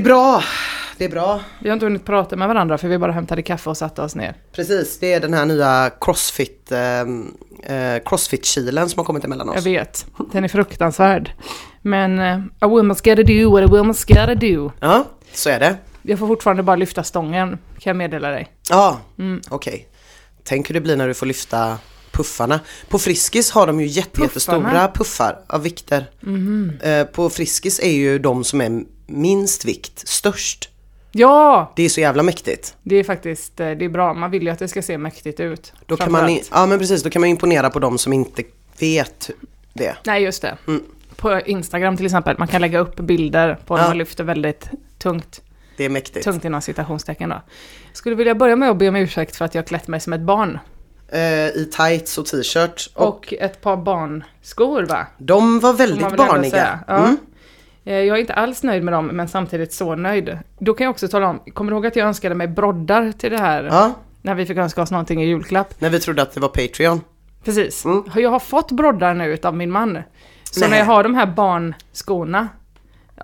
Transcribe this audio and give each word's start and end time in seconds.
det? 0.00 0.10
Är 0.10 0.14
bra. 0.14 0.42
Det 0.98 1.04
är 1.04 1.08
bra. 1.08 1.40
Vi 1.62 1.68
har 1.68 1.74
inte 1.74 1.86
hunnit 1.86 2.04
prata 2.04 2.36
med 2.36 2.48
varandra 2.48 2.78
för 2.78 2.88
vi 2.88 2.98
bara 2.98 3.12
hämtade 3.12 3.42
kaffe 3.42 3.70
och 3.70 3.76
satte 3.76 4.02
oss 4.02 4.14
ner. 4.14 4.34
Precis, 4.52 4.98
det 4.98 5.12
är 5.12 5.20
den 5.20 5.34
här 5.34 5.46
nya 5.46 5.90
crossfit, 6.00 6.72
eh, 6.72 7.00
eh, 7.76 8.02
crossfit-kilen 8.04 8.88
som 8.88 8.98
har 8.98 9.04
kommit 9.04 9.24
emellan 9.24 9.46
Jag 9.46 9.56
oss. 9.58 9.66
vet, 9.66 10.06
den 10.32 10.44
är 10.44 10.48
fruktansvärd. 10.48 11.32
Men 11.82 12.18
uh, 12.18 12.38
a 12.60 12.66
woman's 12.66 13.04
gotta 13.10 13.22
do 13.22 13.50
what 13.50 13.64
a 13.64 13.66
woman's 13.72 14.08
gotta 14.08 14.34
do. 14.34 14.72
Ja, 14.80 15.04
så 15.32 15.50
är 15.50 15.60
det. 15.60 15.76
Jag 16.02 16.18
får 16.18 16.26
fortfarande 16.26 16.62
bara 16.62 16.76
lyfta 16.76 17.02
stången, 17.02 17.48
kan 17.50 17.90
jag 17.90 17.96
meddela 17.96 18.28
dig. 18.30 18.48
Ja, 18.70 19.00
Mm. 19.18 19.40
okej. 19.50 19.88
Tänk 20.44 20.68
hur 20.70 20.74
det 20.74 20.80
blir 20.80 20.96
när 20.96 21.08
du 21.08 21.14
får 21.14 21.26
lyfta 21.26 21.78
puffarna. 22.12 22.60
På 22.88 22.98
Friskis 22.98 23.50
har 23.50 23.66
de 23.66 23.80
ju 23.80 23.86
jätte, 23.86 24.20
jättestora 24.20 24.58
Puffarna? 24.60 24.88
Puffar 24.88 25.38
av 25.48 25.62
vikter. 25.62 26.06
Eh, 26.82 27.04
på 27.04 27.30
Friskis 27.30 27.80
är 27.80 27.90
ju 27.90 28.18
de 28.18 28.44
som 28.44 28.60
är 28.60 28.82
minst 29.08 29.64
vikt 29.64 30.08
störst. 30.08 30.70
Ja! 31.12 31.72
Det 31.76 31.82
är 31.82 31.88
så 31.88 32.00
jävla 32.00 32.22
mäktigt. 32.22 32.76
Det 32.82 32.96
är 32.96 33.04
faktiskt, 33.04 33.60
eh, 33.60 33.70
det 33.70 33.84
är 33.84 33.88
bra. 33.88 34.14
Man 34.14 34.30
vill 34.30 34.42
ju 34.42 34.48
att 34.48 34.58
det 34.58 34.68
ska 34.68 34.82
se 34.82 34.98
mäktigt 34.98 35.40
ut. 35.40 35.72
Då 35.86 35.96
kan 35.96 36.12
man, 36.12 36.38
ja 36.50 36.66
men 36.66 36.78
precis, 36.78 37.02
då 37.02 37.10
kan 37.10 37.20
man 37.20 37.28
imponera 37.28 37.70
på 37.70 37.78
de 37.78 37.98
som 37.98 38.12
inte 38.12 38.42
vet 38.78 39.30
det. 39.72 39.96
Nej, 40.06 40.22
just 40.22 40.42
det. 40.42 40.56
Mm. 40.66 40.82
På 41.16 41.40
Instagram 41.40 41.96
till 41.96 42.06
exempel, 42.06 42.36
man 42.38 42.48
kan 42.48 42.60
lägga 42.60 42.78
upp 42.78 42.96
bilder 42.96 43.58
på 43.66 43.76
när 43.76 43.82
Ja. 43.82 43.88
man 43.88 43.98
lyfter 43.98 44.24
väldigt 44.24 44.68
tungt. 44.98 45.40
Det 45.76 45.84
är 45.84 45.88
mäktigt. 45.88 46.24
Tungt 46.24 46.44
inom 46.44 46.60
citationstecken 46.62 47.28
då. 47.28 47.42
Skulle 47.92 48.16
vilja 48.16 48.34
börja 48.34 48.56
med 48.56 48.70
att 48.70 48.76
be 48.78 48.88
om 48.88 48.96
ursäkt 48.96 49.36
för 49.36 49.44
att 49.44 49.54
jag 49.54 49.66
klätt 49.66 49.88
mig 49.88 50.00
som 50.00 50.12
ett 50.12 50.20
barn. 50.20 50.58
Eh, 51.12 51.20
I 51.48 51.70
tights 51.76 52.18
och 52.18 52.26
t-shirt. 52.26 52.90
Och, 52.94 53.08
Och 53.08 53.34
ett 53.40 53.60
par 53.60 53.76
barnskor 53.76 54.82
va? 54.82 55.06
de 55.18 55.60
var 55.60 55.72
väldigt 55.72 56.16
barniga. 56.16 56.78
Ja. 56.86 57.16
Eh, 57.88 57.94
Jag 57.94 58.16
är 58.16 58.20
inte 58.20 58.34
alls 58.34 58.62
nöjd 58.62 58.82
med 58.82 58.94
dem, 58.94 59.06
men 59.06 59.28
samtidigt 59.28 59.72
så 59.72 59.94
nöjd. 59.94 60.38
Då 60.58 60.74
kan 60.74 60.84
jag 60.84 60.90
också 60.90 61.08
tala 61.08 61.28
om, 61.28 61.38
kommer 61.54 61.70
du 61.70 61.76
ihåg 61.76 61.86
att 61.86 61.96
jag 61.96 62.06
önskade 62.08 62.34
mig 62.34 62.46
broddar 62.48 63.12
till 63.12 63.30
det 63.30 63.38
här? 63.38 63.64
Ja, 63.64 63.92
När 64.22 64.34
vi 64.34 64.46
fick 64.46 64.56
önska 64.56 64.82
oss 64.82 64.90
någonting 64.90 65.22
i 65.22 65.26
julklapp. 65.26 65.80
när 65.80 65.90
vi 65.90 66.00
trodde 66.00 66.22
att 66.22 66.32
det 66.32 66.40
var 66.40 66.48
Patreon. 66.48 67.00
Precis. 67.44 67.84
Mm. 67.84 68.04
Jag 68.14 68.30
har 68.30 68.38
fått 68.40 68.70
broddar 68.72 69.14
nu 69.14 69.32
utav 69.32 69.54
min 69.56 69.70
man. 69.70 69.98
Så 70.44 70.60
Nej. 70.60 70.70
när 70.70 70.78
jag 70.78 70.84
har 70.84 71.02
de 71.02 71.14
här 71.14 71.26
barnskorna 71.26 72.48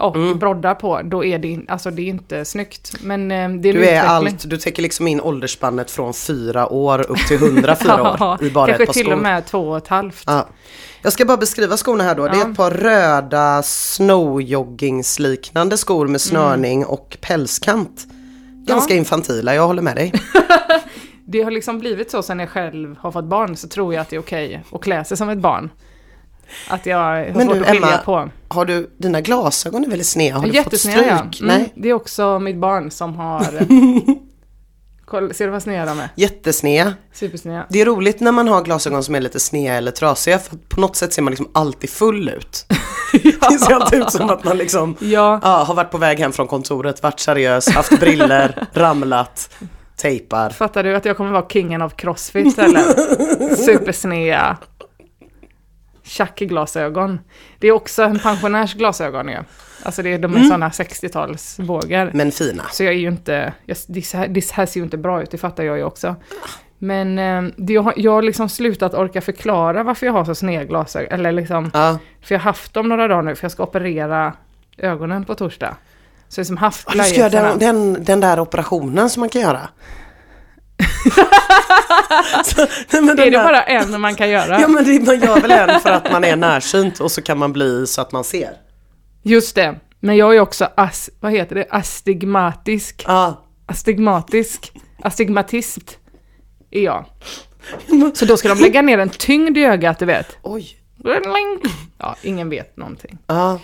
och 0.00 0.16
Mm. 0.16 0.38
broddar 0.38 0.74
på, 0.74 1.00
då 1.04 1.24
är 1.24 1.38
det, 1.38 1.58
alltså 1.68 1.90
det 1.90 2.02
är 2.02 2.06
inte 2.06 2.44
snyggt. 2.44 2.92
Men 3.02 3.30
eh, 3.30 3.48
det 3.48 3.68
är 3.68 3.72
Du 3.72 3.78
är 3.78 3.82
utveckling. 3.82 3.98
allt, 4.10 4.50
du 4.50 4.56
täcker 4.56 4.82
liksom 4.82 5.08
in 5.08 5.20
åldersspannet 5.20 5.90
från 5.90 6.14
fyra 6.14 6.72
år 6.72 7.10
upp 7.10 7.18
till 7.28 7.36
104 7.36 7.94
Ja, 8.18 8.32
år 8.34 8.44
i 8.44 8.50
bara 8.50 8.66
kanske 8.66 8.82
ett 8.82 8.86
par 8.88 8.92
till 8.92 9.02
skor. 9.04 9.12
och 9.12 9.18
med 9.22 9.46
två 9.46 9.70
och 9.70 9.76
ett 9.76 9.88
halvt. 9.88 10.24
Ja. 10.26 10.46
Jag 11.02 11.12
ska 11.12 11.24
bara 11.24 11.36
beskriva 11.36 11.76
skorna 11.76 12.04
här 12.04 12.14
då. 12.14 12.28
Det 12.28 12.36
är 12.36 12.40
Ja. 12.40 12.50
ett 12.50 12.56
par 12.56 12.70
röda 12.70 13.62
snowjoggingsliknande 13.62 15.76
skor 15.76 16.06
med 16.06 16.20
snörning 16.20 16.84
och 16.86 17.16
pälskant. 17.20 18.06
Ganska 18.66 18.94
Ja. 18.94 18.98
infantila, 18.98 19.54
jag 19.54 19.66
håller 19.66 19.82
med 19.82 19.96
dig. 19.96 20.12
Det 21.26 21.42
har 21.42 21.50
liksom 21.50 21.78
blivit 21.78 22.10
så 22.10 22.22
sen 22.22 22.38
jag 22.40 22.50
själv 22.50 22.96
har 22.98 23.10
fått 23.10 23.24
barn, 23.24 23.56
så 23.56 23.68
tror 23.68 23.94
jag 23.94 24.00
att 24.00 24.10
det 24.10 24.16
är 24.16 24.20
okej 24.20 24.62
att 24.72 24.80
klä 24.82 25.04
sig 25.04 25.16
som 25.16 25.28
ett 25.28 25.38
barn. 25.38 25.70
Att 26.68 26.86
jag 26.86 26.96
har 26.96 27.30
Men 27.34 27.46
svårt 27.46 27.54
du, 27.56 27.60
att 27.60 27.70
skilja 27.70 27.88
Emma, 27.88 27.98
på. 27.98 28.30
Har 28.48 28.64
du, 28.64 28.90
dina 28.98 29.20
glasögon 29.20 29.84
är 29.84 29.88
väldigt 29.88 30.06
sneda, 30.06 30.38
har 30.38 30.46
du 30.46 30.62
fått 30.62 30.78
stryk? 30.78 30.96
ja. 30.96 31.10
Mm, 31.20 31.30
Nej, 31.40 31.72
det 31.76 31.88
är 31.88 31.92
också 31.92 32.38
mitt 32.38 32.56
barn 32.56 32.90
som 32.90 33.14
har... 33.16 33.44
Kolla, 35.06 35.34
ser 35.34 35.44
du 35.44 35.50
vad 35.50 35.62
sneda 35.62 35.84
de 35.86 36.00
är? 36.00 36.08
jättesneda. 36.16 36.94
Supersneda. 37.12 37.66
Det 37.68 37.80
är 37.80 37.84
roligt 37.86 38.20
när 38.20 38.32
man 38.32 38.48
har 38.48 38.62
glasögon 38.62 39.04
som 39.04 39.14
är 39.14 39.20
lite 39.20 39.40
sneda 39.40 39.74
eller 39.74 39.90
trasiga 39.90 40.38
för 40.38 40.56
på 40.56 40.80
något 40.80 40.96
sätt 40.96 41.12
ser 41.12 41.22
man 41.22 41.30
liksom 41.30 41.48
alltid 41.54 41.90
full 41.90 42.28
ut. 42.28 42.66
Det 43.50 43.58
ser 43.58 43.74
alltid 43.74 43.98
ut 44.00 44.10
som 44.12 44.30
att 44.30 44.44
man 44.44 44.58
liksom 44.58 44.96
Ja, 45.00 45.40
ja, 45.42 45.64
har 45.64 45.74
varit 45.74 45.90
på 45.90 45.98
väg 45.98 46.18
hem 46.18 46.32
från 46.32 46.46
kontoret, 46.46 47.02
varit 47.02 47.20
seriös, 47.20 47.68
haft 47.68 48.00
briller, 48.00 48.66
ramlat, 48.72 49.50
tejpar. 49.96 50.50
fattar 50.50 50.84
du 50.84 50.96
att 50.96 51.04
jag 51.04 51.16
kommer 51.16 51.30
vara 51.32 51.48
kingen 51.48 51.82
av 51.82 51.88
crossfit 51.90 52.58
eller? 52.58 53.54
Supersneda. 53.56 54.56
Chucky-glasögon. 56.04 57.20
Det 57.58 57.68
är 57.68 57.72
också 57.72 58.02
en 58.02 58.18
pensionärs 58.18 58.74
glasögon 58.74 59.28
ju. 59.28 59.38
Alltså 59.82 60.02
det 60.02 60.12
är, 60.12 60.18
de 60.18 60.32
är 60.32 60.36
Mm. 60.36 60.48
sådana 60.48 60.68
60-talsbågar. 60.70 62.10
Men 62.14 62.32
fina. 62.32 62.62
Så 62.72 62.84
jag 62.84 62.94
är 62.94 62.98
ju 62.98 63.08
inte, 63.08 63.52
jag, 63.66 63.76
det 63.86 64.12
här- 64.14 64.28
det 64.28 64.50
här 64.52 64.66
ser 64.66 64.80
ju 64.80 64.84
inte 64.84 64.96
bra 64.96 65.22
ut, 65.22 65.30
det 65.30 65.38
fattar 65.38 65.64
jag 65.64 65.76
ju 65.78 65.84
också. 65.84 66.16
Men 66.78 67.18
eh, 67.18 67.42
det, 67.56 67.72
jag, 67.72 67.82
har, 67.82 67.94
jag 67.96 68.12
har 68.12 68.22
liksom 68.22 68.48
slutat 68.48 68.94
orka 68.94 69.20
förklara 69.20 69.82
varför 69.82 70.06
jag 70.06 70.12
har 70.12 70.24
så 70.24 70.34
sneda 70.34 70.64
glasögon. 70.64 71.12
Eller 71.12 71.32
liksom, 71.32 71.70
Ja. 71.74 71.98
för 72.22 72.34
jag 72.34 72.40
har 72.40 72.44
haft 72.44 72.74
dem 72.74 72.88
några 72.88 73.08
dagar 73.08 73.22
nu, 73.22 73.34
för 73.34 73.44
jag 73.44 73.52
ska 73.52 73.62
operera 73.62 74.32
ögonen 74.78 75.24
på 75.24 75.34
torsdag. 75.34 75.76
Så 76.28 76.38
jag 76.40 76.44
har 76.44 76.44
liksom 76.44 76.56
haft 76.56 76.92
Du 76.92 76.98
ska 76.98 77.16
göra 77.20 77.30
den, 77.30 77.58
den, 77.58 78.04
den 78.04 78.20
där 78.20 78.40
operationen 78.40 79.10
som 79.10 79.20
man 79.20 79.28
kan 79.28 79.40
göra. 79.42 79.68
Så, 82.44 82.66
nej, 82.90 83.26
Är 83.26 83.30
det 83.30 83.38
bara 83.38 83.62
en 83.62 84.00
man 84.00 84.14
kan 84.14 84.30
göra? 84.30 84.60
Ja 84.60 84.68
men 84.68 84.84
det, 84.84 85.06
man 85.06 85.20
gör 85.20 85.40
väl 85.40 85.50
en 85.50 85.80
för 85.80 85.90
att 85.90 86.12
man 86.12 86.24
är 86.24 86.36
närsynt 86.36 87.00
och 87.00 87.10
så 87.12 87.22
kan 87.22 87.38
man 87.38 87.52
bli 87.52 87.86
så 87.86 88.00
att 88.00 88.12
man 88.12 88.24
ser. 88.24 88.50
Just 89.22 89.54
det. 89.54 89.74
Men 90.00 90.16
jag 90.16 90.36
är 90.36 90.40
också 90.40 90.68
as, 90.74 91.10
vad 91.20 91.32
heter 91.32 91.54
det, 91.54 91.66
astigmatisk. 91.70 93.04
Ja. 93.06 93.44
Astigmatisk. 93.66 94.72
Astigmatist 95.02 95.98
är 96.70 96.82
jag. 96.82 97.04
Så 98.14 98.24
då 98.24 98.36
ska 98.36 98.48
de 98.48 98.58
lägga 98.58 98.82
ner 98.82 98.98
en 98.98 99.08
tyngd 99.08 99.58
i 99.58 99.64
ögat, 99.64 99.98
du 99.98 100.04
vet. 100.06 100.36
Oj. 100.42 100.76
Ja, 101.98 102.16
ingen 102.22 102.48
vet 102.50 102.76
någonting. 102.76 103.18
Ja. 103.26 103.58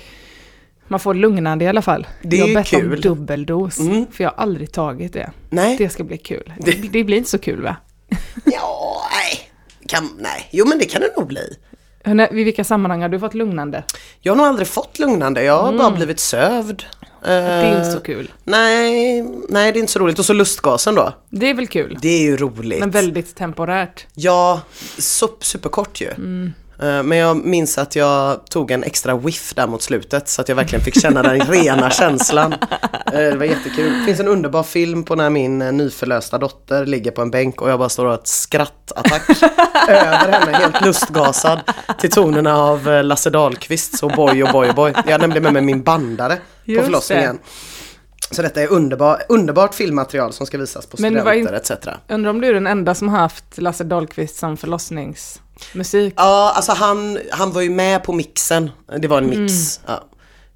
Man 0.90 1.00
får 1.00 1.14
lugnande 1.14 1.64
i 1.64 1.68
alla 1.68 1.82
fall. 1.82 2.06
Det 2.22 2.36
är 2.36 2.40
jag 2.40 2.46
har 2.46 2.54
bett 2.54 2.72
om 2.94 3.00
dubbeldos, 3.00 3.78
Mm. 3.78 4.06
för 4.12 4.24
jag 4.24 4.30
har 4.30 4.42
aldrig 4.42 4.72
tagit 4.72 5.12
det. 5.12 5.30
Nej. 5.50 5.76
Det 5.78 5.88
ska 5.88 6.04
bli 6.04 6.18
kul. 6.18 6.52
Det- 6.58 6.92
Det, 6.92 7.04
blir 7.04 7.16
inte 7.16 7.30
så 7.30 7.38
kul 7.38 7.62
va? 7.62 7.76
Ja, 8.44 9.02
nej. 9.12 9.50
Kan, 9.88 10.08
nej. 10.18 10.48
Jo 10.50 10.66
men 10.66 10.78
det 10.78 10.84
kan 10.84 11.00
det 11.00 11.12
nog 11.16 11.26
bli. 11.26 11.56
I 12.30 12.44
vilka 12.44 12.64
sammanhang 12.64 13.02
har 13.02 13.08
du 13.08 13.18
fått 13.20 13.34
lugnande? 13.34 13.84
Jag 14.20 14.32
har 14.32 14.36
nog 14.36 14.46
aldrig 14.46 14.68
fått 14.68 14.98
lugnande, 14.98 15.42
jag 15.42 15.62
har 15.62 15.72
bara 15.72 15.90
blivit 15.90 16.20
sövd. 16.20 16.82
Det 17.24 17.30
är 17.32 17.72
Eh, 17.72 17.78
inte 17.78 17.92
så 17.92 18.00
kul. 18.00 18.32
Nej, 18.44 19.22
nej 19.48 19.72
det 19.72 19.78
är 19.78 19.80
inte 19.80 19.92
så 19.92 19.98
roligt. 19.98 20.18
Och 20.18 20.24
så 20.24 20.32
lustgasen 20.32 20.94
då. 20.94 21.12
Det 21.30 21.50
är 21.50 21.54
väl 21.54 21.66
kul, 21.66 21.98
Det 22.02 22.08
är 22.08 22.20
ju 22.22 22.36
roligt. 22.36 22.80
men 22.80 22.90
väldigt 22.90 23.34
temporärt. 23.36 24.06
Ja, 24.14 24.60
sup, 24.98 25.44
superkort 25.44 26.00
ju. 26.00 26.06
Eh, 26.08 26.50
Men 26.82 27.12
jag 27.18 27.36
minns 27.36 27.78
att 27.78 27.96
jag 27.96 28.46
tog 28.46 28.70
en 28.70 28.84
extra 28.84 29.16
whiff 29.16 29.54
där 29.54 29.66
mot 29.66 29.82
slutet 29.82 30.28
så 30.28 30.40
att 30.40 30.48
jag 30.48 30.56
verkligen 30.56 30.84
fick 30.84 31.00
känna 31.00 31.22
den 31.22 31.40
rena 31.40 31.90
känslan. 32.00 32.52
Eh, 32.52 33.12
Det 33.12 33.36
var 33.36 33.44
jättekul. 33.44 33.98
Det 33.98 34.04
finns 34.04 34.20
en 34.20 34.28
underbar 34.28 34.62
film 34.62 35.04
på 35.04 35.14
när 35.14 35.30
min 35.30 35.62
eh, 35.62 35.72
nyförlösta 35.72 36.38
dotter 36.38 36.86
ligger 36.86 37.10
på 37.10 37.22
en 37.22 37.30
bänk 37.30 37.62
och 37.62 37.70
jag 37.70 37.78
bara 37.78 37.88
står 37.88 38.04
och 38.04 38.10
har 38.10 38.18
ett 38.18 38.26
skrattattack 38.26 39.22
över 39.88 40.32
henne, 40.32 40.58
helt 40.58 40.84
lustgasad. 40.84 41.60
Till 42.00 42.10
tonerna 42.10 42.56
av 42.58 42.88
eh, 42.88 43.04
Lasse 43.04 43.30
Dahlqvists 43.30 44.02
och 44.02 44.10
Boy 44.16 44.42
och 44.44 44.52
Boy 44.52 44.68
och 44.68 44.74
Boy. 44.74 44.92
Jag 44.94 45.02
hade 45.12 45.18
nämligen 45.26 45.42
med 45.42 45.52
mig 45.52 45.62
min 45.62 45.82
bandare 45.82 46.36
på 46.36 46.40
Just 46.70 46.84
förlossningen. 46.84 47.38
Så 48.30 48.42
detta 48.42 48.62
är 48.62 48.72
underbar, 48.72 49.22
underbart 49.28 49.74
filmmaterial 49.74 50.32
som 50.32 50.46
ska 50.46 50.58
visas 50.58 50.86
på 50.86 50.96
det 50.96 51.02
studenter 51.02 51.32
in- 51.34 51.46
etc. 51.48 51.70
Undrar 52.08 52.30
om 52.30 52.40
du 52.40 52.48
är 52.48 52.54
den 52.54 52.66
enda 52.66 52.94
som 52.94 53.08
har 53.08 53.18
haft 53.18 53.44
Lasse 53.58 53.84
Dahlqvist 53.84 54.36
som 54.36 54.56
förlossningsmusik? 55.64 56.14
Ja, 56.16 56.52
alltså 56.56 56.72
han, 56.72 57.18
han 57.32 57.52
var 57.52 57.60
ju 57.60 57.70
med 57.70 58.04
på 58.04 58.12
mixen. 58.12 58.70
Det 58.98 59.08
var 59.08 59.18
en 59.18 59.30
mix. 59.30 59.80
Ja. 59.86 60.04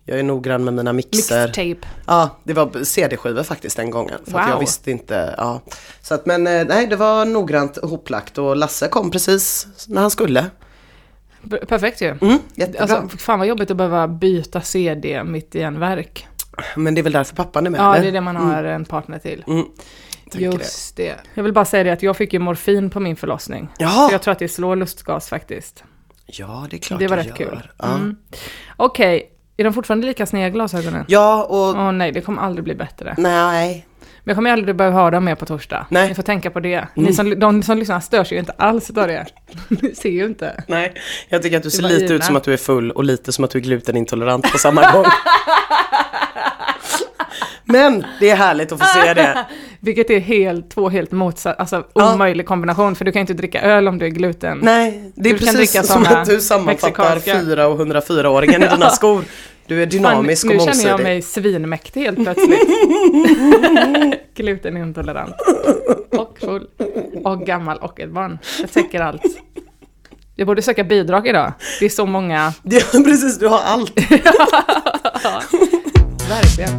Jag 0.07 0.19
är 0.19 0.23
noggrann 0.23 0.65
med 0.65 0.75
mina 0.75 0.93
mixer. 0.93 1.47
Mixtape. 1.47 1.89
Ja, 2.07 2.39
det 2.45 2.53
var 2.53 2.85
CD-skivor 2.85 3.43
faktiskt 3.43 3.77
den 3.77 3.91
gången. 3.91 4.19
För 4.27 4.39
att 4.39 4.47
jag 4.47 4.55
Wow. 4.55 4.61
visste 4.61 4.91
inte. 4.91 5.35
Ja. 5.39 5.61
Så 6.03 6.15
att, 6.15 6.27
men 6.27 6.47
eh, 6.47 6.67
nej, 6.67 6.87
det 6.87 6.97
var 6.97 7.25
noggrant 7.25 7.79
hoplagt 7.83 8.39
och 8.39 8.57
Lasse 8.57 8.89
kom 8.89 9.11
precis 9.11 9.67
när 9.89 10.01
han 10.01 10.11
skulle. 10.11 10.47
Perfekt 11.69 12.01
ju. 12.01 12.09
Mm, 12.21 12.39
jättebra. 12.55 12.97
Alltså, 12.97 13.19
fan 13.19 13.39
vad 13.39 13.49
jobbigt 13.49 13.71
att 13.71 13.77
behöva 13.77 14.09
byta 14.09 14.61
CD 14.61 15.25
mitt 15.25 15.55
i 15.55 15.61
en 15.63 15.81
verk. 15.81 16.27
men 16.77 16.95
det 16.95 17.01
är 17.01 17.03
väl 17.03 17.13
därför 17.13 17.37
pappan 17.37 17.67
är 17.67 17.71
med? 17.71 17.81
Ja, 17.81 17.93
eller? 17.95 18.03
det 18.03 18.09
är 18.09 18.13
det 18.13 18.21
man 18.21 18.37
har 18.37 18.65
en 18.65 18.85
partner 18.85 19.19
till. 19.19 19.45
Mm, 19.47 19.65
tänker 20.35 20.59
det. 20.59 20.65
Just 20.65 20.97
det. 20.97 21.15
Jag 21.35 21.43
vill 21.45 21.53
bara 21.53 21.65
säga 21.65 21.85
det 21.85 21.91
att 21.91 22.03
jag 22.03 22.17
fick 22.17 22.33
ju 22.33 22.39
morfin 22.39 22.91
på 22.91 23.01
min 23.01 23.17
förlossning. 23.17 23.69
Jaha. 23.79 24.09
Så 24.09 24.15
jag 24.15 24.23
tror 24.23 24.33
att 24.33 24.39
det 24.39 24.49
slår 24.49 24.77
lustgas 24.77 25.29
faktiskt. 25.29 25.85
Ja, 26.27 26.67
det 26.71 26.77
är 26.77 26.79
klart 26.79 27.01
det 27.01 27.07
var 27.09 27.17
rätt 27.17 27.27
gör. 27.27 27.35
kul. 27.37 27.69
Ja. 27.79 27.95
Mm. 27.95 28.17
Okej, 28.77 29.31
är 29.57 29.65
de 29.65 29.73
fortfarande 29.73 30.07
lika 30.07 30.27
sneda 30.27 30.49
glasögonen? 30.51 31.05
ja, 31.09 31.45
och 31.45 31.69
Åh 31.69 31.93
nej, 31.93 32.13
det 32.13 32.21
kommer 32.21 32.43
aldrig 32.43 32.65
bli 32.65 32.75
bättre. 32.75 33.15
nej. 33.19 33.87
Men 34.25 34.31
jag 34.33 34.37
kommer 34.37 34.53
aldrig 34.53 34.77
behöva 34.77 35.01
ha 35.01 35.11
dem 35.11 35.25
med 35.25 35.39
på 35.39 35.47
torsdag. 35.47 35.87
Nej. 35.91 36.09
Ni 36.09 36.15
får 36.15 36.23
tänka 36.23 36.51
på 36.51 36.61
det. 36.61 36.89
Ni 36.95 37.13
som, 37.13 37.39
de 37.41 37.63
som 37.63 37.79
lyssnar 37.79 38.01
störs 38.01 38.33
ju 38.33 38.39
inte 38.39 38.53
alls 38.57 38.91
av 38.91 38.95
det. 39.07 39.27
Ni 39.69 39.95
ser 39.95 40.09
ju 40.11 40.25
inte. 40.25 40.65
Nej, 40.69 40.95
jag 41.29 41.43
tycker 41.43 41.57
att 41.57 41.63
du 41.63 41.71
ser 41.71 41.83
lite 41.83 42.05
Ina. 42.05 42.15
ut 42.15 42.25
som 42.25 42.37
att 42.37 42.45
du 42.45 42.53
är 42.53 42.57
full 42.57 42.91
och 42.91 43.05
lite 43.05 43.33
som 43.33 43.45
att 43.45 43.51
du 43.51 43.59
är 43.59 43.63
glutenintolerant 43.63 44.53
på 44.53 44.59
samma 44.59 44.93
gång. 44.93 45.05
Men 47.65 48.05
det 48.21 48.31
är 48.31 48.37
härligt 48.37 48.73
att 48.73 48.79
få 48.81 48.87
se 48.87 49.15
det. 49.15 49.45
Vilket 49.81 50.11
är 50.11 50.21
helt, 50.21 50.71
två 50.71 50.89
helt 50.89 51.11
motsatta, 51.13 51.61
alltså 51.61 51.87
Ja. 51.95 52.15
omöjlig 52.15 52.47
kombination. 52.47 52.95
För 52.97 53.05
du 53.05 53.13
kan 53.13 53.21
inte 53.21 53.35
dricka 53.35 53.61
öl 53.63 53.89
om 53.89 53.99
du 53.99 54.07
är 54.07 54.11
gluten. 54.11 54.59
Nej, 54.63 55.13
det 55.15 55.31
är 55.31 55.33
Du 55.35 55.39
precis 55.39 55.87
som 55.87 56.03
att 56.07 56.27
du 56.27 56.41
sammanfattar 56.41 57.15
mexikanska. 57.15 57.41
4 57.47 57.67
och 57.67 57.79
104-åringen 57.81 58.65
i 58.65 58.69
dina 58.69 58.91
skor. 58.91 59.25
Du 59.67 59.83
är 59.83 59.87
dynamisk 59.87 60.43
Fan, 60.43 60.51
och 60.51 60.55
Nu 60.57 60.65
mångsidig. 60.67 60.83
känner 60.83 60.91
jag 60.99 61.03
mig 61.03 61.23
svinmäktig 61.23 62.01
helt 62.01 62.23
plötsligt. 62.25 62.69
Glutenintolerant. 64.35 65.35
Och 66.11 66.39
full. 66.41 66.67
Och 67.25 67.41
gammal 67.47 67.79
och 67.79 68.01
ett 68.01 68.11
barn. 68.11 68.39
Jag 68.61 68.73
täcker 68.73 69.01
allt. 69.01 69.23
Jag 70.37 70.47
borde 70.47 70.63
söka 70.63 70.85
bidrag 70.85 71.27
idag. 71.27 71.53
Det 71.81 71.85
är 71.85 71.91
så 71.91 72.07
många. 72.07 72.53
Ja, 72.63 72.81
precis, 73.05 73.39
du 73.39 73.49
har 73.49 73.61
allt. 73.65 73.93
Verkligen. 76.29 76.71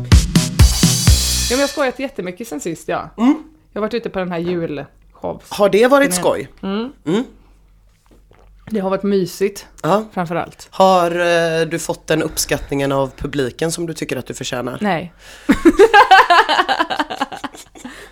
Ja, 1.49 1.55
men 1.55 1.59
jag 1.59 1.63
har 1.63 1.67
skojat 1.67 1.99
jättemycket 1.99 2.47
sen 2.47 2.59
sist 2.59 2.87
ja. 2.87 3.09
Mm. 3.17 3.35
Jag 3.73 3.81
har 3.81 3.87
varit 3.87 3.93
ute 3.93 4.09
på 4.09 4.19
den 4.19 4.31
här 4.31 4.39
julshows. 4.39 5.43
Har 5.49 5.69
det 5.69 5.87
varit 5.87 6.13
skoj? 6.13 6.49
Mm. 6.63 6.89
Mm. 7.05 7.23
Det 8.71 8.79
har 8.79 8.89
varit 8.89 9.03
mysigt 9.03 9.67
Ja. 9.83 10.05
framförallt. 10.13 10.67
Har 10.71 11.11
eh, 11.11 11.67
du 11.67 11.79
fått 11.79 12.07
den 12.07 12.21
uppskattningen 12.23 12.91
av 12.91 13.11
publiken 13.17 13.71
som 13.71 13.85
du 13.85 13.93
tycker 13.93 14.17
att 14.17 14.25
du 14.27 14.33
förtjänar? 14.33 14.77
Nej. 14.81 15.13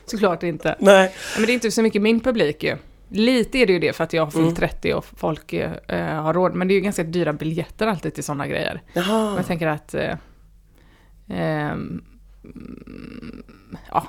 Såklart 0.05 0.43
inte. 0.43 0.75
Nej. 0.79 1.15
Men 1.37 1.45
det 1.45 1.51
är 1.51 1.53
inte 1.53 1.71
så 1.71 1.81
mycket 1.81 2.01
min 2.01 2.19
publik 2.19 2.63
ju. 2.63 2.77
Lite 3.09 3.57
är 3.57 3.65
det 3.67 3.73
ju 3.73 3.79
det 3.79 3.93
för 3.93 4.03
att 4.03 4.13
jag 4.13 4.23
har 4.25 4.31
fyllt 4.31 4.43
Mm. 4.43 4.55
30 4.55 4.93
och 4.93 5.05
folk 5.17 5.53
eh, 5.53 6.21
har 6.21 6.33
råd. 6.33 6.53
Men 6.55 6.67
det 6.67 6.73
är 6.73 6.75
ju 6.75 6.81
ganska 6.81 7.03
dyra 7.03 7.33
biljetter 7.33 7.87
alltid 7.87 8.13
till 8.13 8.23
sådana 8.23 8.47
grejer. 8.47 8.81
Och 8.85 8.97
Jaha. 8.97 9.33
jag 9.37 9.45
tänker 9.47 9.67
att... 9.67 9.93
Eh, 9.93 10.15
ehm, 11.29 12.03
mm, 12.43 13.43
ja, 13.91 14.07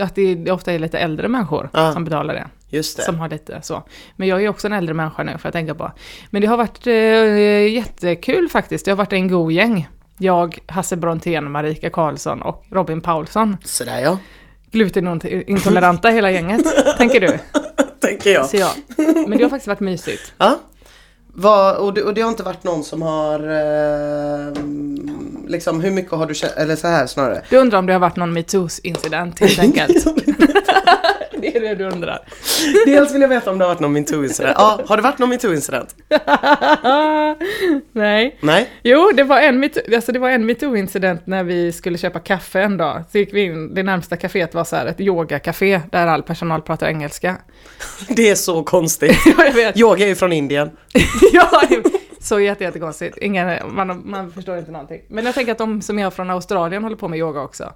att 0.00 0.14
det, 0.14 0.34
det 0.34 0.52
ofta 0.52 0.72
är 0.72 0.78
lite 0.78 0.98
äldre 0.98 1.28
människor 1.28 1.70
Ja. 1.72 1.92
som 1.92 2.04
betalar 2.04 2.34
det. 2.34 2.46
Just 2.68 2.96
det. 2.96 3.02
Som 3.02 3.18
har 3.18 3.28
lite 3.28 3.62
så. 3.62 3.82
Men 4.16 4.28
jag 4.28 4.44
är 4.44 4.48
också 4.48 4.66
en 4.66 4.72
äldre 4.72 4.94
människa 4.94 5.22
nu, 5.22 5.32
får 5.32 5.40
jag 5.44 5.52
tänka 5.52 5.74
på. 5.74 5.92
Men 6.30 6.42
det 6.42 6.48
har 6.48 6.56
varit 6.56 6.86
eh, 6.86 7.72
jättekul 7.74 8.48
faktiskt. 8.48 8.84
Det 8.84 8.90
har 8.90 8.96
varit 8.96 9.12
en 9.12 9.28
god 9.28 9.52
gäng. 9.52 9.88
Jag, 10.18 10.58
Hasse 10.66 10.96
Brontén, 10.96 11.50
Marika 11.50 11.90
Karlsson 11.90 12.42
och 12.42 12.64
Robin 12.70 13.00
Paulsson. 13.00 13.56
Sådär 13.64 14.00
ja. 14.00 14.18
Glutenintoleranta 14.70 16.08
hela 16.08 16.30
gänget, 16.30 16.62
tänker 16.98 17.20
du? 17.20 17.38
Tänker 18.00 18.30
jag. 18.30 18.46
Så 18.46 18.56
ja. 18.56 18.70
Men 19.28 19.30
det 19.38 19.42
har 19.44 19.50
faktiskt 19.50 19.66
varit 19.68 19.80
mysigt. 19.80 20.32
Ja. 20.38 20.58
Vad, 21.36 21.76
och, 21.76 21.94
det, 21.94 22.02
och 22.02 22.14
det 22.14 22.20
har 22.20 22.28
inte 22.30 22.42
varit 22.42 22.64
någon 22.64 22.84
som 22.84 23.02
har 23.02 23.40
eh, 23.40 24.52
liksom 25.48 25.80
hur 25.80 25.90
mycket 25.90 26.12
har 26.12 26.26
du 26.26 26.34
känt, 26.34 26.52
eller 26.56 26.76
så 26.76 26.88
här 26.88 27.06
snarare. 27.06 27.42
Du 27.50 27.56
undrar 27.56 27.78
om 27.78 27.86
det 27.86 27.92
har 27.92 28.00
varit 28.00 28.16
någon 28.16 28.32
metoo-incident 28.32 29.40
helt 29.40 29.58
enkelt? 29.58 30.04
det 31.40 31.56
är 31.56 31.60
det 31.60 31.74
du 31.74 31.84
undrar. 31.84 32.18
Dels 32.86 33.14
vill 33.14 33.20
jag 33.22 33.28
veta 33.28 33.50
om 33.50 33.58
det 33.58 33.64
har 33.64 33.68
varit 33.70 33.80
någon 33.80 33.92
metoo-incident. 33.92 34.54
Ja, 34.58 34.80
har 34.86 34.96
det 34.96 35.02
varit 35.02 35.18
någon 35.18 35.28
metoo-incident? 35.30 35.94
Nej. 37.92 38.38
Nej? 38.40 38.70
Jo, 38.82 39.10
det 39.14 39.22
var 39.24 39.40
en 39.40 39.60
metoo, 39.60 39.94
alltså 39.94 40.12
det 40.12 40.18
var 40.18 40.30
en 40.30 40.46
metoo-incident 40.46 41.26
när 41.26 41.44
vi 41.44 41.72
skulle 41.72 41.98
köpa 41.98 42.20
kaffe 42.20 42.60
en 42.60 42.76
dag. 42.76 43.04
Så 43.12 43.18
gick 43.18 43.34
vi 43.34 43.42
in, 43.44 43.74
det 43.74 43.82
närmsta 43.82 44.16
kaféet 44.16 44.54
var 44.54 44.64
så 44.64 44.76
här 44.76 44.86
ett 44.86 45.00
yogacafé 45.00 45.80
där 45.92 46.06
all 46.06 46.22
personal 46.22 46.62
pratar 46.62 46.86
engelska. 46.86 47.36
Det 48.08 48.30
är 48.30 48.34
så 48.34 48.62
konstigt. 48.62 49.18
Ja, 49.26 49.44
jag 49.44 49.52
vet. 49.52 49.76
Yoga 49.78 50.04
är 50.04 50.08
ju 50.08 50.14
från 50.14 50.32
Indien. 50.32 50.70
ja, 51.32 51.62
så 52.20 52.40
jätte, 52.40 52.64
jättekonstigt. 52.64 53.18
Ingen, 53.18 53.74
man, 53.74 54.02
man 54.10 54.32
förstår 54.32 54.58
inte 54.58 54.70
någonting. 54.70 55.00
Men 55.08 55.24
jag 55.24 55.34
tänker 55.34 55.52
att 55.52 55.58
de 55.58 55.82
som 55.82 55.98
är 55.98 56.10
från 56.10 56.30
Australien 56.30 56.82
håller 56.82 56.96
på 56.96 57.08
med 57.08 57.18
yoga 57.18 57.40
också. 57.40 57.72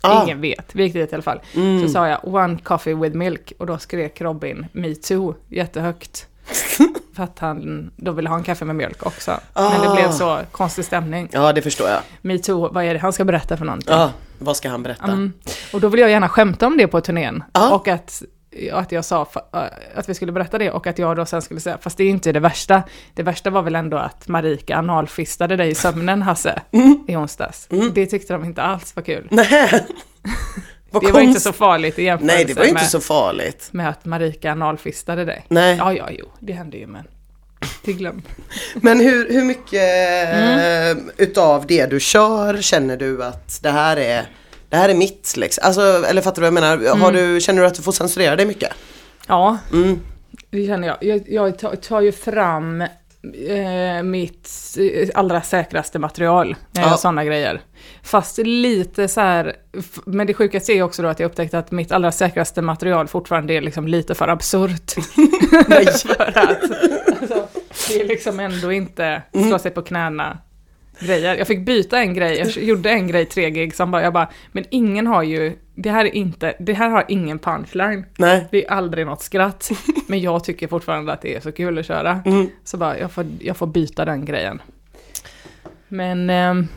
Ah. 0.00 0.24
Ingen 0.24 0.40
vet. 0.40 0.74
Vi 0.74 0.82
gick 0.82 0.92
dit 0.92 1.12
i 1.12 1.14
alla 1.14 1.22
fall. 1.22 1.40
Mm. 1.54 1.82
Så 1.82 1.88
sa 1.92 2.08
jag 2.08 2.34
one 2.34 2.58
coffee 2.62 2.94
with 2.94 3.16
milk 3.16 3.52
och 3.58 3.66
då 3.66 3.78
skrek 3.78 4.20
Robin 4.20 4.66
me 4.72 4.94
too 4.94 5.34
jättehögt. 5.48 6.26
För 7.16 7.22
att 7.22 7.38
han 7.38 7.90
då 7.96 8.12
ville 8.12 8.28
ha 8.28 8.36
en 8.36 8.42
kaffe 8.42 8.64
med 8.64 8.76
mjölk 8.76 9.06
också. 9.06 9.30
Men 9.54 9.80
det 9.80 9.88
Ah. 9.88 9.94
blev 9.94 10.10
så 10.10 10.38
konstig 10.52 10.84
stämning. 10.84 11.28
Ja, 11.32 11.52
det 11.52 11.62
förstår 11.62 11.88
jag. 11.88 12.00
Me 12.22 12.38
too, 12.38 12.68
vad 12.72 12.84
är 12.84 12.94
det 12.94 13.00
han 13.00 13.12
ska 13.12 13.24
berätta 13.24 13.56
för 13.56 13.64
någonting? 13.64 13.94
Ja, 13.94 14.10
vad 14.38 14.56
ska 14.56 14.68
han 14.68 14.82
berätta? 14.82 15.04
Mm. 15.04 15.32
Och 15.72 15.80
då 15.80 15.88
vill 15.88 16.00
jag 16.00 16.10
gärna 16.10 16.28
skämta 16.28 16.66
om 16.66 16.76
det 16.76 16.86
på 16.88 17.00
turnén. 17.00 17.44
Ja. 17.52 17.74
Och 17.74 17.88
att, 17.88 18.22
att 18.72 18.92
jag 18.92 19.04
sa 19.04 19.24
fa- 19.24 19.70
att 19.94 20.08
vi 20.08 20.14
skulle 20.14 20.32
berätta 20.32 20.58
det 20.58 20.70
och 20.70 20.86
att 20.86 20.98
jag 20.98 21.16
då 21.16 21.26
sen 21.26 21.42
skulle 21.42 21.60
säga, 21.60 21.78
fast 21.80 21.96
det 21.96 22.04
är 22.04 22.08
inte 22.10 22.32
det 22.32 22.40
värsta. 22.40 22.82
Det 23.14 23.22
värsta 23.22 23.50
var 23.50 23.62
väl 23.62 23.74
ändå 23.74 23.96
att 23.96 24.28
Marika 24.28 24.76
analfistade 24.78 25.56
dig 25.56 25.70
i 25.70 25.74
sömnen, 25.74 26.22
Hasse, 26.22 26.62
i 27.08 27.16
onsdags. 27.16 27.68
Det 27.94 28.06
tyckte 28.06 28.32
de 28.32 28.44
inte 28.44 28.62
alls 28.62 28.96
var 28.96 29.02
kul. 29.02 29.28
Nej. 29.30 29.70
Vad 30.90 31.02
Det 31.02 31.12
var 31.12 31.20
inte 31.20 31.32
konst- 31.34 31.40
så 31.44 31.52
farligt 31.52 31.98
i 31.98 32.04
jämförelse 32.04 32.36
Nej, 32.36 32.44
det 32.44 32.54
var 32.54 32.62
inte 32.64 32.74
med, 32.74 32.82
så 32.90 33.00
farligt. 33.00 33.68
med 33.72 33.88
att 33.88 34.04
Marika 34.04 34.52
analfistade 34.52 35.24
dig. 35.24 35.44
Nej. 35.48 35.76
Ja, 35.76 35.92
ja, 35.92 36.08
jo, 36.10 36.26
det 36.38 36.52
hände 36.52 36.76
ju 36.76 36.86
men 36.86 37.04
det 37.84 37.92
glöm. 37.92 38.22
Men 38.74 39.00
hur, 39.00 39.32
hur 39.32 39.44
mycket 39.44 39.82
Mm. 40.34 40.96
eh, 40.98 41.02
utav 41.16 41.66
det 41.66 41.86
du 41.86 42.00
kör 42.00 42.62
känner 42.62 42.96
du 42.96 43.24
att 43.24 43.62
det 43.62 43.70
här 43.70 43.96
är 43.96 44.28
det 44.70 44.76
här 44.76 44.88
är 44.88 44.94
mitt 44.94 45.34
liksom? 45.36 45.62
Alltså, 45.66 45.82
eller 46.06 46.22
fattar 46.22 46.42
du 46.42 46.50
vad 46.50 46.64
jag 46.64 46.78
menar? 46.78 46.96
Har 46.98 47.12
du, 47.12 47.40
känner 47.40 47.60
du 47.62 47.66
att 47.68 47.74
du 47.74 47.82
får 47.82 47.92
censurera 47.92 48.36
dig 48.36 48.46
mycket? 48.46 48.70
Ja, 49.26 49.58
Mm. 49.72 50.00
Det 50.50 50.66
känner 50.66 50.88
jag. 50.88 50.96
Jag, 51.00 51.22
jag 51.28 51.82
tar, 51.82 52.00
ju 52.00 52.12
fram 52.12 52.80
eh, 53.48 54.02
mitt 54.04 54.50
eh, 54.78 55.08
allra 55.14 55.42
säkraste 55.42 55.98
material 55.98 56.56
när 56.72 56.82
jag 56.82 56.88
Ja. 56.88 56.90
gör 56.92 56.96
sådana 56.96 57.24
grejer. 57.24 57.60
Fast 58.02 58.38
lite 58.38 59.08
så 59.08 59.20
här, 59.20 59.56
men 60.06 60.26
det 60.26 60.34
sjukaste 60.34 60.72
är 60.72 60.82
också 60.82 61.02
då 61.02 61.08
att 61.08 61.20
jag 61.20 61.26
upptäckte 61.30 61.58
att 61.58 61.70
mitt 61.70 61.92
allra 61.92 62.12
säkraste 62.12 62.62
material 62.62 63.08
fortfarande 63.08 63.54
är 63.54 63.60
liksom 63.60 63.88
lite 63.88 64.14
för 64.14 64.28
absurt. 64.28 64.94
Nej. 65.68 65.86
för 65.86 66.38
att 66.38 66.62
alltså, 67.20 67.48
det 67.88 68.00
är 68.00 68.08
liksom 68.08 68.40
ändå 68.40 68.72
inte 68.72 69.22
slå 69.48 69.58
sig 69.58 69.70
på 69.70 69.82
knäna 69.82 70.38
grejer. 71.00 71.34
Jag 71.36 71.46
fick 71.46 71.60
byta 71.66 71.98
en 72.00 72.14
grej, 72.14 72.38
jag 72.38 72.64
gjorde 72.64 72.90
en 72.90 73.06
grej 73.06 73.24
tre 73.24 73.50
gig 73.50 73.74
som 73.74 73.90
bara, 73.90 74.02
jag 74.02 74.12
bara, 74.12 74.28
men 74.52 74.64
ingen 74.70 75.06
har 75.06 75.22
ju, 75.22 75.56
det 75.74 75.90
här 75.90 76.04
är 76.04 76.14
inte, 76.14 76.54
det 76.58 76.72
här 76.72 76.90
har 76.90 77.04
ingen 77.08 77.38
punchline. 77.38 78.04
Nej. 78.18 78.48
Det 78.50 78.66
är 78.66 78.70
aldrig 78.70 79.06
något 79.06 79.22
skratt. 79.22 79.70
Men 80.06 80.20
jag 80.20 80.44
tycker 80.44 80.68
fortfarande 80.68 81.12
att 81.12 81.22
det 81.22 81.36
är 81.36 81.40
så 81.40 81.52
kul 81.52 81.78
att 81.78 81.86
köra. 81.86 82.22
Mm. 82.26 82.48
Så 82.64 82.76
bara, 82.76 82.98
jag 82.98 83.12
får, 83.12 83.26
jag 83.40 83.56
får 83.56 83.66
byta 83.66 84.04
den 84.04 84.24
grejen. 84.24 84.62
Men... 85.88 86.30
ehm, 86.30 86.68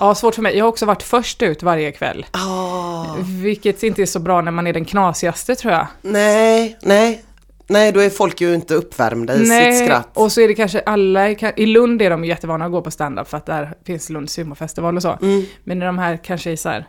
ja, 0.00 0.14
svårt 0.14 0.34
för 0.34 0.42
mig. 0.42 0.56
Jag 0.56 0.64
har 0.64 0.68
också 0.68 0.86
varit 0.86 1.02
först 1.02 1.42
ut 1.42 1.62
varje 1.62 1.92
kväll. 1.92 2.26
Ah. 2.30 3.16
Vilket 3.42 3.82
inte 3.82 4.02
är 4.02 4.06
så 4.06 4.18
bra 4.20 4.40
när 4.40 4.50
man 4.50 4.66
är 4.66 4.72
den 4.72 4.84
knasigaste 4.84 5.54
tror 5.54 5.72
jag. 5.72 5.86
Nej, 6.02 6.78
nej. 6.82 7.24
Nej, 7.70 7.92
då 7.92 8.00
är 8.00 8.10
folk 8.10 8.40
ju 8.40 8.54
inte 8.54 8.74
uppvärmda 8.74 9.34
i 9.34 9.46
sitt 9.46 9.84
skratt. 9.84 10.08
och 10.14 10.32
så 10.32 10.40
är 10.40 10.48
det 10.48 10.54
kanske 10.54 10.80
alla, 10.80 11.28
i- 11.30 11.66
Lund 11.66 12.02
är 12.02 12.10
de 12.10 12.24
jättevana 12.24 12.64
att 12.64 12.72
gå 12.72 12.82
på 12.82 12.90
stand-up 12.90 13.28
för 13.28 13.36
att 13.36 13.46
där 13.46 13.74
finns 13.86 14.10
Lunds 14.10 14.38
humorfestival 14.38 14.96
och 14.96 15.02
så. 15.02 15.18
Mm. 15.22 15.44
Men 15.64 15.82
i 15.82 15.84
de 15.84 15.98
här 15.98 16.16
kanske 16.24 16.50
i 16.50 16.56
så 16.56 16.68
här 16.68 16.86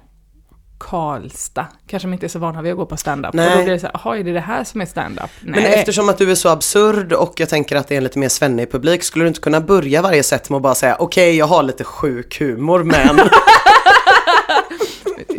Karlstad, 0.79 1.65
kanske 1.87 2.07
de 2.07 2.13
inte 2.13 2.25
är 2.25 2.27
så 2.27 2.39
vana 2.39 2.61
vid 2.61 2.71
att 2.71 2.77
gå 2.77 2.85
på 2.85 2.97
stand-up. 2.97 3.29
Och 3.29 3.35
Nej. 3.35 3.57
då 3.57 3.63
blir 3.63 3.73
det 3.73 3.79
så 3.79 3.85
här, 3.87 3.99
jaha, 4.03 4.17
är 4.17 4.23
det 4.23 4.31
det 4.33 4.39
här 4.39 4.63
som 4.63 4.81
är 4.81 4.85
stand-up? 4.85 5.29
Men 5.41 5.63
Nej. 5.63 5.73
eftersom 5.73 6.09
att 6.09 6.17
du 6.17 6.31
är 6.31 6.35
så 6.35 6.49
absurd 6.49 7.13
och 7.13 7.33
jag 7.37 7.49
tänker 7.49 7.75
att 7.75 7.87
det 7.87 7.95
är 7.95 7.97
en 7.97 8.03
lite 8.03 8.19
mer 8.19 8.29
svennig 8.29 8.71
publik, 8.71 9.03
skulle 9.03 9.25
du 9.25 9.27
inte 9.27 9.39
kunna 9.41 9.61
börja 9.61 10.01
varje 10.01 10.23
set 10.23 10.49
med 10.49 10.57
att 10.57 10.63
bara 10.63 10.75
säga 10.75 10.95
okej, 10.99 11.37
jag 11.37 11.45
har 11.45 11.63
lite 11.63 11.83
sjuk 11.83 12.39
humor 12.39 12.83
men... 12.83 13.19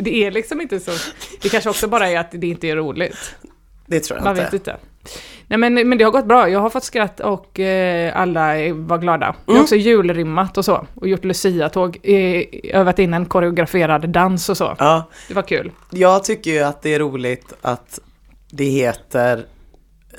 Det 0.00 0.24
är 0.24 0.30
liksom 0.30 0.60
inte 0.60 0.80
så. 0.80 0.90
Det 1.42 1.48
kanske 1.48 1.70
också 1.70 1.88
bara 1.88 2.08
är 2.10 2.18
att 2.18 2.28
det 2.30 2.46
inte 2.46 2.66
är 2.68 2.76
roligt. 2.76 3.34
det 3.86 4.00
tror 4.00 4.16
jag 4.18 4.24
Man 4.24 4.30
inte. 4.32 4.44
vet 4.44 4.52
inte. 4.54 4.76
Nej 5.46 5.58
men, 5.58 5.88
men 5.88 5.98
det 5.98 6.04
har 6.04 6.10
gått 6.10 6.26
bra. 6.26 6.48
Jag 6.48 6.60
har 6.60 6.70
fått 6.70 6.84
skratt 6.84 7.20
och 7.20 7.60
eh, 7.60 8.16
alla 8.20 8.46
var 8.74 8.98
glada. 8.98 9.26
Jag 9.26 9.34
har 9.46 9.52
Mm. 9.52 9.62
också 9.62 9.76
julrimmat 9.76 10.58
och 10.58 10.64
så. 10.64 10.86
Och 10.94 11.08
gjort 11.08 11.24
Lucia-tåg. 11.24 11.98
Eh, 12.02 12.44
övat 12.80 12.98
in 12.98 13.14
en 13.14 13.26
koreograferad 13.26 14.08
dans 14.08 14.48
och 14.48 14.56
så. 14.56 14.76
Ja, 14.78 15.08
Det 15.28 15.34
var 15.34 15.42
kul. 15.42 15.72
jag 15.90 16.24
tycker 16.24 16.50
ju 16.50 16.58
att 16.62 16.82
det 16.82 16.94
är 16.94 16.98
roligt 16.98 17.52
att 17.62 17.98
det 18.50 18.64
heter 18.64 19.44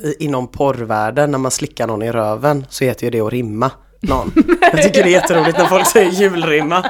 i- 0.04 0.24
inom 0.26 0.48
porrvärlden 0.48 1.32
när 1.32 1.38
man 1.38 1.52
slickar 1.52 1.88
någon 1.88 2.02
i 2.02 2.12
röven 2.12 2.66
så 2.70 2.84
heter 2.86 3.04
ju 3.04 3.10
det 3.12 3.22
att 3.22 3.32
rimma 3.34 3.72
någon. 4.02 4.32
Jag 4.62 4.84
tycker 4.84 5.04
det 5.04 5.10
är 5.10 5.12
jätteroligt 5.22 5.58
när 5.58 5.66
folk 5.66 5.88
säger 5.88 6.12
julrimma. 6.12 6.86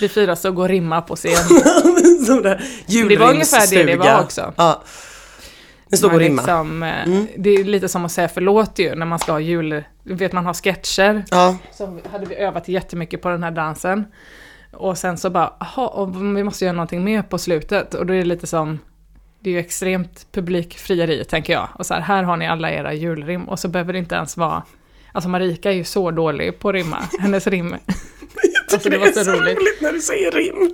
Vi 0.00 0.08
fyra 0.08 0.36
så 0.36 0.52
går 0.52 0.68
rimma 0.68 1.02
på 1.02 1.16
scen. 1.16 1.32
Det, 3.08 3.16
var 3.16 3.30
ungefär 3.30 3.70
det 3.76 3.84
det 3.84 3.96
var 3.96 4.20
också. 4.20 4.52
Ja. 4.56 4.82
Det 5.90 5.96
står 5.96 6.12
och 6.12 6.18
rimma. 6.18 6.42
liksom, 6.42 6.82
eh, 6.82 7.02
Mm. 7.06 7.26
Det 7.36 7.50
är 7.50 7.64
lite 7.64 7.88
som 7.88 8.04
att 8.04 8.12
säga 8.12 8.28
förlåt 8.28 8.78
ju 8.78 8.94
när 8.94 9.06
man 9.06 9.18
ska 9.18 9.32
ha 9.32 9.40
jul... 9.40 9.84
Vet 10.02 10.32
man 10.32 10.46
har 10.46 10.54
sketcher. 10.54 11.24
Ja, 11.30 11.56
Så 11.72 11.98
hade 12.12 12.26
vi 12.26 12.34
övat 12.34 12.68
jättemycket 12.68 13.22
på 13.22 13.28
den 13.28 13.42
här 13.42 13.50
dansen. 13.50 14.04
Och 14.72 14.98
sen 14.98 15.18
så 15.18 15.30
bara, 15.30 15.52
jaha, 15.60 16.06
vi 16.34 16.44
måste 16.44 16.64
göra 16.64 16.72
någonting 16.72 17.04
mer 17.04 17.22
på 17.22 17.38
slutet. 17.38 17.94
Och 17.94 18.06
då 18.06 18.14
är 18.14 18.18
det 18.18 18.24
lite 18.24 18.46
som, 18.46 18.78
det 19.40 19.50
är 19.50 19.54
ju 19.54 19.60
extremt 19.60 20.26
publikfrieri 20.32 21.24
tänker 21.24 21.52
jag. 21.52 21.68
Och 21.74 21.86
så 21.86 21.94
här, 21.94 22.00
här 22.00 22.22
har 22.22 22.36
ni 22.36 22.46
alla 22.48 22.70
era 22.70 22.94
julrim. 22.94 23.48
Och 23.48 23.58
så 23.58 23.68
behöver 23.68 23.92
det 23.92 23.98
inte 23.98 24.14
ens 24.14 24.36
vara, 24.36 24.62
alltså 25.12 25.28
Marika 25.28 25.70
är 25.70 25.74
ju 25.76 25.84
så 25.84 26.10
dålig 26.10 26.58
på 26.58 26.68
att 26.68 26.74
rimma. 26.74 26.98
Hennes 27.20 27.46
rim, 27.46 27.70
jag 27.76 27.86
tycker 27.86 28.72
Alltså, 28.72 28.88
det 28.90 28.96
det, 28.96 28.98
var 28.98 29.06
så 29.12 29.24
så 29.24 29.30
roligt. 29.30 29.58
roligt 29.58 29.80
när 29.80 29.92
du 29.92 30.00
säger 30.00 30.30
rim. 30.30 30.54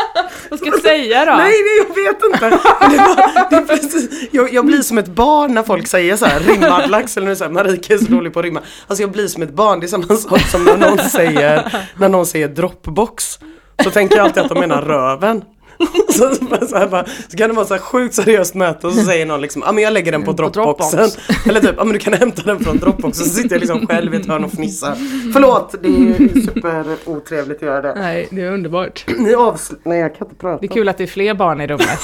Vad 0.50 0.58
ska 0.58 0.68
jag 0.68 0.80
säga 0.82 1.24
då? 1.24 1.32
Nej, 1.32 1.52
nej, 1.52 1.86
jag 1.88 1.94
vet 2.04 2.24
inte. 2.24 2.50
Det 2.90 2.96
var, 2.96 3.50
det 3.50 3.66
precis, 3.66 4.28
jag, 4.30 4.52
jag 4.52 4.66
blir 4.66 4.82
som 4.82 4.98
ett 4.98 5.08
barn 5.08 5.54
när 5.54 5.62
folk 5.62 5.86
säger 5.86 6.16
så 6.16 6.26
här, 6.26 6.40
rimmad 6.40 6.90
lax 6.90 7.16
eller 7.16 7.26
nu 7.26 7.36
så 7.36 7.44
här, 7.44 7.50
Marika 7.50 7.94
är 7.94 7.98
så 7.98 8.04
dålig 8.04 8.32
på 8.32 8.38
att 8.38 8.44
rimma. 8.44 8.60
Alltså 8.86 9.02
jag 9.02 9.10
blir 9.10 9.28
som 9.28 9.42
ett 9.42 9.52
barn, 9.52 9.80
det 9.80 9.86
är 9.86 9.88
samma 9.88 10.16
sak 10.16 10.40
som 10.40 10.64
när 10.64 10.76
någon 10.76 10.98
säger, 10.98 11.72
när 11.98 12.08
någon 12.08 12.26
säger 12.26 12.48
dropbox. 12.48 13.38
Så 13.84 13.90
tänker 13.90 14.16
jag 14.16 14.24
alltid 14.24 14.42
att 14.42 14.48
de 14.48 14.60
menar 14.60 14.82
röven. 14.82 15.42
Så, 16.08 16.34
så, 16.68 16.76
här, 16.76 16.86
bara, 16.88 17.04
så 17.28 17.36
kan 17.36 17.48
det 17.50 17.56
vara 17.56 17.66
så 17.66 17.74
här 17.74 17.80
sjukt 17.80 18.14
seriöst 18.14 18.54
möte 18.54 18.86
och 18.86 18.92
så 18.92 19.02
säger 19.04 19.26
någon 19.26 19.40
liksom, 19.40 19.62
ja 19.62 19.68
ah, 19.68 19.72
men 19.72 19.84
jag 19.84 19.92
lägger 19.92 20.12
den 20.12 20.22
på 20.22 20.34
På 20.34 20.42
dropboxen. 20.50 20.98
Dropbox. 20.98 21.18
Eller 21.48 21.60
typ, 21.60 21.70
ja 21.76 21.82
ah, 21.82 21.84
men 21.84 21.92
du 21.92 21.98
kan 21.98 22.12
hämta 22.12 22.42
den 22.42 22.60
från 22.60 22.76
dropboxen. 22.78 23.24
Så 23.26 23.30
sitter 23.34 23.54
jag 23.54 23.60
liksom 23.60 23.86
själv 23.86 24.14
i 24.14 24.16
ett 24.16 24.26
hörn 24.26 24.44
och 24.44 24.52
fnissar. 24.52 24.94
Förlåt, 25.32 25.74
det 25.82 25.88
är 25.88 26.40
super 26.40 26.84
otrevligt 27.04 27.56
att 27.56 27.62
göra 27.62 27.82
det. 27.82 27.94
Nej, 27.94 28.28
det 28.30 28.42
är 28.42 28.50
underbart. 28.52 29.04
Ni 29.18 29.34
avsl- 29.34 29.76
Nej 29.84 29.98
jag 30.00 30.16
kan 30.16 30.26
inte 30.26 30.40
prata. 30.40 30.60
Det 30.60 30.66
är 30.66 30.74
kul 30.74 30.88
att 30.88 30.98
det 30.98 31.04
är 31.04 31.08
fler 31.08 31.34
barn 31.34 31.60
i 31.60 31.66
rummet. 31.66 32.00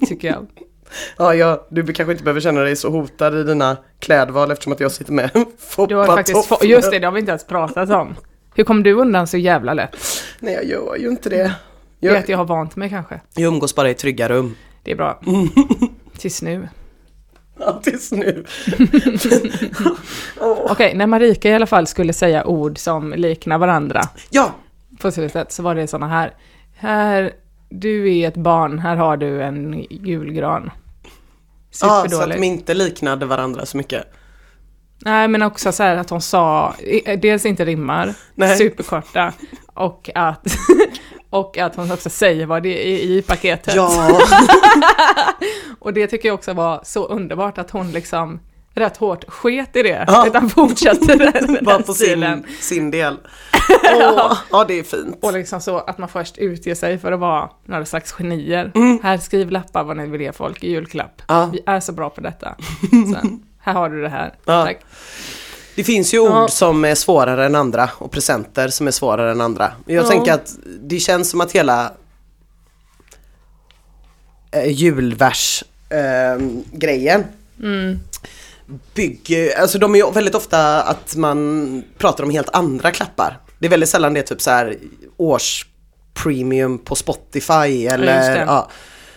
Tycker 0.08 0.28
jag. 0.28 0.46
Ja, 1.18 1.34
ja, 1.34 1.66
du 1.70 1.92
kanske 1.92 2.12
inte 2.12 2.24
behöver 2.24 2.40
känna 2.40 2.60
dig 2.60 2.76
så 2.76 2.90
hotad 2.90 3.38
i 3.40 3.42
dina 3.42 3.76
klädval 4.00 4.50
eftersom 4.50 4.72
att 4.72 4.80
jag 4.80 4.92
sitter 4.92 5.12
med 5.12 5.30
Du 5.88 5.94
har 5.94 6.06
faktiskt 6.06 6.46
få- 6.46 6.58
Just 6.62 6.90
det, 6.90 6.98
det 6.98 7.06
har 7.06 7.12
vi 7.12 7.20
inte 7.20 7.30
ens 7.30 7.46
pratat 7.46 7.90
om. 7.90 8.14
Hur 8.54 8.64
kom 8.64 8.82
du 8.82 8.92
undan 8.92 9.26
så 9.26 9.36
jävla 9.36 9.74
lätt? 9.74 9.96
Nej, 10.38 10.54
jag 10.54 10.64
gör 10.64 10.96
ju 10.96 11.08
inte 11.08 11.28
det. 11.28 11.52
Det 12.00 12.06
är 12.06 12.12
Jag, 12.12 12.18
att 12.22 12.28
jag 12.28 12.38
har 12.38 12.44
vant 12.44 12.76
mig 12.76 12.90
kanske. 12.90 13.20
jag 13.34 13.48
umgås 13.52 13.74
bara 13.74 13.90
i 13.90 13.94
trygga 13.94 14.28
rum. 14.28 14.56
Det 14.82 14.90
är 14.92 14.96
bra. 14.96 15.20
Tills 16.18 16.42
nu. 16.42 16.68
Ja, 17.58 17.80
tills 17.84 18.12
nu. 18.12 18.44
Okej, 20.70 20.94
när 20.94 21.06
Marika 21.06 21.48
i 21.50 21.54
alla 21.54 21.66
fall 21.66 21.86
skulle 21.86 22.12
säga 22.12 22.46
ord 22.46 22.78
som 22.78 23.12
liknar 23.16 23.58
varandra 23.58 24.00
Ja, 24.30 24.50
på 25.00 25.10
slutet 25.12 25.52
så 25.52 25.62
var 25.62 25.74
det 25.74 25.86
såna 25.86 26.08
här. 26.08 26.34
Här, 26.76 27.32
du 27.68 28.16
är 28.16 28.28
ett 28.28 28.36
barn, 28.36 28.78
här 28.78 28.96
har 28.96 29.16
du 29.16 29.42
en 29.42 29.86
julgran. 29.90 30.70
ja 31.82 32.06
så 32.10 32.20
att 32.22 32.30
de 32.30 32.44
inte 32.44 32.74
liknade 32.74 33.26
varandra 33.26 33.66
så 33.66 33.76
mycket. 33.76 34.04
Nej, 35.04 35.28
men 35.28 35.42
också 35.42 35.72
så 35.72 35.82
här 35.82 35.96
att 35.96 36.10
hon 36.10 36.20
sa, 36.22 36.74
i- 36.78 37.16
dels 37.16 37.46
inte 37.46 37.64
rimmar, 37.64 38.14
Nej. 38.34 38.56
superkorta, 38.58 39.32
och 39.74 40.10
att, 40.14 40.46
och 41.30 41.58
att 41.58 41.76
hon 41.76 41.92
också 41.92 42.10
säger 42.10 42.46
vad 42.46 42.62
det 42.62 42.88
är 42.88 42.98
i 42.98 43.22
paketet. 43.22 43.74
Ja, 43.74 44.20
Och 45.78 45.92
det 45.92 46.06
tycker 46.06 46.28
jag 46.28 46.34
också 46.34 46.52
var 46.52 46.80
så 46.84 47.06
underbart 47.06 47.58
att 47.58 47.70
hon 47.70 47.92
liksom 47.92 48.40
rätt 48.74 48.96
hårt 48.96 49.24
sket 49.30 49.76
i 49.76 49.82
det, 49.82 50.04
Ja. 50.08 50.26
utan 50.26 50.50
fortsatte 50.50 51.14
den, 51.32 51.58
bara 51.64 51.82
på 51.82 51.94
stilen. 51.94 52.42
sin, 52.42 52.56
sin 52.60 52.90
del. 52.90 53.16
Åh, 53.94 54.32
ja, 54.50 54.64
det 54.68 54.78
är 54.78 54.82
fint. 54.82 55.18
Och 55.22 55.32
liksom 55.32 55.60
så 55.60 55.78
att 55.78 55.98
man 55.98 56.08
först 56.08 56.38
utger 56.38 56.74
sig 56.74 56.98
för 56.98 57.12
att 57.12 57.20
vara 57.20 57.50
några 57.64 57.84
slags 57.84 58.12
genier. 58.12 58.72
Här, 59.02 59.18
skriv 59.18 59.50
lappar 59.50 59.84
vad 59.84 59.96
ni 59.96 60.06
vill 60.06 60.20
ge 60.20 60.32
folk 60.32 60.64
i 60.64 60.70
julklapp. 60.70 61.22
Ja. 61.28 61.50
Vi 61.52 61.60
är 61.66 61.80
så 61.80 61.92
bra 61.92 62.10
på 62.10 62.20
detta. 62.20 62.54
Sen, 62.90 63.42
här 63.60 63.72
har 63.72 63.88
du 63.90 64.02
det 64.02 64.08
här. 64.08 64.34
Ja. 64.44 64.64
Tack. 64.64 64.80
Det 65.74 65.84
finns 65.84 66.14
ju 66.14 66.18
Ja. 66.24 66.42
ord 66.44 66.50
som 66.50 66.84
är 66.84 66.94
svårare 66.94 67.46
än 67.46 67.54
andra 67.54 67.90
och 67.98 68.10
presenter 68.10 68.68
som 68.68 68.86
är 68.86 68.90
svårare 68.90 69.30
än 69.30 69.40
andra. 69.40 69.72
Jag 69.86 70.04
Ja. 70.04 70.08
tänker 70.08 70.32
att 70.32 70.54
det 70.80 70.98
känns 71.00 71.30
som 71.30 71.40
att 71.40 71.52
hela 71.52 71.92
eh, 74.52 74.70
julvers-grejen 74.70 77.24
Mm. 77.62 77.98
bygger, 78.94 79.60
alltså 79.60 79.78
de 79.78 79.94
är 79.94 79.98
ju 79.98 80.10
väldigt 80.10 80.34
ofta 80.34 80.82
att 80.82 81.16
man 81.16 81.82
pratar 81.98 82.24
om 82.24 82.30
helt 82.30 82.48
andra 82.52 82.90
klappar. 82.90 83.38
Det 83.58 83.66
är 83.66 83.70
väldigt 83.70 83.88
sällan 83.88 84.14
det 84.14 84.20
är 84.20 84.24
typ 84.24 84.40
så 84.40 84.50
här 84.50 84.76
års 85.16 85.66
premium 86.14 86.78
på 86.78 86.94
Spotify 86.94 87.52
Ja, 87.52 87.92
eller 87.92 88.30
det. 88.34 88.44
ja, 88.46 88.68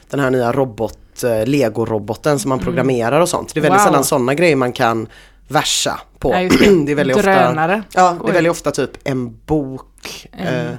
den 0.10 0.20
här 0.20 0.30
nya 0.30 0.52
robot, 0.52 1.24
eh, 1.24 1.46
Lego-roboten 1.46 2.40
som 2.40 2.50
man 2.50 2.60
programmerar 2.60 3.20
och 3.22 3.30
sånt. 3.30 3.54
Det 3.54 3.60
är 3.60 3.62
väldigt 3.62 3.80
Mm. 3.82 3.86
Wow. 3.86 3.92
sällan 3.92 4.04
sådana 4.04 4.34
grejer 4.34 4.56
man 4.56 4.74
kan 4.74 5.08
versa 5.48 6.00
på. 6.20 6.32
Ja, 6.34 6.38
det. 6.60 6.86
det 6.86 6.92
är 6.92 6.96
väldigt 6.96 7.18
ofta, 7.18 7.30
Drönare. 7.32 7.84
ja, 7.94 8.18
det 8.24 8.30
är 8.30 8.34
väldigt 8.34 8.52
ofta 8.52 8.72
typ 8.72 8.92
en 9.04 9.38
bok, 9.46 10.28
En- 10.32 10.48
eh, 10.68 10.76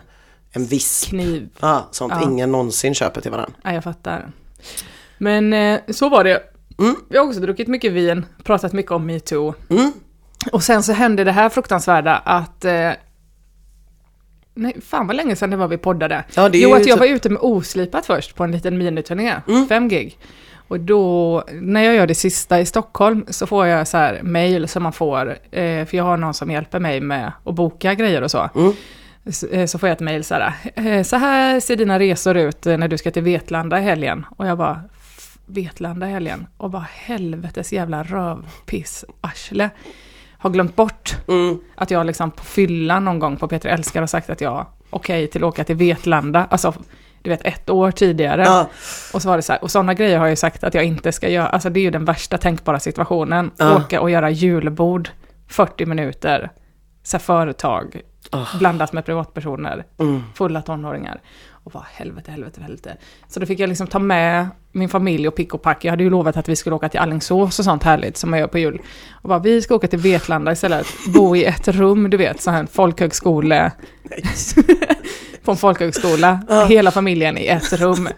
en 0.52 0.64
visp, 0.66 1.08
Kniv. 1.08 1.48
ja, 1.60 1.88
sånt 1.90 2.12
Ja. 2.16 2.22
ingen 2.22 2.52
någonsin 2.52 2.94
köper 2.94 3.20
till 3.20 3.30
varandra. 3.30 3.52
Ja, 3.64 3.72
jag 3.72 3.84
fattar. 3.84 4.30
Men 5.18 5.52
eh, 5.52 5.80
så 5.88 6.08
var 6.08 6.24
det. 6.24 6.42
Mm. 6.78 6.96
Vi 7.08 7.18
har 7.18 7.24
också 7.26 7.40
druckit 7.40 7.68
mycket 7.68 7.92
vin, 7.92 8.26
pratat 8.44 8.72
mycket 8.72 8.92
om 8.92 9.06
metoo. 9.06 9.54
Mm. 9.70 9.92
Och 10.52 10.62
sen 10.62 10.82
så 10.82 10.92
hände 10.92 11.24
det 11.24 11.32
här 11.32 11.48
fruktansvärda 11.48 12.16
att... 12.16 12.64
Eh, 12.64 12.90
nej, 14.54 14.76
fan 14.80 15.06
vad 15.06 15.16
länge 15.16 15.36
sedan 15.36 15.50
det 15.50 15.56
var 15.56 15.68
vi 15.68 15.76
poddade. 15.78 16.24
Ja, 16.34 16.50
jo, 16.52 16.72
att 16.74 16.78
jag 16.86 16.98
typ- 16.98 16.98
var 16.98 17.06
ute 17.06 17.30
med 17.30 17.38
Oslipat 17.42 18.06
först 18.06 18.34
på 18.34 18.44
en 18.44 18.52
liten 18.52 18.78
miniturné, 18.78 19.34
Mm. 19.48 19.68
fem 19.68 19.88
gig. 19.88 20.18
Och 20.68 20.80
då, 20.80 21.42
när 21.52 21.82
jag 21.82 21.94
gör 21.94 22.06
det 22.06 22.14
sista 22.14 22.60
i 22.60 22.66
Stockholm, 22.66 23.24
så 23.28 23.46
får 23.46 23.66
jag 23.66 23.88
så 23.88 23.96
här 23.96 24.20
mail 24.22 24.68
som 24.68 24.82
man 24.82 24.92
får, 24.92 25.30
eh, 25.50 25.84
för 25.86 25.96
jag 25.96 26.04
har 26.04 26.16
någon 26.16 26.34
som 26.34 26.50
hjälper 26.50 26.78
mig 26.80 27.00
med 27.00 27.32
att 27.44 27.54
boka 27.54 27.94
grejer 27.94 28.22
och 28.22 28.30
så. 28.30 28.48
Mm. 28.54 28.72
Så, 29.32 29.46
eh, 29.48 29.66
så 29.66 29.78
får 29.78 29.88
jag 29.88 29.94
ett 29.96 30.00
mail 30.00 30.24
så 30.24 30.34
här, 30.34 30.52
eh, 30.74 31.02
så 31.02 31.16
här 31.16 31.60
ser 31.60 31.76
dina 31.76 31.98
resor 31.98 32.36
ut 32.36 32.66
eh, 32.66 32.76
när 32.76 32.88
du 32.88 32.98
ska 32.98 33.10
till 33.10 33.22
Vetlanda 33.22 33.78
i 33.78 33.82
helgen. 33.82 34.26
Och 34.36 34.46
jag 34.46 34.58
bara, 34.58 34.80
"F- 34.98 35.38
Vetlanda 35.46 36.08
i 36.08 36.10
helgen? 36.12 36.46
Och 36.56 36.70
bara 36.70 36.86
helvetes 36.92 37.72
jävla 37.72 38.02
rövpiss 38.02 39.04
arsle. 39.20 39.70
Har 40.38 40.50
glömt 40.50 40.76
bort 40.76 41.16
Mm. 41.28 41.58
att 41.74 41.90
jag 41.90 42.06
liksom 42.06 42.30
på 42.30 42.44
fyllan 42.44 43.04
någon 43.04 43.18
gång 43.18 43.36
på 43.36 43.48
Peter 43.48 43.68
Älskar 43.68 44.00
har 44.00 44.06
sagt 44.06 44.30
att 44.30 44.40
jag 44.40 44.66
okej 44.90 45.26
till 45.26 45.44
att 45.44 45.48
åka 45.48 45.64
till 45.64 45.76
Vetlanda. 45.76 46.46
Alltså, 46.50 46.74
du 47.24 47.30
vet 47.30 47.44
ett 47.44 47.70
år 47.70 47.90
tidigare. 47.90 48.42
Ja, 48.42 48.68
Och 49.14 49.22
så 49.22 49.28
var 49.28 49.36
det 49.36 49.42
så 49.42 49.52
här, 49.52 49.64
och 49.64 49.70
sådana 49.70 49.94
grejer 49.94 50.18
har 50.18 50.26
jag 50.26 50.32
ju 50.32 50.36
sagt 50.36 50.64
att 50.64 50.74
jag 50.74 50.84
inte 50.84 51.12
ska 51.12 51.28
göra. 51.28 51.46
Alltså 51.46 51.70
det 51.70 51.80
är 51.80 51.82
ju 51.82 51.90
den 51.90 52.04
värsta 52.04 52.38
tänkbara 52.38 52.80
situationen. 52.80 53.50
Ja. 53.56 53.76
Åka 53.76 54.00
och 54.00 54.10
göra 54.10 54.30
julbord 54.30 55.08
40 55.48 55.86
minuter, 55.86 56.50
så 57.02 57.18
företag, 57.18 58.00
Ah. 58.30 58.46
blandat 58.58 58.92
med 58.92 59.04
privatpersoner, 59.04 59.84
mm. 59.98 60.22
fulla 60.34 60.62
tonåringar. 60.62 61.20
Och 61.50 61.70
bara 61.70 61.86
helvete, 61.92 62.30
helvete, 62.30 62.60
helvete. 62.62 62.96
Så 63.28 63.40
då 63.40 63.46
fick 63.46 63.58
jag 63.60 63.68
liksom 63.68 63.86
ta 63.86 63.98
med 63.98 64.46
min 64.72 64.88
familj 64.88 65.28
och 65.28 65.34
pick 65.34 65.54
och 65.54 65.62
pack. 65.62 65.84
Jag 65.84 65.92
hade 65.92 66.02
ju 66.04 66.10
lovat 66.10 66.36
att 66.36 66.48
vi 66.48 66.56
skulle 66.56 66.76
åka 66.76 66.88
till 66.88 67.00
Alingsås 67.00 67.58
och 67.58 67.64
sånt 67.64 67.82
härligt 67.82 68.16
som 68.16 68.30
man 68.30 68.38
gör 68.38 68.46
på 68.46 68.58
jul. 68.58 68.80
Och 69.22 69.28
bara, 69.28 69.38
vi 69.38 69.62
ska 69.62 69.74
åka 69.74 69.86
till 69.86 69.98
Vetlanda 69.98 70.52
istället. 70.52 70.86
Bo 71.14 71.36
i 71.36 71.44
ett 71.44 71.68
rum, 71.68 72.10
du 72.10 72.16
vet, 72.16 72.40
sån 72.40 72.54
här 72.54 72.66
folkhögskole. 72.72 73.72
På 75.44 75.50
en 75.50 75.56
folkhögskola. 75.56 76.40
Ja. 76.48 76.64
Hela 76.64 76.90
familjen 76.90 77.38
i 77.38 77.46
ett 77.46 77.72
rum. 77.72 78.08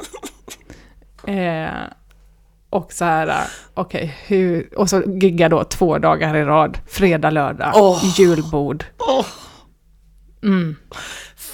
Eh, 1.26 1.68
och 2.70 2.92
så 2.92 3.04
här, 3.04 3.34
okej, 3.74 4.16
hur... 4.26 4.78
Och 4.78 4.90
så 4.90 5.02
gigga 5.06 5.48
då 5.48 5.64
två 5.64 5.98
dagar 5.98 6.36
i 6.36 6.44
rad. 6.44 6.78
Fredag, 6.86 7.30
lördag. 7.30 7.72
Åh. 7.74 8.04
Julbord. 8.18 8.84
Åh. 8.98 9.26
Mm. 10.42 10.76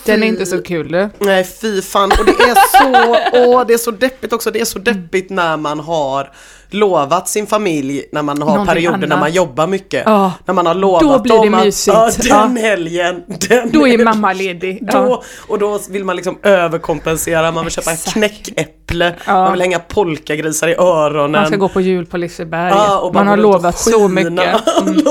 Den 0.04 0.22
är 0.22 0.26
inte 0.26 0.46
så 0.46 0.62
kul 0.62 0.92
du. 0.92 1.08
Nej 1.18 1.44
fy 1.44 1.82
fan 1.82 2.10
och 2.18 2.24
det 2.26 2.32
är 2.32 2.54
så, 2.78 3.16
åh 3.32 3.66
det 3.66 3.74
är 3.74 3.78
så 3.78 3.90
deppigt 3.90 4.32
också, 4.32 4.50
det 4.50 4.60
är 4.60 4.64
så 4.64 4.78
deppigt 4.78 5.30
när 5.30 5.56
man 5.56 5.80
har 5.80 6.32
lovat 6.74 7.28
sin 7.28 7.46
familj 7.46 8.04
när 8.12 8.22
man 8.22 8.42
har 8.42 8.48
Någonting 8.48 8.66
perioder 8.74 8.98
när 8.98 9.06
annat. 9.06 9.18
man 9.20 9.32
jobbar 9.32 9.66
mycket. 9.66 10.02
Ja. 10.06 10.32
När 10.46 10.54
man 10.54 10.66
har 10.66 10.74
lovat 10.74 11.02
Då 11.02 11.18
blir 11.18 11.32
det 11.38 11.44
dem 11.44 11.54
att 11.54 11.64
mysigt. 11.64 11.96
ja, 11.96 12.10
den 12.22 12.56
Ja. 12.56 12.62
helgen, 12.62 13.22
den 13.48 13.70
Då 13.72 13.88
är 13.88 14.04
mamma 14.04 14.32
ledig. 14.32 14.78
Ja. 14.82 14.92
Då, 14.92 15.22
och 15.48 15.58
då 15.58 15.78
vill 15.90 16.04
man 16.04 16.16
liksom 16.16 16.38
överkompensera, 16.42 17.52
man 17.52 17.64
vill 17.64 17.72
köpa 17.72 17.92
Exakt. 17.92 18.12
knäckäpple, 18.12 19.14
man 19.26 19.52
vill 19.52 19.60
hänga 19.60 19.78
polkagrisar 19.78 20.68
i 20.68 20.74
öronen. 20.74 21.32
Man 21.32 21.46
ska 21.46 21.56
gå 21.56 21.68
på 21.68 21.80
jul 21.80 22.06
på 22.06 22.16
Liseberg. 22.16 22.72
Man 23.14 23.26
har 23.26 23.36
lovat 23.36 23.78
så 23.78 24.08
mycket. 24.08 24.32
Mm. 24.82 25.02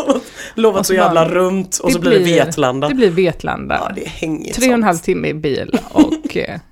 lovat 0.56 0.86
så 0.86 0.92
så 0.92 0.94
jävla 0.94 1.30
runt 1.30 1.78
och 1.84 1.92
så 1.92 2.00
blir 2.00 2.12
det 2.12 2.26
Vetlanda. 2.26 2.88
Det 2.88 2.96
blir 2.96 3.10
Vetlanda. 3.10 3.80
Ja, 3.82 3.92
det 3.96 4.08
hänger 4.08 4.54
Tre 4.54 4.68
och 4.68 4.74
en 4.74 4.84
halv 4.84 4.98
timme 4.98 5.28
i 5.28 5.34
bil 5.34 5.80
och... 5.92 6.38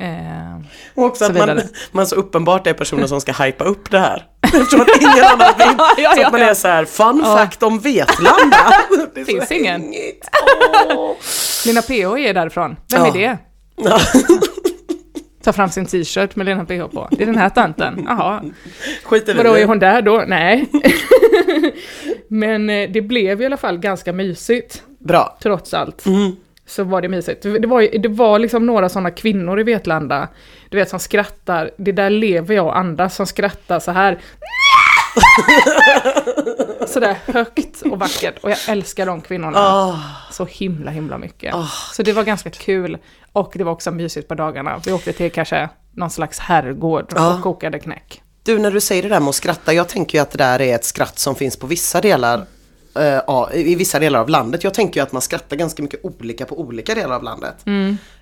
eh, 0.00 0.60
Och 0.94 1.04
också 1.04 1.24
så 1.24 1.30
att 1.30 1.38
man, 1.38 1.60
man 1.92 2.06
så 2.06 2.14
uppenbart 2.16 2.66
är 2.66 2.72
personen 2.72 3.08
som 3.08 3.20
ska 3.20 3.32
hypa 3.32 3.64
upp 3.64 3.90
det 3.90 3.98
här. 3.98 4.26
Eftersom 4.42 4.80
att 4.80 4.88
ingen 5.00 5.24
annan 5.24 5.54
vill. 5.58 5.66
Ja, 6.04 6.12
så 6.14 6.20
ja, 6.20 6.26
att 6.26 6.32
man 6.32 6.42
är 6.42 6.54
så 6.54 6.68
här, 6.68 6.84
fun 6.84 7.20
Ja. 7.24 7.36
fact 7.36 7.62
om 7.62 7.78
Vetlanda. 7.78 8.56
Det 9.14 9.20
så 9.24 9.26
Finns 9.32 9.50
ingen. 9.52 9.80
hängigt. 9.80 10.28
Åh. 10.96 11.12
Lena 11.66 11.82
PH 11.82 12.18
är 12.28 12.34
därifrån. 12.34 12.76
Vem 12.92 13.04
är 13.04 13.12
det? 13.12 13.38
Tar 15.44 15.52
fram 15.52 15.70
sin 15.70 15.86
t-shirt 15.86 16.36
med 16.36 16.46
Lena 16.46 16.64
PH 16.64 16.94
på. 16.94 17.08
Det 17.10 17.22
är 17.22 17.26
den 17.26 17.38
här 17.38 17.48
tanten. 17.50 18.04
Jaha. 18.08 18.42
Skiter 19.04 19.34
Vadå, 19.34 19.54
är 19.54 19.66
hon 19.66 19.78
där 19.78 20.02
då? 20.02 20.24
Nej. 20.26 20.66
Men 22.28 22.70
eh, 22.70 22.90
det 22.90 23.00
blev 23.02 23.42
i 23.42 23.46
alla 23.46 23.56
fall 23.56 23.78
ganska 23.78 24.12
mysigt, 24.12 24.82
Bra. 24.98 25.38
trots 25.42 25.74
allt. 25.74 26.06
Mm. 26.06 26.36
Så 26.70 26.84
var 26.84 27.02
det 27.02 27.08
mysigt. 27.08 27.42
Det 27.42 27.66
var, 27.66 27.98
det 27.98 28.08
var 28.08 28.38
liksom 28.38 28.66
några 28.66 28.88
sådana 28.88 29.10
kvinnor 29.10 29.60
i 29.60 29.62
Vetlanda, 29.62 30.28
du 30.68 30.76
vet 30.76 30.88
som 30.88 30.98
skrattar, 31.00 31.70
det 31.76 31.92
där 31.92 32.10
lever 32.10 32.54
jag 32.54 32.66
och 32.66 32.78
andas, 32.78 33.14
som 33.16 33.26
skrattar 33.26 33.80
så 33.80 33.90
här. 33.90 34.18
Sådär 36.86 37.16
högt 37.26 37.82
och 37.82 37.98
vackert. 37.98 38.34
Och 38.42 38.50
jag 38.50 38.58
älskar 38.68 39.06
de 39.06 39.20
kvinnorna 39.20 39.58
Ah, 39.58 39.98
så 40.30 40.44
himla 40.44 40.90
himla 40.90 41.18
mycket. 41.18 41.54
Ah, 41.54 41.68
så 41.92 42.02
det 42.02 42.12
var 42.12 42.22
ganska 42.24 42.50
kul. 42.50 42.98
Och 43.32 43.52
det 43.56 43.64
var 43.64 43.72
också 43.72 43.90
mysigt 43.90 44.28
på 44.28 44.34
dagarna. 44.34 44.80
Vi 44.86 44.92
åkte 44.92 45.12
till 45.12 45.32
kanske 45.32 45.68
någon 45.92 46.10
slags 46.10 46.38
herrgård 46.38 47.12
Ja. 47.14 47.34
och 47.34 47.42
kokade 47.42 47.78
knäck. 47.78 48.22
Du, 48.42 48.58
när 48.58 48.70
du 48.70 48.80
säger 48.80 49.02
det 49.02 49.08
där 49.08 49.20
med 49.20 49.28
att 49.28 49.34
skratta, 49.34 49.72
jag 49.72 49.88
tänker 49.88 50.18
ju 50.18 50.22
att 50.22 50.30
det 50.30 50.38
där 50.38 50.60
är 50.60 50.74
ett 50.74 50.84
skratt 50.84 51.18
som 51.18 51.34
finns 51.34 51.56
på 51.56 51.66
vissa 51.66 52.00
delar 52.00 52.44
ja, 53.26 53.50
i 53.52 53.74
vissa 53.74 53.98
delar 53.98 54.20
av 54.20 54.28
landet. 54.28 54.64
Jag 54.64 54.74
tänker 54.74 55.00
ju 55.00 55.04
att 55.04 55.12
man 55.12 55.22
skrattar 55.22 55.56
ganska 55.56 55.82
mycket 55.82 56.04
olika 56.04 56.46
på 56.46 56.60
olika 56.60 56.94
delar 56.94 57.16
av 57.16 57.22
landet. 57.22 57.54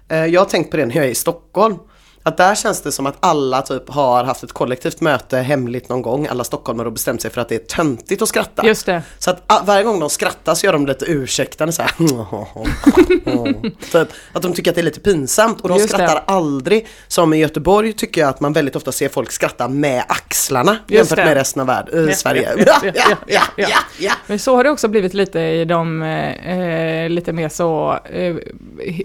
Eh, 0.08 0.26
jag 0.26 0.40
har 0.40 0.46
tänkt 0.46 0.70
på 0.70 0.76
det 0.76 0.87
när 0.87 0.96
jag 0.96 1.04
är 1.04 1.08
i 1.10 1.14
Stockholm. 1.14 1.78
Att 2.22 2.37
där 2.37 2.54
känns 2.54 2.80
det 2.82 2.92
som 2.92 3.06
att 3.06 3.16
alla 3.20 3.62
typ 3.62 3.90
har 3.90 4.25
haft 4.25 4.42
ett 4.42 4.52
kollektivt 4.52 5.00
möte 5.00 5.37
hemligt 5.38 5.88
någon 5.88 6.02
gång, 6.02 6.26
alla 6.26 6.44
stockholmare 6.44 6.87
och 6.87 6.92
bestämt 6.92 7.22
sig 7.22 7.30
för 7.30 7.40
att 7.40 7.48
det 7.48 7.54
är 7.54 7.76
töntigt 7.76 8.22
att 8.22 8.28
skratta. 8.28 8.66
Just 8.66 8.87
det. 8.87 9.02
Så 9.18 9.30
att 9.30 9.42
ah, 9.46 9.60
varje 9.64 9.84
gång 9.84 10.00
de 10.00 10.10
skrattar 10.10 10.54
så 10.54 10.66
gör 10.66 10.72
de 10.72 10.87
lite 10.87 11.04
ursäktande 11.04 11.72
så 11.72 11.82
här. 11.82 11.90
typ, 13.92 14.08
att 14.32 14.42
de 14.42 14.52
tycker 14.52 14.70
att 14.70 14.75
det 14.75 14.80
är 14.80 14.82
lite 14.82 15.00
pinsamt 15.00 15.60
och 15.60 15.68
de 15.68 15.78
Just 15.78 15.88
det. 15.90 15.94
skrattar 15.94 16.22
aldrig. 16.26 16.87
Som 17.08 17.34
i 17.34 17.37
Göteborg 17.37 17.92
tycker 17.92 18.20
jag 18.20 18.30
att 18.30 18.40
man 18.40 18.52
väldigt 18.52 18.76
ofta 18.76 18.92
ser 18.92 19.08
folk 19.08 19.32
skratta 19.32 19.68
med 19.68 20.04
axlarna 20.08 20.72
Just 20.72 20.90
jämfört 20.90 21.16
det. 21.18 21.25
med 21.25 21.34
resten 21.34 21.60
av 21.60 21.66
världen, 21.66 22.04
äh, 22.04 22.08
Ja, 22.10 22.14
Sverige. 22.16 22.52
ja, 22.66 22.80
Ja, 23.26 23.42
ja, 23.56 23.68
ja. 23.98 24.12
Men 24.26 24.38
så 24.38 24.56
har 24.56 24.64
det 24.64 24.70
också 24.70 24.88
blivit 24.88 25.14
lite 25.14 25.40
i 25.40 25.64
de 25.64 26.02
eh, 26.02 27.08
lite 27.08 27.32
mer 27.32 27.48
så 27.48 27.98
eh, 28.12 28.37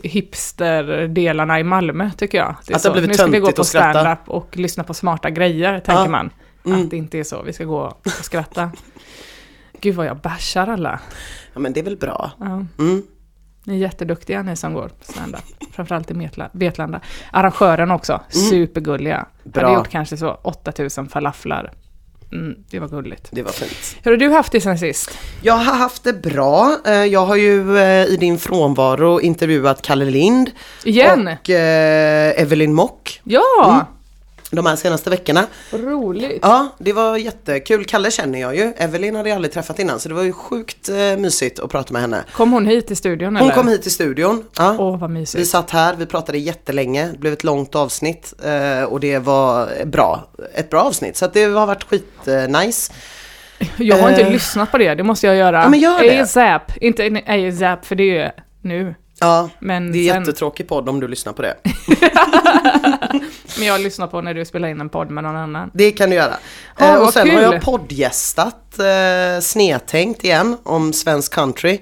hipster-delarna 0.03 1.59
i 1.59 1.63
Malmö 1.63 2.09
tycker 2.17 2.37
jag. 2.37 2.55
Det 2.67 2.75
Att 2.75 2.83
det 2.83 2.89
nu 3.07 3.13
ska 3.13 3.25
vi 3.25 3.39
gå 3.39 3.51
på 3.51 3.63
stand-up 3.63 4.19
och 4.29 4.57
lyssna 4.57 4.83
på 4.83 4.93
smarta 4.93 5.29
grejer, 5.29 5.79
tänker 5.79 6.03
Ja. 6.03 6.09
man. 6.09 6.29
Mm. 6.65 6.81
Att 6.83 6.89
det 6.89 6.97
inte 6.97 7.19
är 7.19 7.23
så, 7.23 7.41
vi 7.41 7.53
ska 7.53 7.63
gå 7.63 7.79
och 8.05 8.07
skratta. 8.07 8.71
Gud 9.81 9.95
vad 9.95 10.05
jag 10.05 10.17
bashar 10.17 10.67
alla. 10.67 10.99
Ja 11.53 11.59
men 11.59 11.73
det 11.73 11.79
är 11.79 11.83
väl 11.83 11.97
bra. 11.97 12.31
Ja. 12.39 12.65
Mm. 12.79 13.03
Ni 13.65 13.73
är 13.73 13.77
jätteduktiga 13.77 14.43
ni 14.43 14.55
som 14.55 14.73
går 14.73 14.87
på 14.87 15.11
stand-up. 15.13 15.43
Framförallt 15.71 16.11
i 16.11 16.29
Vetlanda. 16.51 17.01
Arrangören 17.31 17.91
också, 17.91 18.21
supergulliga. 18.29 19.15
Mm. 19.15 19.27
Bra. 19.43 19.63
Hade 19.63 19.77
gjort 19.77 19.89
kanske 19.89 20.17
så 20.17 20.31
8000 20.41 21.09
falaflar. 21.09 21.71
Mm, 22.33 22.55
det 22.71 22.79
var 22.79 22.87
gulligt. 22.87 23.27
Det 23.31 23.43
var 23.43 23.51
fint. 23.51 23.95
Hur 24.03 24.11
har 24.11 24.17
du 24.17 24.29
haft 24.29 24.51
det 24.51 24.61
sen 24.61 24.77
sist? 24.79 25.17
Jag 25.41 25.53
har 25.53 25.75
haft 25.77 26.03
det 26.03 26.13
bra. 26.13 26.77
Eh, 26.85 26.93
Jag 27.05 27.25
har 27.25 27.35
ju 27.35 27.77
eh, 27.77 28.05
i 28.05 28.17
din 28.19 28.39
frånvaro 28.39 29.19
intervjuat 29.21 29.81
Kalle 29.81 30.05
Lind 30.05 30.51
Igen? 30.83 31.27
och 31.27 31.49
eh, 31.49 32.41
Evelyn 32.41 32.73
Mock 32.73 33.21
Ja! 33.23 33.87
De 34.55 34.65
här 34.65 34.75
senaste 34.75 35.09
veckorna. 35.09 35.45
Roligt. 35.71 36.39
Ja, 36.41 36.67
det 36.77 36.93
var 36.93 37.17
jättekul. 37.17 37.85
Kalle 37.85 38.11
känner 38.11 38.39
jag 38.41 38.55
ju. 38.55 38.73
Evelyn 38.77 39.15
hade 39.15 39.29
jag 39.29 39.35
aldrig 39.35 39.53
träffat 39.53 39.79
innan 39.79 39.99
så 39.99 40.09
det 40.09 40.15
var 40.15 40.23
ju 40.23 40.33
sjukt 40.33 40.89
eh, 40.89 40.95
mysigt 40.95 41.59
att 41.59 41.69
prata 41.71 41.93
med 41.93 42.01
henne. 42.01 42.23
Kom 42.33 42.51
hon 42.53 42.65
hit 42.65 42.87
till 42.87 42.97
studion 42.97 43.35
Hon 43.35 43.45
eller? 43.45 43.55
kom 43.55 43.67
hit 43.67 43.81
till 43.81 43.91
studion. 43.91 44.43
Ja. 44.57 44.75
Åh, 44.79 44.99
vad 44.99 45.09
Vi 45.11 45.19
mysigt. 45.19 45.47
satt 45.49 45.71
här, 45.71 45.95
vi 45.95 46.05
pratade 46.05 46.37
jättelänge, 46.37 47.07
det 47.11 47.17
blev 47.19 47.33
ett 47.33 47.43
långt 47.43 47.75
avsnitt 47.75 48.33
eh, 48.43 48.83
och 48.83 48.99
det 48.99 49.19
var 49.19 49.85
bra, 49.85 50.27
ett 50.55 50.69
bra 50.69 50.81
avsnitt. 50.81 51.17
Så 51.17 51.25
att 51.25 51.33
det 51.33 51.43
har 51.43 51.67
varit 51.67 51.83
skitnice. 51.83 52.93
Jag 53.77 53.97
har 53.97 54.09
inte 54.09 54.21
Eh. 54.21 54.31
lyssnat 54.31 54.71
på 54.71 54.77
det, 54.77 54.95
det 54.95 55.03
måste 55.03 55.27
jag 55.27 55.35
göra. 55.35 55.61
Ja, 55.63 55.69
men 55.69 55.79
gör 55.79 55.99
det. 56.01 56.19
ASAP, 56.21 56.77
inte 56.77 57.21
ASAP 57.27 57.85
för 57.85 57.95
det 57.95 58.17
är 58.17 58.31
nu. 58.61 58.95
Ja, 59.23 59.49
Men, 59.59 59.91
det 59.91 59.97
är 59.97 60.13
sen, 60.13 60.21
jättetråkig 60.21 60.67
podd 60.67 60.89
om 60.89 60.99
du 60.99 61.07
lyssnar 61.07 61.33
på 61.33 61.41
det. 61.41 61.57
men 63.57 63.67
jag 63.67 63.81
lyssnar 63.81 64.07
på 64.07 64.21
när 64.21 64.33
du 64.33 64.45
spelar 64.45 64.67
in 64.67 64.81
en 64.81 64.89
podd 64.89 65.11
med 65.11 65.23
någon 65.23 65.35
annan. 65.35 65.71
Det 65.73 65.91
kan 65.91 66.09
du 66.09 66.15
göra. 66.15 66.33
Eh, 66.79 66.95
och 66.95 67.13
sen 67.13 67.29
har 67.29 67.35
kul. 67.35 67.53
jag 67.53 67.61
poddgästat 67.61 68.79
eh, 68.79 69.41
Snedtänkt 69.41 70.23
igen 70.23 70.57
om 70.63 70.93
svensk 70.93 71.33
country. 71.33 71.79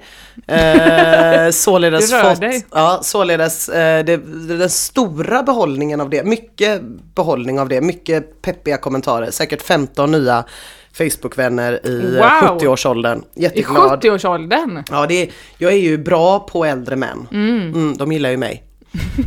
Eh, 0.48 1.50
således 1.52 2.12
fått, 2.22 2.42
dig. 2.42 2.66
ja, 2.72 3.00
således 3.04 3.70
eh, 3.70 4.06
det, 4.06 4.18
den 4.58 4.70
stora 4.70 5.44
behållningen 5.44 6.02
av 6.02 6.10
det, 6.10 6.24
mycket 6.24 6.82
behållning 7.16 7.60
av 7.60 7.70
det, 7.70 7.82
mycket 7.82 8.42
peppiga 8.42 8.78
kommentarer, 8.78 9.32
säkert 9.32 9.62
15 9.62 10.12
nya 10.12 10.44
Facebook-vänner 10.94 11.88
i 11.88 12.16
eh, 12.18 12.22
Wow. 12.50 12.60
70-årsåldern. 12.60 13.24
I 13.36 13.42
Jätteglad. 13.44 14.04
70-årsåldern? 14.04 14.84
Ja, 14.92 15.06
det 15.08 15.14
är, 15.24 15.30
jag 15.58 15.72
är 15.72 15.78
ju 15.78 15.98
bra 15.98 16.40
på 16.40 16.66
äldre 16.66 16.96
män. 16.96 17.28
Mm, 17.32 17.98
de 17.98 18.12
gillar 18.12 18.30
ju 18.30 18.38
mig. 18.38 18.64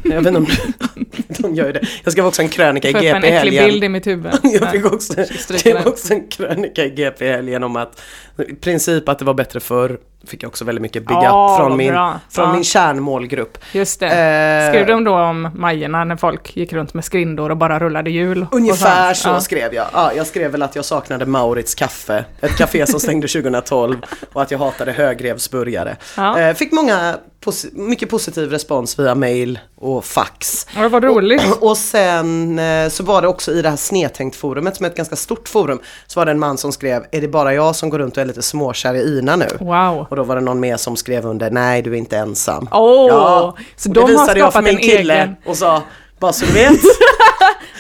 Jag 0.05 0.23
vet 0.23 0.27
inte 0.27 0.39
om 0.39 0.47
de 1.29 1.55
gör 1.55 1.67
ju 1.67 1.73
det. 1.73 1.81
Jag 2.05 2.13
skrev 2.13 2.27
också 2.27 2.43
en 2.43 2.49
krönika 2.49 2.89
i 2.89 2.93
GP 2.93 3.09
en 3.09 3.25
i 3.25 3.29
äcklig 3.29 3.33
helgen. 3.33 3.65
bild 3.67 3.85
i 3.85 3.89
mitt 3.89 4.07
huvud. 4.07 4.33
Jag 4.43 4.71
fick 4.71 4.87
också, 4.93 5.13
skrev 5.39 5.87
också 5.87 6.15
en 6.15 6.29
krönika 6.29 6.85
i 6.85 6.91
GP 6.91 7.33
helgen 7.33 7.63
om 7.63 7.77
att 7.77 8.01
i 8.49 8.55
princip 8.55 9.09
att 9.09 9.19
det 9.19 9.25
var 9.25 9.35
bättre 9.35 9.61
förr. 9.61 9.99
Fick 10.27 10.43
jag 10.43 10.49
också 10.49 10.65
väldigt 10.65 10.83
mycket 10.83 11.07
big 11.07 11.15
Ja, 11.17 11.55
up 11.55 11.61
från, 11.67 11.77
min, 11.77 11.93
bra. 11.93 12.21
från 12.31 12.45
Ja. 12.49 12.53
min 12.55 12.65
kärnmålgrupp. 12.65 13.59
Just 13.73 14.01
det. 14.01 14.07
Eh, 14.07 14.71
Skrev 14.73 14.87
de 14.87 15.05
då 15.05 15.15
om 15.15 15.49
Majerna 15.55 16.05
när 16.05 16.17
folk 16.17 16.57
gick 16.57 16.73
runt 16.73 16.95
med 16.95 17.05
skrindor 17.05 17.51
och 17.51 17.57
bara 17.57 17.79
rullade 17.79 18.11
hjul? 18.11 18.47
Ungefär 18.53 19.15
så 19.15 19.29
Ja. 19.29 19.41
skrev 19.41 19.75
jag. 19.75 19.87
Ja, 19.93 20.13
jag 20.17 20.27
skrev 20.27 20.51
väl 20.51 20.63
att 20.63 20.77
jag 20.77 20.85
saknade 20.85 21.27
Maurits 21.27 21.75
kaffe, 21.75 22.25
ett 22.41 22.57
café 22.57 22.87
som 22.87 23.01
stängde 23.01 23.29
2012 23.43 23.97
och 24.33 24.43
att 24.43 24.51
jag 24.51 24.59
hatade 24.59 24.93
högrevsburgare. 24.93 25.97
Ja. 26.17 26.39
Eh, 26.41 26.55
fick 26.55 26.73
många, 26.73 27.15
posi- 27.45 27.77
mycket 27.79 28.11
positiv 28.11 28.51
respons 28.51 28.99
via 28.99 29.15
mail 29.15 29.59
och 29.77 30.05
fax. 30.05 30.67
Ja, 30.77 30.89
vad 31.05 31.17
roligt. 31.17 31.43
Och 31.61 31.77
sen 31.77 32.59
eh, 32.59 32.89
så 32.89 33.03
var 33.05 33.23
det 33.23 33.29
också 33.29 33.53
i 33.53 33.63
det 33.63 33.69
här 33.69 33.77
snedtänkt-forumet 33.77 34.77
som 34.77 34.87
är 34.87 34.91
ett 34.91 34.97
ganska 34.97 35.17
stort 35.17 35.49
forum, 35.49 35.79
så 36.07 36.21
var 36.21 36.27
det 36.27 36.31
en 36.33 36.39
man 36.39 36.59
som 36.59 36.73
skrev, 36.73 37.05
är 37.11 37.21
det 37.21 37.29
bara 37.29 37.55
jag 37.55 37.77
som 37.77 37.91
går 37.91 37.99
runt 37.99 38.17
och 38.17 38.21
är 38.23 38.27
lite 38.27 38.43
småkär 38.43 38.95
i 38.95 39.19
Ina 39.19 39.37
nu? 39.37 39.49
Wow. 39.61 40.07
Och 40.11 40.17
då 40.17 40.23
var 40.23 40.35
det 40.35 40.43
någon 40.43 40.61
mer 40.61 40.77
som 40.77 40.97
skrev 40.97 41.27
under, 41.27 41.51
nej 41.51 41.83
du 41.83 41.91
är 41.91 41.95
inte 41.99 42.17
ensam. 42.19 42.69
Åh, 42.73 43.55
så 43.77 43.89
och 43.89 43.95
de 43.95 43.95
det 43.95 44.01
har 44.01 44.09
visade 44.09 44.39
jag 44.39 44.53
för 44.53 44.61
skapat 44.63 44.65
min 44.65 44.79
kille 44.79 45.15
egen- 45.15 45.37
och 45.47 45.57
sa, 45.57 45.83
bara 46.19 46.33
så 46.33 46.47
du 46.47 46.53
vet, 46.53 46.73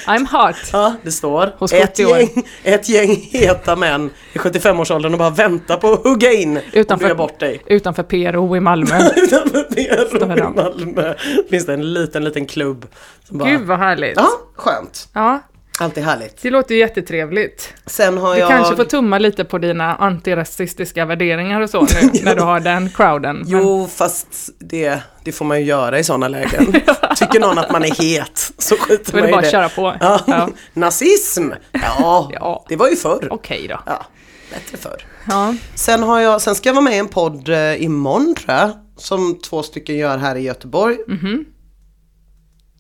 I'm 0.07 0.27
hot. 0.27 0.57
ja 0.73 0.95
det 1.03 1.13
står, 1.13 1.53
Hos 1.59 1.73
ett 1.73 1.89
70 1.91 2.07
år. 2.07 2.19
gäng, 2.19 2.45
ett 2.63 2.89
gäng 2.89 3.17
heta 3.33 3.77
män 3.77 4.11
i 4.33 4.39
75-årsåldern 4.39 5.13
och 5.13 5.19
bara 5.19 5.31
väntar 5.31 5.77
på 5.77 5.93
att 5.93 6.03
hugga 6.05 6.33
in 6.33 6.57
och 6.57 6.63
Utanför- 6.73 6.99
bygga 7.05 7.15
bort 7.15 7.41
dig. 7.41 7.63
Utanför 7.67 8.03
PRO 8.03 8.57
i 8.57 8.61
Malmö. 8.61 8.99
Utanför 9.17 9.63
PRO 9.63 10.37
i. 10.37 10.55
Malmö 10.55 11.15
finns 11.51 11.67
det 11.67 11.75
en 11.75 11.93
liten, 11.95 12.25
liten 12.25 12.47
klubb. 12.47 12.87
Bara, 13.29 13.49
Gud 13.51 13.61
vad 13.61 13.79
härligt. 13.79 14.17
Ja, 14.17 14.29
skönt. 14.57 15.09
Ja, 15.13 15.41
Alltid 15.81 16.05
härligt. 16.05 16.43
det 16.43 16.51
låter 16.51 16.75
jättetrevligt. 16.75 17.75
Sen 17.87 18.19
har 18.19 18.35
Du 18.35 18.41
jag... 18.41 18.49
kanske 18.51 18.77
får 18.77 18.85
tumma 18.85 19.19
lite 19.19 19.45
på 19.45 19.59
dina 19.59 19.95
antirasistiska 19.97 21.05
värderingar 21.05 21.61
och 21.61 21.71
så 21.71 21.81
nu, 21.81 22.11
när 22.25 22.35
du 22.35 22.43
har 22.43 22.61
den 22.61 22.91
crowden. 22.91 23.37
Men, 23.37 23.45
Jo, 23.49 23.89
fast 23.95 24.51
det, 24.59 24.99
det 25.25 25.33
får 25.33 25.45
man 25.45 25.61
ju 25.61 25.67
göra 25.67 25.99
i 25.99 26.05
sådana 26.05 26.29
lägen. 26.29 26.67
Tycker 27.17 27.41
någon 27.41 27.59
att 27.59 27.73
man 27.73 27.85
är 27.85 28.03
het 28.03 28.53
så 28.59 28.77
skiter 28.77 29.15
man 29.21 29.29
i 29.29 29.33
bara 29.33 29.41
det. 29.41 29.47
att 29.47 29.53
köra 29.53 29.69
på. 29.69 29.97
Ja. 30.01 30.21
Ja. 30.27 30.49
Nazism, 30.75 31.51
ja, 31.73 32.31
Ja. 32.33 32.65
det 32.69 32.77
var 32.77 32.89
ju 32.89 32.97
förr. 32.97 33.29
Okej 33.31 33.67
då. 33.69 33.81
Ja, 33.87 34.07
bättre 34.53 34.79
förr. 34.79 35.03
Ja. 35.29 35.55
Sen, 35.75 36.03
har 36.03 36.21
jag, 36.21 36.41
sen 36.41 36.55
ska 36.55 36.69
jag 36.69 36.75
vara 36.75 36.85
med 36.85 36.95
i 36.95 36.99
en 36.99 37.09
podd 37.09 37.49
eh, 37.49 37.83
imorgon 37.83 38.35
tror 38.35 38.57
jag, 38.59 38.71
som 38.97 39.39
två 39.39 39.63
stycken 39.63 39.97
gör 39.97 40.19
här 40.19 40.37
i 40.37 40.41
Göteborg. 40.41 40.97
Mhm. 41.09 41.45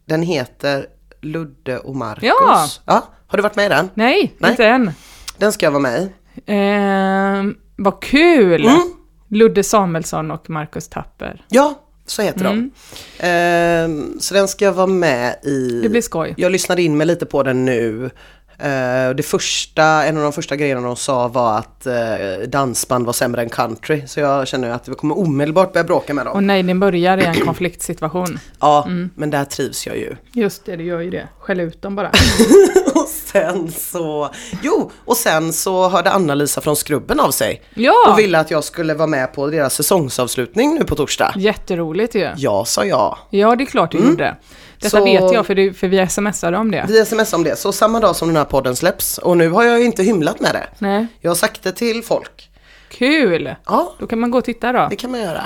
Den 0.06 0.22
heter 0.22 0.86
Ludde 1.24 1.78
och 1.78 1.96
Marcus. 1.96 2.22
Ja. 2.24 2.66
ja. 2.86 3.08
Har 3.26 3.36
du 3.36 3.42
varit 3.42 3.56
med 3.56 3.66
i 3.66 3.68
den? 3.68 3.90
Nej, 3.94 4.34
Nej. 4.38 4.50
inte 4.50 4.66
än. 4.66 4.90
Den 5.38 5.52
ska 5.52 5.66
jag 5.66 5.70
vara 5.70 5.82
med 5.82 6.02
i. 6.02 6.10
Ehm, 6.46 7.54
vad 7.76 8.02
kul! 8.02 8.64
Mm. 8.66 8.80
Ludde 9.28 9.62
Samuelsson 9.64 10.30
och 10.30 10.50
Marcus 10.50 10.88
Tapper. 10.88 11.44
Ja, 11.48 11.74
så 12.06 12.22
heter 12.22 12.44
Mm. 12.44 12.70
de. 13.18 13.26
Ehm, 13.26 14.20
så 14.20 14.34
den 14.34 14.48
ska 14.48 14.64
jag 14.64 14.72
vara 14.72 14.86
med 14.86 15.36
i. 15.44 15.80
Det 15.82 15.88
blir 15.88 16.02
skoj. 16.02 16.34
Jag 16.36 16.52
lyssnade 16.52 16.82
in 16.82 16.96
mig 16.96 17.06
lite 17.06 17.26
på 17.26 17.42
den 17.42 17.64
nu. 17.64 18.10
Eh, 18.58 19.14
det 19.16 19.22
första, 19.26 19.82
en 20.04 20.16
av 20.16 20.22
de 20.22 20.32
första 20.32 20.56
grejerna 20.56 20.80
de 20.80 20.96
sa 20.96 21.28
var 21.28 21.58
att 21.58 21.86
uh, 21.86 22.48
dansband 22.48 23.06
var 23.06 23.12
sämre 23.12 23.42
än 23.42 23.48
country. 23.48 24.02
Så 24.06 24.20
jag 24.20 24.48
känner 24.48 24.70
att 24.70 24.88
vi 24.88 24.94
kommer 24.94 25.18
omedelbart 25.18 25.72
börja 25.72 25.84
bråka 25.84 26.14
med 26.14 26.26
dem. 26.26 26.34
Och 26.36 26.42
nej, 26.42 26.62
den 26.62 26.80
börjar 26.80 27.18
i 27.18 27.24
en 27.24 27.34
konfliktsituation. 27.44 28.38
Ja, 28.60 28.84
Mm. 28.86 29.10
men 29.14 29.30
där 29.30 29.44
trivs 29.44 29.86
jag 29.86 29.96
ju. 29.96 30.16
Just 30.32 30.64
det, 30.66 30.76
det 30.76 30.82
gör 30.82 31.00
ju 31.00 31.10
det. 31.10 31.28
Skäll 31.40 31.60
ut 31.60 31.82
dem 31.82 31.96
bara. 31.96 32.08
och 32.94 33.08
sen 33.08 33.72
så, 33.72 34.30
jo, 34.62 34.90
och 35.04 35.16
sen 35.16 35.52
så 35.52 35.88
hörde 35.88 36.10
Anna-Lisa 36.10 36.60
från 36.60 36.76
Skrubben 36.76 37.20
av 37.20 37.30
sig. 37.30 37.62
Ja! 37.74 37.94
Och 38.12 38.18
ville 38.18 38.38
att 38.38 38.50
jag 38.50 38.64
skulle 38.64 38.94
vara 38.94 39.06
med 39.06 39.32
på 39.34 39.46
deras 39.46 39.74
säsongsavslutning 39.74 40.74
nu 40.74 40.84
på 40.84 40.94
torsdag. 40.96 41.32
Jätteroligt 41.36 42.14
ju. 42.14 42.30
Ja, 42.36 42.64
sa 42.64 42.84
jag. 42.84 43.18
Ja, 43.30 43.56
det 43.56 43.64
är 43.64 43.66
klart 43.66 43.92
du 43.92 43.98
gjorde. 43.98 44.36
Detta. 44.84 44.98
Så- 44.98 45.04
vet 45.04 45.32
jag, 45.32 45.46
för, 45.46 45.54
du, 45.54 45.72
för 45.72 45.88
vi 45.88 46.06
smsade 46.08 46.56
om 46.56 46.70
det. 46.70 46.84
Vi 46.88 47.04
smsade 47.04 47.36
om 47.36 47.44
det, 47.44 47.56
så 47.58 47.72
samma 47.72 48.00
dag 48.00 48.16
som 48.16 48.28
den 48.28 48.36
här 48.36 48.44
podden 48.44 48.76
släpps. 48.76 49.18
Och 49.18 49.36
nu 49.36 49.50
har 49.50 49.64
jag 49.64 49.78
ju 49.78 49.84
inte 49.84 50.02
hymlat 50.02 50.40
med 50.40 50.54
det. 50.54 50.66
Nej. 50.78 51.06
Jag 51.20 51.30
har 51.30 51.34
sagt 51.36 51.62
det 51.62 51.72
till 51.72 52.02
folk. 52.02 52.50
Kul! 52.88 53.54
Ja, 53.66 53.94
Då 53.98 54.06
kan 54.06 54.20
man 54.20 54.30
gå 54.30 54.38
och 54.38 54.44
titta 54.44 54.72
då. 54.72 54.86
det 54.90 54.96
kan 54.96 55.10
man 55.10 55.20
göra. 55.20 55.42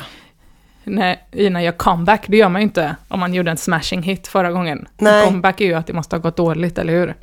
När 0.84 1.16
Ina 1.32 1.62
gör 1.62 1.72
comeback, 1.72 2.24
det 2.28 2.36
gör 2.36 2.48
man 2.48 2.60
ju 2.60 2.64
inte 2.66 2.96
om 3.08 3.20
man 3.20 3.34
gjorde 3.34 3.50
en 3.50 3.56
smashing 3.56 4.02
hit 4.02 4.26
förra 4.28 4.50
gången. 4.52 4.88
Nej. 4.98 5.26
Comeback 5.26 5.60
är 5.60 5.64
ju 5.64 5.74
att 5.74 5.86
det 5.86 5.92
måste 5.92 6.16
ha 6.16 6.20
gått 6.20 6.36
dåligt, 6.36 6.78
eller 6.78 6.92
hur? 6.92 7.14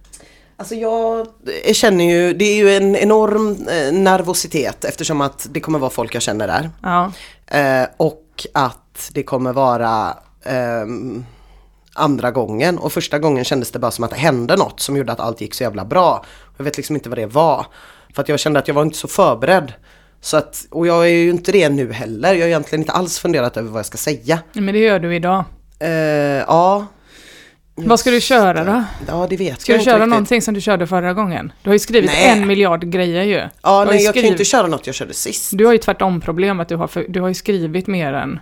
Alltså 0.57 0.75
jag 0.75 1.27
känner 1.73 2.05
ju, 2.05 2.33
det 2.33 2.45
är 2.45 2.55
ju 2.55 2.75
en 2.77 2.95
enorm 2.95 3.51
eh, 3.51 3.93
nervositet 3.93 4.85
eftersom 4.85 5.21
att 5.21 5.47
det 5.51 5.59
kommer 5.59 5.79
vara 5.79 5.89
folk 5.89 6.15
jag 6.15 6.21
känner 6.21 6.47
där. 6.47 6.69
Ja. 6.83 7.11
Eh, 7.59 7.87
och 7.97 8.45
att 8.53 9.09
det 9.13 9.23
kommer 9.23 9.53
vara 9.53 10.17
ehm, 10.43 11.25
andra 11.95 12.31
gången 12.31 12.77
och 12.77 12.93
första 12.93 13.19
gången 13.19 13.43
kändes 13.45 13.71
det 13.71 13.79
bara 13.79 13.91
som 13.91 14.03
att 14.03 14.09
det 14.11 14.17
hände 14.17 14.55
något 14.55 14.79
som 14.79 14.97
gjorde 14.97 15.11
att 15.11 15.19
allt 15.19 15.41
gick 15.41 15.53
så 15.53 15.63
jävla 15.63 15.85
bra. 15.85 16.25
Jag 16.57 16.63
vet 16.65 16.77
liksom 16.77 16.95
inte 16.95 17.09
vad 17.09 17.17
det 17.17 17.25
var. 17.25 17.65
För 18.15 18.21
att 18.21 18.29
jag 18.29 18.39
kände 18.39 18.59
att 18.59 18.67
jag 18.67 18.75
var 18.75 18.81
inte 18.81 18.97
så 18.97 19.07
förberedd. 19.07 19.73
Så 20.21 20.37
att, 20.37 20.65
och 20.71 20.87
jag 20.87 21.05
är 21.05 21.09
ju 21.13 21.29
inte 21.29 21.51
det 21.51 21.69
nu 21.69 21.91
heller. 21.91 22.33
Jag 22.33 22.41
har 22.41 22.47
egentligen 22.47 22.81
inte 22.81 22.91
alls 22.91 23.19
funderat 23.19 23.57
över 23.57 23.69
vad 23.69 23.79
jag 23.79 23.85
ska 23.85 23.97
säga. 23.97 24.39
Men 24.53 24.73
det 24.73 24.79
gör 24.79 24.99
du 24.99 25.15
idag. 25.15 25.43
Eh, 25.79 25.89
ja. 25.89 26.85
Vad 27.77 27.99
ska 27.99 28.11
du 28.11 28.21
köra 28.21 28.63
då? 28.63 28.83
Ja 29.07 29.27
det 29.29 29.37
vet 29.37 29.61
Ska 29.61 29.71
jag 29.71 29.77
du 29.77 29.81
inte 29.81 29.85
köra 29.91 29.97
riktigt. 29.97 30.09
någonting 30.09 30.41
som 30.41 30.53
du 30.53 30.61
körde 30.61 30.87
förra 30.87 31.13
gången? 31.13 31.51
Du 31.63 31.69
har 31.69 31.75
ju 31.75 31.79
skrivit 31.79 32.11
Nej. 32.13 32.25
en 32.39 32.47
miljard 32.47 32.91
grejer 32.91 33.23
ju. 33.23 33.33
Du 33.35 33.49
Ja 33.63 33.69
har 33.69 33.85
nej 33.85 33.97
ju 33.97 34.03
jag 34.03 34.13
kan 34.13 34.23
ju 34.23 34.29
inte 34.29 34.45
köra 34.45 34.67
något 34.67 34.85
jag 34.87 34.95
körde 34.95 35.13
sist. 35.13 35.49
Du 35.53 35.65
har 35.65 35.71
ju 35.73 35.77
tvärtom 35.77 36.21
problem 36.21 36.59
att 36.59 36.69
du 36.69 36.75
har, 36.75 36.87
för, 36.87 37.05
du 37.09 37.21
har 37.21 37.27
ju 37.27 37.33
skrivit 37.33 37.87
mer 37.87 38.13
än 38.13 38.39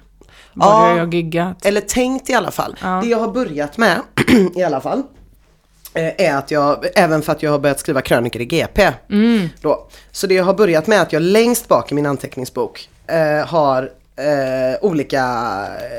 vad 0.54 0.90
Ja. 0.90 0.94
du 0.94 1.00
har 1.00 1.08
giggat. 1.08 1.66
Eller 1.66 1.82
tänkt 1.82 2.30
i 2.30 2.34
alla 2.34 2.52
fall. 2.52 2.76
Ja. 2.82 3.00
Det 3.04 3.10
jag 3.10 3.18
har 3.20 3.28
börjat 3.32 3.78
med 3.78 4.00
i 4.56 4.64
alla 4.64 4.82
fall. 4.82 5.04
eh, 5.94 6.26
Är 6.28 6.36
att 6.38 6.52
jag, 6.52 6.86
även 6.96 7.22
för 7.22 7.32
att 7.32 7.44
jag 7.44 7.52
har 7.52 7.60
börjat 7.60 7.80
skriva 7.80 8.02
krönikor 8.02 8.42
i 8.42 8.46
GP. 8.46 8.92
Mm. 9.10 9.50
Då. 9.62 9.88
Så 10.12 10.28
det 10.28 10.34
jag 10.34 10.44
har 10.44 10.54
börjat 10.54 10.88
med 10.88 10.98
är 10.98 11.02
att 11.02 11.14
jag 11.14 11.22
längst 11.22 11.68
bak 11.68 11.92
i 11.92 11.96
min 11.96 12.06
anteckningsbok 12.06 12.90
eh, 13.08 13.48
har 13.48 13.84
eh, 14.16 14.78
olika 14.82 15.24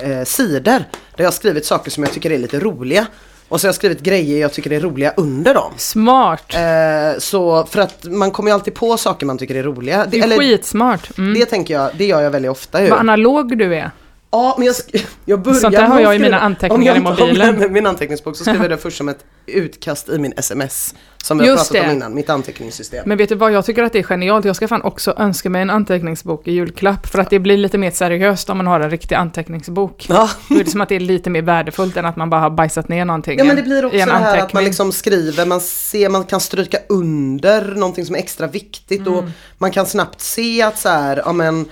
eh, 0.02 0.24
sidor. 0.24 0.62
Där 0.72 0.84
jag 1.16 1.24
har 1.26 1.32
skrivit 1.32 1.66
saker 1.66 1.90
som 1.90 2.02
jag 2.04 2.12
tycker 2.12 2.32
är 2.32 2.38
lite 2.38 2.60
roliga. 2.60 3.06
Och 3.48 3.60
så 3.60 3.66
har 3.66 3.68
jag 3.68 3.74
skrivit 3.74 4.00
grejer 4.00 4.40
jag 4.40 4.52
tycker 4.52 4.72
är 4.72 4.80
roliga 4.80 5.12
under 5.16 5.54
dem. 5.54 5.72
Smart! 5.76 6.54
Eh, 6.54 7.18
så 7.18 7.64
för 7.64 7.80
att 7.80 8.04
man 8.04 8.30
kommer 8.30 8.50
ju 8.50 8.54
alltid 8.54 8.74
på 8.74 8.96
saker 8.96 9.26
man 9.26 9.38
tycker 9.38 9.54
är 9.54 9.62
roliga. 9.62 10.06
det 10.10 10.18
är 10.18 10.22
eller, 10.24 10.38
skitsmart. 10.38 11.18
Mm. 11.18 11.34
det 11.34 11.46
tänker 11.46 11.74
jag, 11.74 11.90
det 11.98 12.04
gör 12.06 12.20
jag 12.22 12.30
väldigt 12.30 12.50
ofta 12.50 12.82
ju. 12.82 12.90
Vad 12.90 12.98
analog 13.00 13.58
du 13.58 13.74
är. 13.76 13.90
Ja, 14.34 14.54
men 14.58 14.66
jag, 14.66 14.74
jag 15.24 15.42
börjar 15.42 15.58
Sånt 15.60 15.74
där 15.74 15.82
har 15.86 16.00
jag 16.00 16.16
i 16.16 16.18
mina 16.18 16.40
anteckningar 16.40 16.74
om 16.76 16.86
jag 16.86 16.96
i 16.96 16.98
inte 16.98 17.10
har 17.22 17.28
mobilen. 17.28 17.56
med 17.58 17.72
min 17.72 17.86
anteckningsbok 17.86 18.36
så 18.36 18.44
skriver 18.44 18.60
jag 18.60 18.70
det 18.70 18.76
först 18.78 18.96
som 18.96 19.08
ett 19.08 19.24
utkast 19.46 20.08
i 20.08 20.18
min 20.18 20.32
sms. 20.36 20.94
Som 21.24 21.38
vi 21.38 21.48
har 21.48 21.56
pratat 21.56 21.80
om 21.80 21.86
det. 21.86 21.92
innan, 21.92 22.14
mitt 22.14 22.30
anteckningssystem. 22.30 23.02
Men 23.06 23.18
vet 23.18 23.28
du 23.28 23.34
vad, 23.34 23.52
jag 23.52 23.64
tycker 23.64 23.82
att 23.82 23.92
det 23.92 23.98
är 23.98 24.02
genialt. 24.02 24.44
Jag 24.44 24.56
ska 24.56 24.68
fan 24.68 24.82
också 24.82 25.14
önska 25.18 25.50
mig 25.50 25.62
en 25.62 25.70
anteckningsbok 25.70 26.48
i 26.48 26.52
julklapp. 26.52 27.06
För 27.06 27.18
att 27.18 27.30
det 27.30 27.38
blir 27.38 27.56
lite 27.56 27.78
mer 27.78 27.90
seriöst 27.90 28.50
om 28.50 28.56
man 28.56 28.66
har 28.66 28.80
en 28.80 28.90
riktig 28.90 29.14
anteckningsbok. 29.14 30.06
Ja. 30.08 30.30
Då 30.48 30.54
är 30.60 30.64
det 30.64 30.70
som 30.70 30.80
att 30.80 30.88
det 30.88 30.94
är 30.96 31.00
lite 31.00 31.30
mer 31.30 31.42
värdefullt 31.42 31.96
än 31.96 32.06
att 32.06 32.16
man 32.16 32.30
bara 32.30 32.40
har 32.40 32.50
bajsat 32.50 32.88
ner 32.88 33.04
någonting 33.04 33.38
ja 33.38 33.44
men 33.44 33.56
det 33.56 33.62
blir 33.62 33.84
också 33.84 33.96
det 33.98 34.12
här 34.12 34.38
att 34.38 34.52
man 34.52 34.64
liksom 34.64 34.92
skriver, 34.92 35.46
man 35.46 35.60
ser, 35.60 36.08
man 36.08 36.24
kan 36.24 36.40
stryka 36.40 36.78
under 36.88 37.74
någonting 37.74 38.06
som 38.06 38.14
är 38.14 38.18
extra 38.18 38.46
viktigt 38.46 39.00
Mm. 39.00 39.14
och 39.14 39.24
man 39.58 39.70
kan 39.70 39.86
snabbt 39.86 40.20
se 40.20 40.62
att 40.62 40.78
så 40.78 40.88
här, 40.88 41.22
ja 41.24 41.32
men 41.32 41.66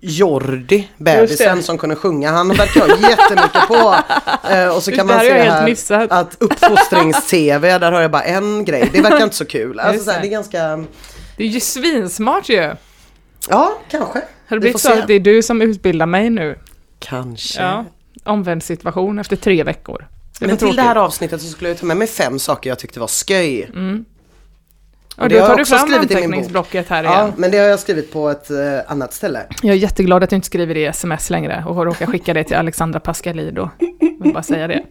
Jordi, 0.00 0.88
bebisen 0.96 1.56
det. 1.56 1.62
som 1.62 1.78
kunde 1.78 1.96
sjunga, 1.96 2.30
han 2.30 2.48
verkar 2.48 2.88
jag 2.88 3.00
jättemycket 3.10 3.68
på. 3.68 3.94
Eh, 4.50 4.76
och 4.76 4.82
så 4.82 4.92
kan 4.92 5.06
det 5.06 5.14
man 5.14 5.22
se 5.22 5.32
här 5.32 5.64
missat. 5.64 6.12
att 6.12 6.36
uppfostrings-tv, 6.40 7.78
där 7.78 7.92
har 7.92 8.00
jag 8.00 8.10
bara 8.10 8.22
en 8.22 8.64
grej. 8.64 8.90
Det 8.92 9.00
verkar 9.00 9.22
inte 9.22 9.36
så 9.36 9.44
kul. 9.44 9.80
Alltså 9.80 10.04
så 10.04 10.10
här, 10.10 10.18
det. 10.18 10.26
det 10.26 10.28
är 10.28 10.30
ganska, 10.30 10.76
Det 11.36 11.44
är 11.44 11.48
ju 11.48 11.60
svinsmart 11.60 12.48
ju. 12.48 12.74
ja 13.48 13.78
kanske. 13.90 14.18
Har 14.48 14.56
det 14.56 14.60
blivit 14.60 14.80
så 14.80 14.92
att 14.92 15.06
det 15.06 15.14
är 15.14 15.20
du 15.20 15.42
som 15.42 15.62
utbildar 15.62 16.06
mig 16.06 16.30
nu? 16.30 16.58
Kanske. 16.98 17.62
Ja. 17.62 17.84
Omvänd 18.24 18.62
situation 18.62 19.18
efter 19.18 19.36
tre 19.36 19.64
veckor. 19.64 20.06
Det 20.38 20.46
Men 20.46 20.56
till 20.56 20.76
det 20.76 20.82
här 20.82 20.96
avsnittet 20.96 21.42
så 21.42 21.48
skulle 21.48 21.70
jag 21.70 21.78
ta 21.78 21.86
med 21.86 21.96
mig 21.96 22.06
fem 22.06 22.38
saker 22.38 22.70
jag 22.70 22.78
tyckte 22.78 23.00
var 23.00 23.08
sköj. 23.26 23.70
Och 25.20 25.28
det 25.28 25.34
då 25.34 25.40
har 25.40 25.48
tar 25.48 25.56
du 25.56 25.64
fram 25.64 25.94
anteckningsblocket 25.94 26.88
här 26.88 27.04
Ja, 27.04 27.12
igen. 27.22 27.32
men 27.36 27.50
det 27.50 27.58
har 27.58 27.64
jag 27.66 27.78
skrivit 27.80 28.12
på 28.12 28.30
ett 28.30 28.50
eh, 28.50 28.56
annat 28.86 29.12
ställe. 29.12 29.40
Jag 29.62 29.72
är 29.74 29.78
jätteglad 29.78 30.22
att 30.24 30.30
du 30.30 30.36
inte 30.36 30.46
skriver 30.46 30.74
det 30.74 30.80
i 30.80 30.84
sms 30.86 31.30
längre 31.30 31.64
och 31.66 31.84
råkar 31.84 32.06
skicka 32.06 32.34
det 32.34 32.44
till 32.44 32.56
Alexandra 32.56 33.00
Pascalidou. 33.00 33.68
Jag 34.00 34.24
vill 34.24 34.32
bara 34.32 34.42
säga 34.42 34.66
det. 34.68 34.82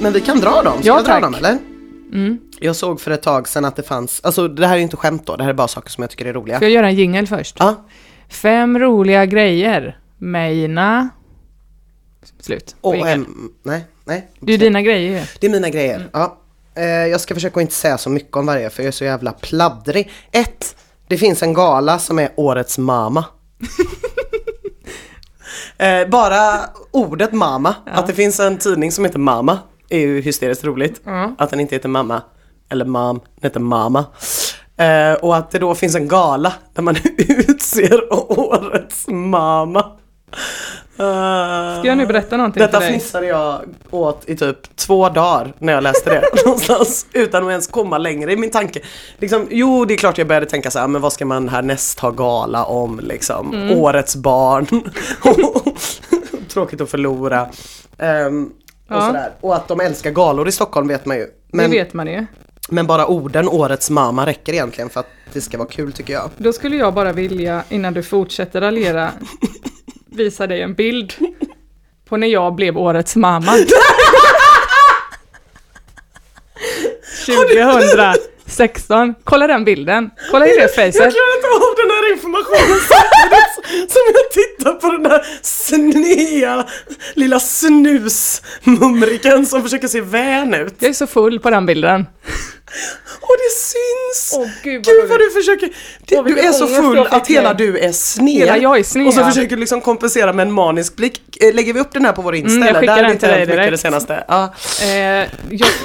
Men 0.00 0.12
vi 0.12 0.20
kan 0.20 0.40
dra 0.40 0.62
dem, 0.62 0.72
ska 0.78 0.86
Ja, 0.88 0.96
jag 0.96 1.04
dra 1.04 1.12
tack. 1.12 1.22
dem 1.22 1.34
eller? 1.34 1.58
Mm. 2.12 2.38
Jag 2.60 2.76
såg 2.76 3.00
för 3.00 3.10
ett 3.10 3.22
tag 3.22 3.48
sedan 3.48 3.64
att 3.64 3.76
det 3.76 3.82
fanns, 3.82 4.20
alltså 4.24 4.48
det 4.48 4.66
här 4.66 4.76
är 4.76 4.80
inte 4.80 4.96
skämt 4.96 5.26
då, 5.26 5.36
det 5.36 5.42
här 5.42 5.50
är 5.50 5.54
bara 5.54 5.68
saker 5.68 5.90
som 5.90 6.02
jag 6.02 6.10
tycker 6.10 6.26
är 6.26 6.32
roliga. 6.32 6.56
Ska 6.56 6.64
jag 6.64 6.72
göra 6.72 6.88
en 6.88 6.94
jingel 6.94 7.26
först? 7.26 7.56
Ja, 7.58 7.84
Fem 8.28 8.78
roliga 8.78 9.26
grejer. 9.26 9.98
Meina... 10.18 11.08
Slut. 12.40 12.76
och 12.80 12.96
em, 12.96 13.52
nej, 13.62 13.84
nej. 14.04 14.30
Det 14.40 14.52
är 14.52 14.58
dina 14.58 14.82
grejer 14.82 15.20
ju. 15.20 15.26
Det 15.40 15.46
är 15.46 15.50
mina 15.50 15.70
grejer. 15.70 16.08
Ja. 16.12 16.36
Eh, 16.74 16.84
jag 16.84 17.20
ska 17.20 17.34
försöka 17.34 17.60
inte 17.60 17.74
säga 17.74 17.98
så 17.98 18.10
mycket 18.10 18.36
om 18.36 18.46
varje 18.46 18.70
för 18.70 18.82
jag 18.82 18.88
är 18.88 18.92
så 18.92 19.04
jävla 19.04 19.32
pladdrig. 19.32 20.10
Ett, 20.32 20.76
det 21.08 21.18
finns 21.18 21.42
en 21.42 21.54
gala 21.54 21.98
som 21.98 22.18
är 22.18 22.32
Årets 22.36 22.78
Mama. 22.78 23.24
eh, 25.78 26.08
bara 26.08 26.60
ordet 26.90 27.32
Mama, 27.32 27.74
att 27.86 28.06
det 28.06 28.14
finns 28.14 28.40
en 28.40 28.58
tidning 28.58 28.92
som 28.92 29.04
heter 29.04 29.18
Mama 29.18 29.58
är 29.88 29.98
ju 29.98 30.20
hysteriskt 30.20 30.64
roligt. 30.64 31.00
Ja. 31.04 31.34
Att 31.38 31.50
den 31.50 31.60
inte 31.60 31.74
heter 31.74 31.88
Mamma 31.88 32.22
eller 32.68 32.84
Mam, 32.84 33.16
den 33.18 33.48
heter 33.48 33.60
Mama. 33.60 34.04
Eh, 34.76 35.12
och 35.12 35.36
att 35.36 35.50
det 35.50 35.58
då 35.58 35.74
finns 35.74 35.94
en 35.94 36.08
gala 36.08 36.52
där 36.74 36.82
man 36.82 36.96
utser 37.48 38.12
Årets 38.40 39.08
Mama. 39.08 39.92
Ska 41.78 41.88
jag 41.88 41.98
nu 41.98 42.06
berätta 42.06 42.36
någonting 42.36 42.60
Detta 42.60 42.80
för 42.80 42.86
dig? 42.86 42.90
fnissade 42.98 43.26
jag 43.26 43.60
åt 43.90 44.22
i 44.28 44.36
typ 44.36 44.76
två 44.76 45.08
dagar 45.08 45.52
när 45.58 45.72
jag 45.72 45.82
läste 45.82 46.10
det 46.10 46.24
någonstans 46.44 47.06
utan 47.12 47.44
att 47.44 47.50
ens 47.50 47.66
komma 47.66 47.98
längre 47.98 48.32
i 48.32 48.36
min 48.36 48.50
tanke. 48.50 48.80
Liksom, 49.18 49.46
jo, 49.50 49.84
det 49.84 49.94
är 49.94 49.98
klart 49.98 50.18
jag 50.18 50.26
började 50.26 50.46
tänka 50.46 50.70
så 50.70 50.78
här, 50.78 50.88
men 50.88 51.00
vad 51.02 51.12
ska 51.12 51.24
man 51.26 51.48
härnäst 51.48 52.00
ha 52.00 52.10
gala 52.10 52.64
om 52.64 53.00
liksom? 53.02 53.54
Mm. 53.54 53.78
Årets 53.78 54.16
barn. 54.16 54.66
Tråkigt 56.48 56.80
att 56.80 56.90
förlora. 56.90 57.48
Ehm, 57.98 58.44
och, 58.46 58.50
Ja. 58.96 59.06
sådär. 59.06 59.32
och 59.40 59.54
att 59.56 59.68
de 59.68 59.80
älskar 59.80 60.10
galor 60.10 60.48
i 60.48 60.52
Stockholm 60.52 60.88
vet 60.88 61.06
man 61.06 61.16
ju. 61.16 61.26
Men, 61.52 61.70
Det 61.70 61.76
vet 61.76 61.94
man 61.94 62.06
ju. 62.06 62.26
men 62.68 62.86
bara 62.86 63.06
orden 63.06 63.48
Årets 63.48 63.90
mamma 63.90 64.26
räcker 64.26 64.52
egentligen 64.52 64.90
för 64.90 65.00
att 65.00 65.06
det 65.32 65.40
ska 65.40 65.58
vara 65.58 65.68
kul 65.68 65.92
tycker 65.92 66.12
jag. 66.12 66.30
Då 66.36 66.52
skulle 66.52 66.76
jag 66.76 66.94
bara 66.94 67.12
vilja, 67.12 67.62
innan 67.68 67.94
du 67.94 68.02
fortsätter 68.02 68.60
raljera, 68.60 69.10
visa 70.12 70.46
dig 70.46 70.62
en 70.62 70.74
bild 70.74 71.12
på 72.08 72.16
när 72.16 72.26
jag 72.26 72.54
blev 72.54 72.78
årets 72.78 73.16
mamma. 73.16 73.52
2016. 77.26 79.14
Kolla 79.24 79.46
den 79.46 79.64
bilden. 79.64 80.10
Kolla 80.30 80.46
i 80.46 80.48
det 80.48 80.60
Jag 80.60 80.74
facet. 80.74 80.92
klarar 80.94 81.36
inte 81.36 81.48
av 81.48 81.74
den 81.76 81.89
informationen 82.12 82.78
samtidigt 82.88 83.92
som 83.92 84.00
jag 84.14 84.30
tittar 84.32 84.72
på 84.72 84.90
den 84.96 85.06
här 85.06 85.26
snea 85.42 86.66
lilla 87.14 87.40
snusmumriken 87.40 89.46
som 89.46 89.62
försöker 89.62 89.88
se 89.88 90.00
vän 90.00 90.54
ut. 90.54 90.74
Jag 90.78 90.88
är 90.88 90.92
så 90.94 91.06
full 91.06 91.40
på 91.40 91.50
den 91.50 91.66
bilden. 91.66 92.06
Och 93.20 93.36
det 93.38 93.50
syns! 93.56 94.34
Åh, 94.38 94.48
gud, 94.62 94.86
vad 94.86 94.94
gud 94.94 95.08
vad 95.08 95.18
du 95.18 95.30
försöker, 95.30 95.68
det, 96.06 96.22
du 96.22 96.38
är 96.38 96.52
så 96.52 96.66
full 96.66 96.98
att 96.98 97.26
hela 97.26 97.54
du 97.54 97.78
är 97.78 97.92
sned. 97.92 98.34
Hela 98.34 98.56
jag 98.58 98.78
är 98.78 98.82
sned. 98.82 99.06
Och 99.06 99.14
så 99.14 99.24
försöker 99.24 99.50
du 99.50 99.56
liksom 99.56 99.80
kompensera 99.80 100.32
med 100.32 100.46
en 100.46 100.52
manisk 100.52 100.96
blick. 100.96 101.42
Eh, 101.42 101.54
Lägger 101.54 101.72
vi 101.72 101.80
upp 101.80 101.92
den 101.92 102.04
här 102.04 102.12
på 102.12 102.22
vår 102.22 102.34
Insta 102.34 102.56
Mm, 102.56 102.68
jag 102.68 102.76
skickar 102.76 102.96
Där 102.96 103.02
den 103.02 103.18
till 103.18 103.28
dig 103.28 103.46
direkt. 103.46 103.70
det 103.70 103.78
senaste. 103.78 104.24
Ja. 104.28 104.54
Eh, 104.82 104.88
jag, 104.88 105.26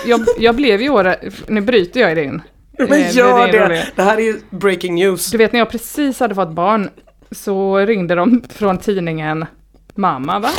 jag, 0.05 0.25
jag 0.39 0.55
blev 0.55 0.81
ju 0.81 0.89
året, 0.89 1.19
nu 1.47 1.61
bryter 1.61 1.99
jag 1.99 2.11
i 2.11 2.15
din. 2.15 2.41
Men 2.89 3.11
gör 3.11 3.47
det! 3.47 3.65
roliga. 3.65 3.83
Det 3.95 4.01
här 4.01 4.17
är 4.17 4.21
ju 4.21 4.39
breaking 4.49 4.95
news. 4.95 5.31
Du 5.31 5.37
vet 5.37 5.51
när 5.51 5.59
jag 5.59 5.69
precis 5.69 6.19
hade 6.19 6.35
fått 6.35 6.51
barn 6.51 6.89
så 7.31 7.77
ringde 7.77 8.15
de 8.15 8.43
från 8.49 8.77
tidningen 8.77 9.45
Mamma 9.95 10.39
va? 10.39 10.49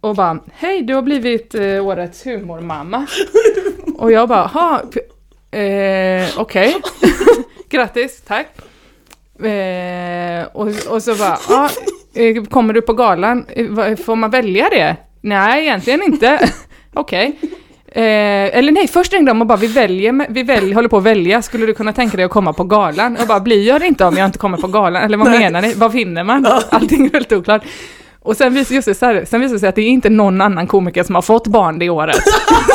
Och 0.00 0.14
bara, 0.16 0.38
hej 0.52 0.82
du 0.82 0.94
har 0.94 1.02
blivit 1.02 1.54
eh, 1.54 1.86
årets 1.86 2.26
humormamma. 2.26 3.06
Och 3.98 4.12
jag 4.12 4.28
bara, 4.28 4.46
ha, 4.46 4.82
eh, 5.58 6.28
okej. 6.36 6.76
Grattis, 7.68 8.22
tack. 8.26 8.46
Eh, 9.46 10.46
och, 10.52 10.68
och 10.88 11.02
så 11.02 11.14
bara, 11.14 11.38
ja, 11.48 11.70
eh, 12.14 12.44
kommer 12.44 12.74
du 12.74 12.82
på 12.82 12.92
galan? 12.92 13.46
Eh, 13.48 13.96
Får 13.96 14.16
man 14.16 14.30
välja 14.30 14.68
det? 14.68 14.96
Nej, 15.20 15.62
egentligen 15.62 16.02
inte. 16.02 16.50
Okej. 16.94 17.38
Eh, 17.96 18.58
eller 18.58 18.72
nej, 18.72 18.88
först 18.88 19.12
ringde 19.12 19.30
de 19.30 19.40
och 19.40 19.46
bara, 19.46 19.58
vi, 19.58 19.66
väljer, 19.66 20.26
vi 20.28 20.42
välj, 20.42 20.72
håller 20.72 20.88
på 20.88 20.96
att 20.96 21.02
välja, 21.02 21.42
skulle 21.42 21.66
du 21.66 21.74
kunna 21.74 21.92
tänka 21.92 22.16
dig 22.16 22.24
att 22.24 22.30
komma 22.30 22.52
på 22.52 22.64
galan? 22.64 23.16
Jag 23.18 23.28
bara, 23.28 23.40
blir 23.40 23.66
jag 23.66 23.80
det 23.80 23.86
inte 23.86 24.04
om 24.04 24.16
jag 24.16 24.26
inte 24.26 24.38
kommer 24.38 24.58
på 24.58 24.66
galan? 24.66 25.02
Eller 25.02 25.16
vad 25.16 25.30
menar 25.30 25.62
ni? 25.62 25.74
Vad 25.74 25.92
vinner 25.92 26.24
man? 26.24 26.46
Allting 26.70 27.06
är 27.06 27.10
väldigt 27.10 27.32
oklart. 27.32 27.62
Och 28.22 28.36
sen 28.36 28.54
visade, 28.54 28.74
just 28.74 28.86
det, 28.86 28.94
så 28.94 29.06
här, 29.06 29.24
sen 29.24 29.40
visade 29.40 29.56
det 29.56 29.60
sig 29.60 29.68
att 29.68 29.74
det 29.74 29.82
är 29.82 29.88
inte 29.88 30.10
någon 30.10 30.40
annan 30.40 30.66
komiker 30.66 31.02
som 31.02 31.14
har 31.14 31.22
fått 31.22 31.46
barn 31.46 31.78
det 31.78 31.90
året. 31.90 32.16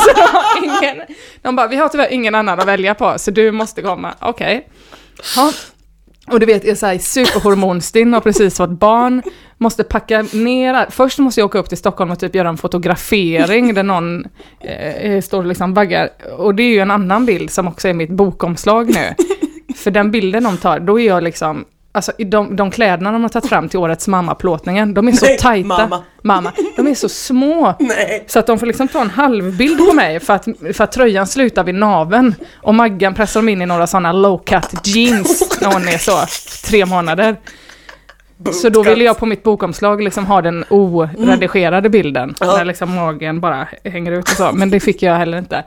så 0.05 0.11
de, 0.15 0.21
har 0.21 0.63
ingen, 0.63 1.01
de 1.41 1.55
bara, 1.55 1.67
vi 1.67 1.75
har 1.75 1.89
tyvärr 1.89 2.13
ingen 2.13 2.35
annan 2.35 2.59
att 2.59 2.67
välja 2.67 2.93
på, 2.93 3.13
så 3.17 3.31
du 3.31 3.51
måste 3.51 3.81
komma. 3.81 4.13
Okej. 4.19 4.67
Ja. 5.35 5.51
Och 6.31 6.39
du 6.39 6.45
vet, 6.45 6.63
jag 6.63 6.71
är 6.71 6.75
så 6.75 6.85
här 6.85 6.97
superhormonstinn 6.97 8.13
och 8.13 8.23
precis 8.23 8.57
fått 8.57 8.69
barn, 8.69 9.21
måste 9.57 9.83
packa 9.83 10.21
ner, 10.33 10.85
först 10.89 11.19
måste 11.19 11.41
jag 11.41 11.45
åka 11.45 11.59
upp 11.59 11.69
till 11.69 11.77
Stockholm 11.77 12.11
och 12.11 12.19
typ 12.19 12.35
göra 12.35 12.49
en 12.49 12.57
fotografering 12.57 13.73
där 13.73 13.83
någon 13.83 14.25
eh, 14.59 15.21
står 15.21 15.37
och 15.39 15.45
liksom 15.45 15.73
vaggar. 15.73 16.09
Och 16.37 16.55
det 16.55 16.63
är 16.63 16.69
ju 16.69 16.79
en 16.79 16.91
annan 16.91 17.25
bild 17.25 17.51
som 17.51 17.67
också 17.67 17.87
är 17.87 17.93
mitt 17.93 18.09
bokomslag 18.09 18.93
nu. 18.93 19.15
För 19.75 19.91
den 19.91 20.11
bilden 20.11 20.43
de 20.43 20.57
tar, 20.57 20.79
då 20.79 20.99
är 20.99 21.07
jag 21.07 21.23
liksom 21.23 21.65
Alltså 21.93 22.11
de, 22.17 22.55
de 22.55 22.71
kläderna 22.71 23.11
de 23.11 23.21
har 23.21 23.29
tagit 23.29 23.49
fram 23.49 23.69
till 23.69 23.79
årets 23.79 24.07
mammaplåtningen, 24.07 24.93
de 24.93 25.07
är 25.07 25.11
så 25.11 25.25
Nej, 25.25 25.37
tajta. 25.37 25.67
mamma. 25.67 26.03
mamma. 26.21 26.51
De 26.75 26.87
är 26.87 26.95
så 26.95 27.09
små. 27.09 27.73
Nej. 27.79 28.23
Så 28.27 28.39
att 28.39 28.47
de 28.47 28.59
får 28.59 28.65
liksom 28.65 28.87
ta 28.87 29.01
en 29.01 29.09
halvbild 29.09 29.77
på 29.87 29.93
mig 29.93 30.19
för 30.19 30.33
att, 30.33 30.47
för 30.73 30.83
att 30.83 30.91
tröjan 30.91 31.27
slutar 31.27 31.63
vid 31.63 31.75
naven 31.75 32.35
Och 32.61 32.75
Maggan 32.75 33.13
pressar 33.13 33.39
de 33.41 33.49
in 33.49 33.61
i 33.61 33.65
några 33.65 33.87
sådana 33.87 34.11
low 34.11 34.37
cut 34.45 34.87
jeans 34.87 35.57
när 35.61 35.73
hon 35.73 35.87
är 35.87 35.97
så 35.97 36.11
tre 36.69 36.85
månader. 36.85 37.35
Så 38.53 38.69
då 38.69 38.83
ville 38.83 39.03
jag 39.03 39.17
på 39.17 39.25
mitt 39.25 39.43
bokomslag 39.43 40.01
liksom 40.03 40.25
ha 40.25 40.41
den 40.41 40.65
oredigerade 40.69 41.89
bilden. 41.89 42.35
Ja. 42.39 42.57
Där 42.57 42.65
liksom 42.65 42.95
magen 42.95 43.39
bara 43.39 43.67
hänger 43.83 44.11
ut 44.11 44.29
och 44.29 44.35
så. 44.35 44.51
Men 44.53 44.69
det 44.69 44.79
fick 44.79 45.01
jag 45.01 45.15
heller 45.15 45.37
inte. 45.37 45.63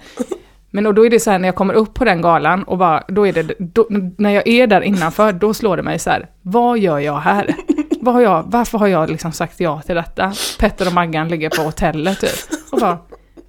Men 0.74 0.87
och 0.87 0.94
då 0.94 1.06
är 1.06 1.10
det 1.10 1.20
så 1.20 1.30
här 1.30 1.38
när 1.38 1.48
jag 1.48 1.54
kommer 1.54 1.74
upp 1.74 1.94
på 1.94 2.04
den 2.04 2.20
galan 2.20 2.62
och 2.62 2.78
bara, 2.78 3.04
då 3.08 3.26
är 3.26 3.32
det, 3.32 3.54
då, 3.58 3.87
när 4.18 4.30
jag 4.30 4.48
är 4.48 4.66
där 4.66 4.80
innanför, 4.80 5.32
då 5.32 5.54
slår 5.54 5.76
det 5.76 5.82
mig 5.82 5.98
så 5.98 6.10
här, 6.10 6.28
vad 6.42 6.78
gör 6.78 6.98
jag 6.98 7.18
här? 7.18 7.54
Vad 8.00 8.14
har 8.14 8.20
jag, 8.20 8.44
varför 8.46 8.78
har 8.78 8.87
jag 8.87 9.10
liksom 9.10 9.32
sagt 9.32 9.60
ja 9.60 9.82
till 9.87 9.94
detta? 9.94 10.32
Petter 10.60 10.87
och 10.87 10.92
Maggan 10.92 11.28
ligger 11.28 11.50
på 11.50 11.62
hotellet 11.62 12.20
typ. 12.20 12.58
Och 12.72 12.80
bara, 12.80 12.98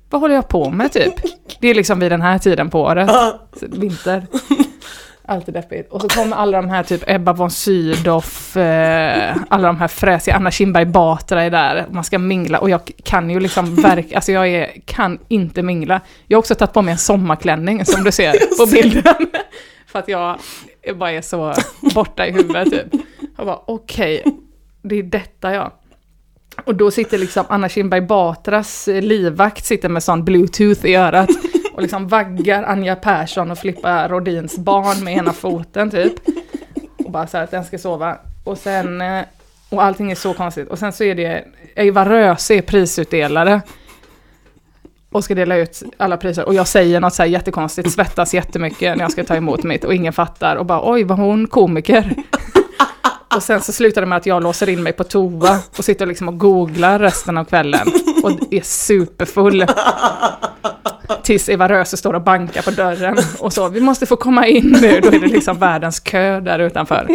vad 0.09 0.21
håller 0.21 0.35
jag 0.35 0.47
på 0.47 0.69
med 0.69 0.91
typ? 0.91 1.13
Det 1.61 1.67
är 1.67 1.75
liksom 1.75 1.99
vid 1.99 2.11
den 2.11 2.21
här 2.21 2.37
tiden 2.37 2.69
på 2.69 2.81
året, 2.81 3.09
vinter. 3.61 4.27
Alltid 5.27 5.53
deppigt. 5.53 5.91
Och 5.91 6.01
så 6.01 6.09
kommer 6.09 6.35
alla 6.35 6.61
de 6.61 6.69
här 6.69 6.83
typ 6.83 7.03
Ebba 7.07 7.33
von 7.33 7.51
Sydow, 7.51 8.23
eh, 8.57 9.37
alla 9.49 9.67
de 9.67 9.77
här 9.77 9.87
fräsiga, 9.87 10.35
Anna 10.35 10.51
Kinberg 10.51 10.85
Batra 10.85 11.43
är 11.43 11.49
där, 11.49 11.85
man 11.91 12.03
ska 12.03 12.19
mingla 12.19 12.59
och 12.59 12.69
jag 12.69 12.91
kan 13.03 13.29
ju 13.29 13.39
liksom 13.39 13.75
verka, 13.75 14.15
alltså 14.15 14.31
jag 14.31 14.47
är, 14.47 14.71
kan 14.85 15.19
inte 15.27 15.63
mingla. 15.63 16.01
Jag 16.27 16.37
har 16.37 16.39
också 16.39 16.55
tagit 16.55 16.73
på 16.73 16.81
mig 16.81 16.91
en 16.91 16.97
sommarklänning 16.97 17.85
som 17.85 18.03
du 18.03 18.11
ser 18.11 18.57
på 18.57 18.71
bilden. 18.71 19.15
För 19.87 19.99
att 19.99 20.07
jag 20.07 20.39
bara 20.95 21.11
är 21.11 21.21
så 21.21 21.53
borta 21.93 22.27
i 22.27 22.31
huvudet 22.31 22.71
typ. 22.71 23.01
Jag 23.37 23.45
bara 23.45 23.59
okej, 23.65 24.23
det 24.81 24.95
är 24.95 25.03
detta 25.03 25.53
ja. 25.53 25.73
Och 26.65 26.75
då 26.75 26.91
sitter 26.91 27.17
liksom 27.17 27.45
Anna 27.49 27.69
Kinberg 27.69 28.01
Batras 28.01 28.87
livvakt 28.87 29.65
sitter 29.65 29.89
med 29.89 30.03
sån 30.03 30.25
bluetooth 30.25 30.85
i 30.85 30.95
örat 30.95 31.29
och 31.75 31.81
liksom 31.81 32.07
vaggar 32.07 32.63
Anja 32.63 32.95
Persson 32.95 33.51
och 33.51 33.57
Filippa 33.57 34.07
Rodins 34.07 34.57
barn 34.57 35.03
med 35.03 35.17
ena 35.17 35.33
foten 35.33 35.91
typ. 35.91 36.13
Och 37.05 37.11
bara 37.11 37.27
så 37.27 37.37
här 37.37 37.43
att 37.43 37.51
den 37.51 37.65
ska 37.65 37.77
sova. 37.77 38.17
Och 38.43 38.57
sen, 38.57 39.01
eh, 39.01 39.25
och 39.69 39.83
allting 39.83 40.11
är 40.11 40.15
så 40.15 40.33
konstigt. 40.33 40.67
Och 40.67 40.79
sen 40.79 40.93
så 40.93 41.03
är 41.03 41.15
det, 41.15 41.45
Eva 41.75 42.09
Röse 42.09 42.55
är 42.55 42.61
prisutdelare. 42.61 43.61
Och 45.11 45.23
ska 45.23 45.35
dela 45.35 45.55
ut 45.55 45.83
alla 45.97 46.17
priser. 46.17 46.45
Och 46.45 46.53
jag 46.53 46.67
säger 46.67 46.99
något 46.99 47.13
så 47.13 47.23
här 47.23 47.29
jättekonstigt, 47.29 47.91
svettas 47.91 48.33
jättemycket 48.33 48.97
när 48.97 49.03
jag 49.03 49.11
ska 49.11 49.23
ta 49.23 49.35
emot 49.35 49.63
mitt 49.63 49.83
och 49.83 49.93
ingen 49.93 50.13
fattar. 50.13 50.55
Och 50.55 50.65
bara 50.65 50.91
oj, 50.91 51.03
var 51.03 51.15
hon 51.15 51.47
komiker? 51.47 52.15
Och 53.35 53.43
sen 53.43 53.61
så 53.61 53.71
slutar 53.71 54.01
det 54.01 54.07
med 54.07 54.17
att 54.17 54.25
jag 54.25 54.43
låser 54.43 54.69
in 54.69 54.83
mig 54.83 54.93
på 54.93 55.03
toa 55.03 55.59
och 55.77 55.85
sitter 55.85 56.05
liksom 56.05 56.27
och 56.27 56.37
googlar 56.37 56.99
resten 56.99 57.37
av 57.37 57.45
kvällen. 57.45 57.87
Och 58.23 58.31
är 58.53 58.61
superfull. 58.61 59.65
Tills 61.23 61.49
Eva 61.49 61.69
Röse 61.69 61.97
står 61.97 62.13
och 62.13 62.21
bankar 62.21 62.61
på 62.61 62.71
dörren 62.71 63.17
och 63.39 63.53
så, 63.53 63.69
vi 63.69 63.81
måste 63.81 64.05
få 64.05 64.15
komma 64.15 64.47
in 64.47 64.77
nu. 64.81 64.99
Då 65.01 65.07
är 65.07 65.19
det 65.19 65.27
liksom 65.27 65.59
världens 65.59 65.99
kö 65.99 66.39
där 66.39 66.59
utanför. 66.59 67.07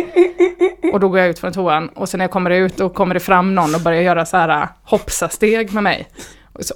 Och 0.92 1.00
då 1.00 1.08
går 1.08 1.18
jag 1.18 1.28
ut 1.28 1.38
från 1.38 1.52
toan 1.52 1.88
och 1.88 2.08
sen 2.08 2.18
när 2.18 2.24
jag 2.24 2.30
kommer 2.30 2.50
ut 2.50 2.76
då 2.76 2.88
kommer 2.88 3.14
det 3.14 3.20
fram 3.20 3.54
någon 3.54 3.74
och 3.74 3.80
börjar 3.80 4.02
göra 4.02 4.26
så 4.26 4.36
här 4.36 4.68
hoppsa-steg 4.84 5.72
med 5.72 5.82
mig. 5.82 6.08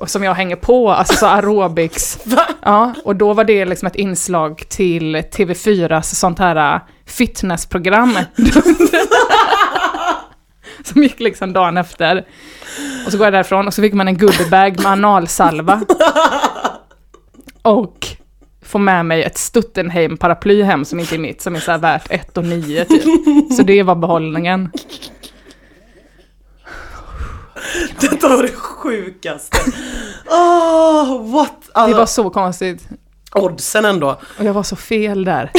Som 0.07 0.24
jag 0.24 0.35
hänger 0.35 0.57
på, 0.57 0.90
alltså 0.90 1.14
så 1.14 1.27
aerobics. 1.27 2.18
Ja, 2.66 2.94
och 3.05 3.16
då 3.16 3.33
var 3.33 3.44
det 3.44 3.64
liksom 3.64 3.87
ett 3.87 3.96
inslag 3.96 4.62
till 4.68 5.16
TV4s 5.16 6.03
sånt 6.03 6.38
här 6.38 6.81
fitnessprogram. 7.07 8.18
Som 10.85 11.03
gick 11.03 11.20
liksom 11.20 11.53
dagen 11.53 11.77
efter. 11.77 12.24
Och 13.07 13.12
så 13.12 13.18
går 13.18 13.27
jag 13.27 13.33
därifrån 13.33 13.66
och 13.66 13.74
så 13.74 13.83
fick 13.83 13.92
man 13.92 14.09
en 14.09 14.18
goodiebag 14.18 14.77
med 14.83 14.87
analsalva. 14.92 15.81
Och 17.64 18.07
får 18.62 18.79
med 18.79 19.07
mig 19.07 19.22
ett 19.22 19.37
Stuttenheim-paraply 19.38 20.62
hem 20.62 20.85
som 20.85 21.00
inte 21.00 21.14
är 21.14 21.18
mitt, 21.18 21.42
som 21.42 21.57
är 21.57 21.61
så 21.61 21.79
värt 21.79 22.07
1 22.11 22.37
och 22.38 22.44
9 22.44 22.85
typ. 22.85 23.03
Så 23.57 23.62
det 23.62 23.83
var 23.83 23.94
behållningen. 23.94 24.70
Detta 28.00 28.29
var 28.29 28.42
det 28.42 28.53
sjukaste. 28.53 29.59
Oh, 30.31 31.33
what? 31.33 31.53
Det 31.66 31.70
Alltså, 31.81 31.98
var 31.98 32.07
så 32.07 32.31
konstigt. 32.31 32.88
oddsen 33.35 33.85
ändå. 33.85 34.20
Och 34.38 34.44
jag 34.44 34.55
var 34.55 34.62
så 34.62 34.77
fel 34.77 35.24
där. 35.24 35.50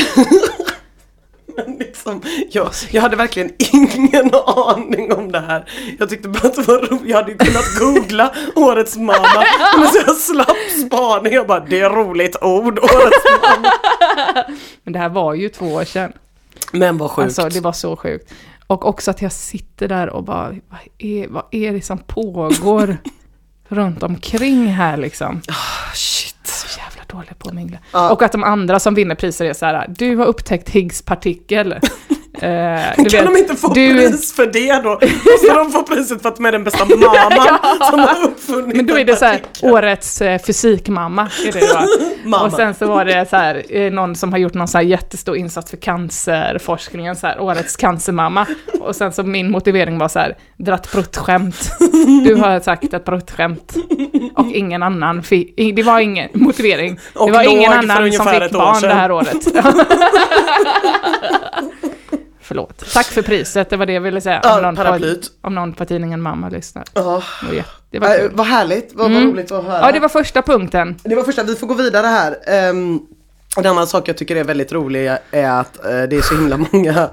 Men 1.58 1.78
liksom, 1.78 2.22
jag, 2.52 2.72
jag 2.92 3.02
hade 3.02 3.16
verkligen 3.16 3.52
ingen 3.58 4.32
aning 4.46 5.14
om 5.14 5.32
det 5.32 5.40
här. 5.40 5.70
Jag 6.00 6.10
tyckte 6.10 6.30
bara 6.30 6.48
att 6.48 6.56
det 6.56 6.62
var 6.62 6.78
roligt. 6.78 7.10
Jag 7.10 7.18
hade 7.18 7.32
ju 7.32 7.38
kunnat 7.38 7.80
googla 7.80 8.34
årets 8.56 8.98
mamma. 8.98 9.46
Men 9.78 9.88
så 9.88 9.98
jag 10.08 10.16
slapp 10.16 10.58
spaning. 10.86 11.34
Jag 11.34 11.48
bara, 11.48 11.60
det 11.60 11.80
är 11.80 11.90
roligt 11.90 12.36
ord, 12.42 12.80
årets 12.80 13.26
mamma. 13.42 13.72
Men 14.84 14.94
det 14.94 15.00
här 15.00 15.10
var 15.10 15.34
ju 15.34 15.50
två 15.50 15.66
år 15.74 15.86
sedan. 15.86 16.14
Men 16.72 16.98
vad 16.98 17.12
sjukt. 17.12 17.26
Alltså 17.26 17.50
det 17.50 17.64
var 17.64 17.74
så 17.74 17.96
sjukt. 17.96 18.34
Och 18.68 18.86
också 18.86 19.12
att 19.12 19.22
jag 19.22 19.32
sitter 19.32 19.88
där 19.88 20.10
och 20.10 20.24
bara, 20.24 20.50
vad 20.70 20.80
är, 20.98 21.28
vad 21.28 21.44
är 21.52 21.72
det 21.72 21.82
som 21.82 21.98
pågår 21.98 22.98
runt 23.68 24.04
omkring 24.04 24.68
här 24.68 24.98
liksom? 24.98 25.42
Ah, 25.48 25.94
shit. 25.94 26.35
Så 27.16 27.20
jävla 27.20 27.34
dålig 27.34 27.40
på 27.40 27.50
att 27.50 27.56
mingla. 27.56 27.78
Ja. 27.94 28.12
Och 28.12 28.22
att 28.22 28.32
de 28.32 28.44
andra 28.44 28.80
som 28.80 28.96
vinner 28.96 29.16
priser 29.16 29.46
är 29.46 29.54
så 29.54 29.66
här, 29.66 29.86
du 29.90 30.16
har 30.16 30.26
upptäckt 30.26 30.70
Higgs 30.70 31.02
partikel. 31.02 31.76
Eh, 32.42 33.06
kan 33.10 33.26
de 33.26 33.38
inte 33.38 33.56
få 33.56 33.74
du, 33.74 33.94
pris 33.94 34.34
för 34.34 34.46
det 34.46 34.84
då? 34.84 34.90
Måste 35.32 35.54
de 35.54 35.72
få 35.72 35.84
priset 35.84 36.22
för 36.22 36.30
att 36.30 36.36
de 36.36 36.46
är 36.46 36.52
den 36.52 36.64
bästa 36.64 36.86
mamman 36.96 37.60
som 37.90 38.00
har 38.00 38.24
uppfunnit 38.24 38.76
Men 38.76 38.86
då 38.86 39.00
är 39.00 39.06
det 39.06 39.16
så 39.16 39.26
här, 39.26 39.38
partikel? 39.38 39.72
årets 39.72 40.22
eh, 40.22 40.42
fysikmamma. 40.42 41.30
Är 41.48 41.52
det? 41.52 41.88
Mamma. 42.30 42.46
Och 42.46 42.52
sen 42.52 42.74
så 42.74 42.88
var 42.88 43.06
det 43.06 43.30
så 43.30 43.36
här, 43.36 43.64
eh, 43.70 43.92
någon 43.92 44.16
som 44.16 44.32
har 44.32 44.40
gjort 44.40 44.54
någon 44.54 44.68
så 44.68 44.78
här 44.78 44.86
jättestor 44.86 45.38
insats 45.38 45.70
för 45.70 45.78
cancerforskningen, 45.78 47.16
så 47.16 47.28
här, 47.28 47.40
årets 47.40 47.76
cancermamma. 47.76 48.46
Och 48.80 48.96
sen 48.96 49.14
så 49.14 49.24
min 49.24 49.52
motivering 49.52 49.98
var 49.98 50.08
så 50.08 50.20
här, 50.20 50.38
dratt 50.58 50.92
pruttskämt. 50.92 51.72
Du 52.26 52.36
har 52.36 52.60
sagt 52.60 52.94
ett 52.94 53.06
pruttskämt. 53.06 53.76
Och 54.36 54.48
ingen 54.52 54.84
annan 54.84 55.24
fick, 55.24 55.58
det 55.76 55.84
var 55.84 56.00
ingen 56.00 56.30
motivering. 56.34 57.00
Och 57.14 57.28
det 57.28 57.34
var 57.34 57.44
ingen 57.44 57.72
annan 57.74 58.12
som 58.12 58.28
fick 58.28 58.52
barn 58.52 58.82
det 58.82 58.94
här 58.94 59.12
året. 59.12 59.48
Förlåt. 62.56 62.94
Tack 62.94 63.06
för 63.06 63.22
priset, 63.22 63.70
det 63.70 63.78
var 63.78 63.86
det 63.86 63.94
jag 63.94 64.02
ville 64.02 64.22
säga. 64.22 64.40
Ja, 64.44 64.56
Om 64.58 64.62
någon, 64.64 64.76
på, 64.76 65.00
om 65.42 65.56
någon 65.56 65.74
på 65.74 65.86
tidningen 65.86 66.22
Mamma 66.22 66.50
lyssnar. 66.50 66.84
Ja. 66.94 67.24
Det 67.42 67.48
var, 67.48 67.54
jä- 67.54 67.64
det 67.92 68.00
var 68.00 68.08
Äh, 68.20 68.30
vad 68.34 68.46
härligt, 68.48 68.92
vad, 68.94 69.12
vad 69.12 69.18
Mm. 69.22 69.32
roligt 69.34 69.52
att 69.52 69.64
höra. 69.64 69.82
Ja, 69.82 69.92
det 69.92 70.00
var 70.00 70.10
första 70.10 70.42
punkten. 70.42 70.96
Det 71.04 71.16
var 71.16 71.24
första, 71.24 71.44
vi 71.44 71.56
får 71.56 71.68
gå 71.68 71.74
vidare 71.74 72.08
här. 72.08 72.32
Um, 72.70 73.02
en 73.58 73.66
annan 73.66 73.88
sak 73.88 74.08
jag 74.10 74.18
tycker 74.18 74.36
är 74.36 74.44
väldigt 74.44 74.72
rolig 74.74 75.06
är 75.32 75.50
att 75.60 75.86
eh, 75.86 75.92
det 75.92 76.16
är 76.16 76.22
så 76.22 76.36
himla 76.36 76.58
många 76.72 77.10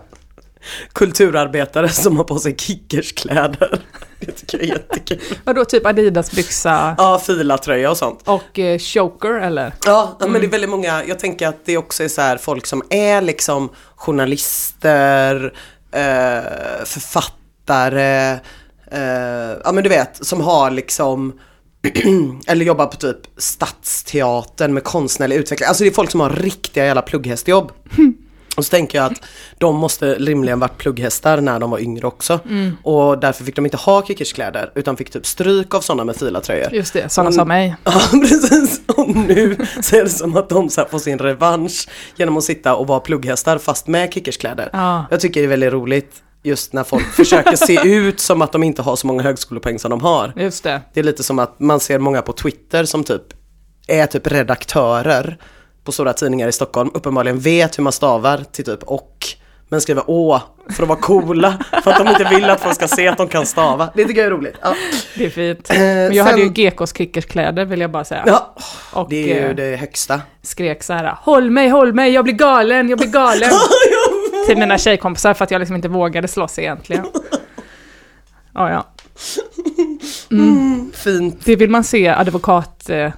kulturarbetare 0.92 1.88
som 1.88 2.16
har 2.16 2.24
på 2.24 2.38
sig 2.38 2.54
kickerskläder. 2.56 3.80
Det 4.26 4.32
tycker 4.32 4.58
jag 4.58 4.66
är 4.68 4.72
jättekul. 4.72 5.20
Vadå, 5.44 5.64
typ 5.64 5.86
Adidas-byxa 5.86 6.94
Ja, 6.98 7.18
filatröja 7.26 7.90
och 7.90 7.96
sånt. 7.96 8.20
och 8.24 8.58
eh, 8.58 8.78
choker 8.78 9.34
eller? 9.40 9.72
Ja, 9.86 10.16
men 10.20 10.32
det 10.32 10.46
är 10.46 10.50
väldigt 10.50 10.70
många, 10.70 11.04
jag 11.04 11.18
tänker 11.18 11.48
att 11.48 11.64
det 11.64 11.76
också 11.76 12.04
är 12.04 12.08
så 12.08 12.20
här 12.20 12.36
folk 12.36 12.66
som 12.66 12.82
är 12.90 13.20
liksom 13.22 13.68
journalister, 13.96 15.52
eh, 15.92 16.84
författare, 16.84 18.32
eh, 18.90 19.58
ja 19.64 19.72
men 19.72 19.82
du 19.84 19.88
vet, 19.88 20.26
som 20.26 20.40
har 20.40 20.70
liksom 20.70 21.32
eller 22.46 22.64
jobbar 22.64 22.86
på 22.86 22.96
typ 22.96 23.16
Stadsteatern 23.36 24.74
med 24.74 24.84
konstnärlig 24.84 25.36
utveckling. 25.36 25.66
Alltså 25.68 25.84
det 25.84 25.90
är 25.90 25.94
folk 25.94 26.10
som 26.10 26.20
har 26.20 26.30
riktiga 26.30 26.84
jävla 26.86 27.02
plugghästjobb. 27.02 27.72
Och 28.56 28.64
så 28.64 28.70
tänker 28.70 28.98
jag 28.98 29.12
att 29.12 29.22
de 29.58 29.76
måste 29.76 30.14
rimligen 30.14 30.60
varit 30.60 30.78
plugghästar 30.78 31.40
när 31.40 31.58
de 31.58 31.70
var 31.70 31.78
yngre 31.78 32.06
också. 32.06 32.40
Och 32.82 33.18
därför 33.18 33.44
fick 33.44 33.56
de 33.56 33.64
inte 33.64 33.76
ha 33.76 34.06
kickerskläder 34.06 34.72
utan 34.74 34.96
fick 34.96 35.10
typ 35.10 35.26
stryk 35.26 35.74
av 35.74 35.80
sådana 35.80 36.04
med 36.04 36.16
filatröjor. 36.16 36.74
Just 36.74 36.92
det, 36.92 37.12
sådana 37.12 37.32
som 37.32 37.48
mig. 37.48 37.76
Ja 37.84 38.00
precis, 38.12 38.80
och 38.86 39.08
nu 39.16 39.56
så 39.82 39.96
är 39.96 40.02
det 40.02 40.08
som 40.08 40.36
att 40.36 40.48
de 40.48 40.70
så 40.70 40.84
får 40.84 40.98
sin 40.98 41.18
revansch 41.18 41.88
genom 42.16 42.36
att 42.36 42.44
sitta 42.44 42.74
och 42.74 42.86
vara 42.86 43.00
plugghästar 43.00 43.58
fast 43.58 43.86
med 43.86 44.14
kickerskläder. 44.14 44.70
Ja. 44.72 45.06
Jag 45.10 45.20
tycker 45.20 45.40
det 45.40 45.46
är 45.46 45.48
väldigt 45.48 45.72
roligt 45.72 46.22
just 46.42 46.72
när 46.72 46.84
folk 46.84 47.06
försöker 47.14 47.56
se 47.56 47.88
ut 47.88 48.20
som 48.20 48.42
att 48.42 48.52
de 48.52 48.62
inte 48.62 48.82
har 48.82 48.96
så 48.96 49.06
många 49.06 49.22
högskolepoäng 49.22 49.78
som 49.78 49.90
de 49.90 50.00
har. 50.00 50.32
Just 50.36 50.64
det. 50.64 50.80
Det 50.94 51.00
är 51.00 51.04
lite 51.04 51.22
som 51.22 51.38
att 51.38 51.60
man 51.60 51.80
ser 51.80 51.98
många 51.98 52.22
på 52.22 52.32
Twitter 52.32 52.84
som 52.84 53.04
typ 53.04 53.22
är 53.86 54.06
typ 54.06 54.26
redaktörer 54.26 55.38
på 55.84 55.92
stora 55.92 56.12
tidningar 56.12 56.48
i 56.48 56.52
Stockholm, 56.52 56.90
uppenbarligen 56.94 57.38
vet 57.38 57.78
hur 57.78 57.82
man 57.82 57.92
stavar 57.92 58.44
till 58.52 58.64
typ 58.64 58.82
och 58.82 59.26
men 59.68 59.80
skriver 59.80 60.02
Å 60.06 60.40
för 60.70 60.82
att 60.82 60.88
vara 60.88 60.98
coola. 60.98 61.58
För 61.84 61.90
att 61.90 61.98
de 61.98 62.08
inte 62.08 62.24
vill 62.34 62.44
att 62.44 62.60
folk 62.60 62.74
ska 62.74 62.88
se 62.88 63.08
att 63.08 63.18
de 63.18 63.28
kan 63.28 63.46
stava. 63.46 63.88
Det 63.94 64.04
tycker 64.04 64.20
jag 64.20 64.26
är 64.26 64.30
roligt. 64.30 64.54
Ja. 64.62 64.74
Det 65.16 65.24
är 65.26 65.30
fint. 65.30 65.68
Men 65.68 66.14
jag 66.14 66.14
sen- 66.14 66.26
hade 66.26 66.42
ju 66.42 66.48
GKs 66.48 66.96
kickerskläder 66.96 67.64
vill 67.64 67.80
jag 67.80 67.90
bara 67.90 68.04
säga. 68.04 68.22
Ja, 68.26 68.54
och 68.92 69.08
det 69.10 69.32
är 69.32 69.42
ju 69.42 69.48
eh, 69.50 69.54
det 69.54 69.76
högsta. 69.76 70.20
skrek 70.42 70.82
så 70.82 70.92
här: 70.92 71.16
Håll 71.22 71.50
mig, 71.50 71.68
håll 71.68 71.92
mig, 71.92 72.12
jag 72.12 72.24
blir 72.24 72.34
galen, 72.34 72.88
jag 72.88 72.98
blir 72.98 73.08
galen. 73.08 73.50
till 74.46 74.58
mina 74.58 74.78
tjejkompisar 74.78 75.34
för 75.34 75.44
att 75.44 75.50
jag 75.50 75.58
liksom 75.58 75.76
inte 75.76 75.88
vågade 75.88 76.28
slåss 76.28 76.58
egentligen. 76.58 77.04
Ja, 78.54 78.70
ja. 78.70 78.86
Fint. 80.94 81.44
Det 81.44 81.56
vill 81.56 81.70
man 81.70 81.84
se 81.84 82.08
advokat 82.08 82.90
eh, 82.90 83.12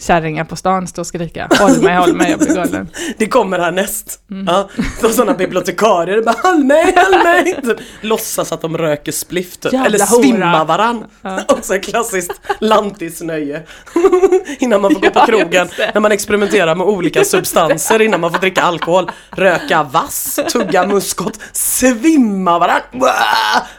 kärringar 0.00 0.44
på 0.44 0.56
stan 0.56 0.86
stå 0.86 1.00
och 1.00 1.06
skrika. 1.06 1.48
Håll 1.58 1.82
mig, 1.82 1.96
håll 1.96 2.14
mig, 2.16 2.30
jag 2.30 2.38
blir 2.38 2.54
galen. 2.54 2.88
Det 3.18 3.26
kommer 3.26 3.58
härnäst. 3.58 4.20
Mm. 4.30 4.46
Ja, 4.46 4.68
sådana 5.10 5.34
bibliotekarier 5.34 6.22
bara 6.22 6.36
håll 6.42 6.64
mig, 6.64 6.94
håll 6.96 7.22
mig. 7.24 7.54
Typ, 7.62 7.78
Låtsas 8.00 8.52
att 8.52 8.60
de 8.62 8.78
röker 8.78 9.12
spliff 9.12 9.56
typ. 9.56 9.72
Eller 9.74 9.98
svimmar 9.98 10.64
varann. 10.64 11.04
Ja. 11.22 11.40
Också 11.48 11.74
ett 11.74 11.84
klassiskt 11.84 12.40
lantisnöje. 12.60 13.62
innan 14.58 14.80
man 14.80 14.92
får 14.94 15.00
gå 15.00 15.06
Ja, 15.14 15.20
på 15.20 15.26
krogen. 15.26 15.68
När 15.94 16.00
man 16.00 16.12
experimenterar 16.12 16.74
med 16.74 16.86
olika 16.86 17.24
substanser 17.24 18.02
innan 18.02 18.20
man 18.20 18.32
får 18.32 18.38
dricka 18.38 18.62
alkohol. 18.62 19.10
Röka 19.30 19.82
vass, 19.82 20.40
tugga 20.52 20.86
muskot, 20.86 21.38
svimma 21.52 22.58
varann. 22.58 22.80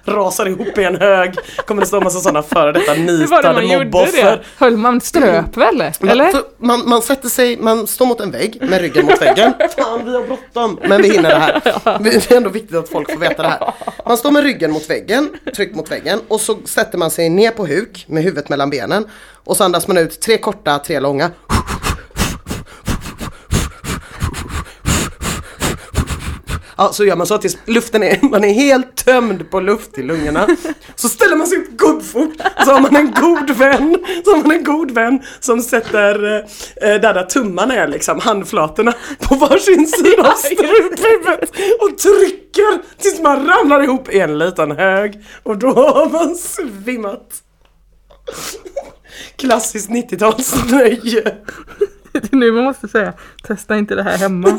Rasar 0.06 0.46
ihop 0.46 0.78
i 0.78 0.84
en 0.84 0.96
hög. 0.96 1.36
Kommer 1.66 1.82
det 1.82 1.88
stå 1.88 1.98
en 1.98 2.04
massa 2.04 2.20
sådana 2.20 2.44
före 2.44 2.72
detta 2.72 2.94
Hur 2.94 3.28
var 3.28 3.44
det 3.44 3.50
nitade 3.50 3.54
man 3.54 3.68
gjorde 3.70 3.86
mobboffer. 3.86 4.32
det? 4.32 4.40
Höll 4.58 4.78
man 4.78 5.02
ströp 5.02 5.58
väl? 5.58 5.84
Man, 6.18 6.28
Eller? 6.28 6.42
man, 6.58 6.90
man 6.90 7.02
sätter 7.02 7.30
sig, 7.30 7.58
man 7.58 7.88
står 7.88 8.06
mot 8.06 8.20
en 8.20 8.32
vägg 8.32 8.58
med 8.62 8.82
ryggen 8.82 9.06
mot 9.06 9.22
väggen. 9.22 9.54
Fan 9.78 10.06
vi 10.06 10.16
har 10.16 10.24
bråttom. 10.28 10.80
Men 10.88 11.02
vi 11.02 11.12
hinner 11.12 11.30
det 11.30 11.36
här. 11.36 12.00
Det 12.04 12.32
är 12.32 12.38
ändå 12.38 12.50
viktigt 12.50 12.76
att 12.78 12.90
folk 12.90 13.12
får 13.12 13.20
veta 13.20 13.42
det 13.42 13.48
här. 13.50 13.74
Man 14.06 14.18
står 14.18 14.32
med 14.32 14.44
ryggen 14.44 14.72
mot 14.72 14.90
väggen, 14.90 15.30
tryckt 15.56 15.76
mot 15.76 15.92
väggen 15.92 16.20
och 16.28 16.42
så 16.42 16.58
sätter 16.66 16.98
man 16.98 17.12
sig 17.12 17.30
ner 17.30 17.52
på 17.52 17.66
huk 17.66 18.06
med 18.08 18.24
huvudet 18.24 18.50
mellan 18.50 18.70
benen. 18.70 19.06
Och 19.44 19.58
så 19.58 19.64
andas 19.64 19.88
man 19.88 19.98
ut 19.98 20.22
tre 20.22 20.38
korta, 20.38 20.80
tre 20.80 21.00
långa. 21.00 21.32
Ja, 26.82 26.94
så 26.94 27.06
gör 27.06 27.16
man 27.16 27.28
så 27.28 27.38
tills 27.38 27.58
luften 27.66 28.04
är, 28.04 28.20
man 28.22 28.44
är 28.44 28.54
helt 28.54 28.96
tömd 28.96 29.52
på 29.52 29.60
luft 29.60 29.98
i 29.98 30.04
lungorna. 30.04 30.48
Så 30.96 31.10
ställer 31.10 31.36
man 31.36 31.48
sig 31.48 31.58
upp 31.58 31.70
gubbfort. 31.70 32.34
Så 32.66 32.72
har 32.72 32.82
man 32.82 32.96
en 32.96 33.12
god 33.12 33.50
vän, 33.50 33.98
så 34.26 34.32
har 34.32 34.42
man 34.42 34.52
en 34.52 34.64
god 34.64 34.92
vän 34.92 35.22
som 35.40 35.62
sätter 35.62 36.36
eh, 36.36 36.42
där, 36.82 37.14
där 37.14 37.24
tummarna 37.24 37.76
är 37.76 37.88
liksom, 37.88 38.20
handflatorna 38.20 38.94
på 39.20 39.36
varsin 39.36 39.88
sida 39.98 40.32
av 40.32 40.36
struphuvudet 40.36 41.50
och 41.82 41.98
trycker 41.98 43.02
tills 43.02 43.22
man 43.22 43.48
ramlar 43.48 43.84
ihop 43.84 44.10
i 44.10 44.20
en 44.20 44.38
liten 44.38 44.72
hög. 44.72 45.24
Och 45.44 45.58
då 45.58 45.74
har 45.74 46.10
man 46.10 46.36
svimmat. 46.36 47.44
Klassiskt 49.36 49.90
90-talsnöje. 49.90 51.36
nu 52.32 52.52
man 52.52 52.64
måste 52.64 52.88
säga, 52.88 53.14
testa 53.44 53.78
inte 53.78 53.96
det 53.96 54.04
här 54.04 54.18
hemma. 54.18 54.48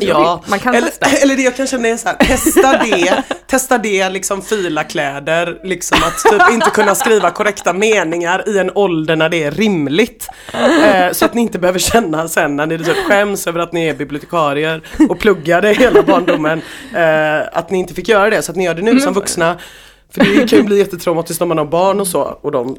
Ja, 0.00 0.42
man 0.46 0.58
kan 0.58 0.74
eller, 0.74 0.88
testa. 0.88 1.06
eller 1.22 1.36
det 1.36 1.42
jag 1.42 1.56
kan 1.56 1.66
känna 1.66 1.88
är 1.88 1.96
så 1.96 2.08
här, 2.08 2.16
testa 2.16 2.78
det, 2.84 3.22
testa 3.46 3.78
det 3.78 4.08
liksom 4.08 4.42
fila 4.42 4.84
kläder, 4.84 5.60
liksom 5.64 5.98
att 6.02 6.32
typ 6.32 6.50
inte 6.50 6.70
kunna 6.70 6.94
skriva 6.94 7.30
korrekta 7.30 7.72
meningar 7.72 8.48
i 8.48 8.58
en 8.58 8.70
ålder 8.74 9.16
när 9.16 9.28
det 9.28 9.44
är 9.44 9.50
rimligt. 9.50 10.28
Eh, 10.52 11.12
så 11.12 11.24
att 11.24 11.34
ni 11.34 11.42
inte 11.42 11.58
behöver 11.58 11.78
känna 11.78 12.28
sen 12.28 12.56
när 12.56 12.66
ni 12.66 12.78
typ 12.78 12.96
skäms 12.96 13.46
över 13.46 13.60
att 13.60 13.72
ni 13.72 13.86
är 13.88 13.94
bibliotekarier 13.94 14.82
och 15.08 15.18
pluggade 15.18 15.72
hela 15.72 16.02
barndomen, 16.02 16.62
eh, 16.94 17.58
att 17.58 17.70
ni 17.70 17.78
inte 17.78 17.94
fick 17.94 18.08
göra 18.08 18.30
det, 18.30 18.42
så 18.42 18.52
att 18.52 18.56
ni 18.56 18.64
gör 18.64 18.74
det 18.74 18.82
nu 18.82 19.00
som 19.00 19.12
vuxna. 19.14 19.56
För 20.14 20.20
det 20.24 20.48
kan 20.48 20.58
ju 20.58 20.64
bli 20.64 20.78
jättetraumatiskt 20.78 21.42
om 21.42 21.48
man 21.48 21.58
har 21.58 21.64
barn 21.64 22.00
och 22.00 22.06
så 22.06 22.22
och 22.22 22.52
de 22.52 22.76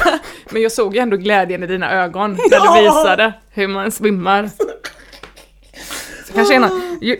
Men 0.50 0.62
jag 0.62 0.72
såg 0.72 0.94
ju 0.94 1.00
ändå 1.00 1.16
glädjen 1.16 1.62
i 1.62 1.66
dina 1.66 1.92
ögon 1.92 2.32
när 2.32 2.38
Ja! 2.50 2.76
du 2.76 2.82
visade 2.82 3.32
hur 3.50 3.68
man 3.68 3.92
svimmar. 3.92 4.50
Så 6.28 6.34
kanske 6.34 6.54
ena, 6.54 6.70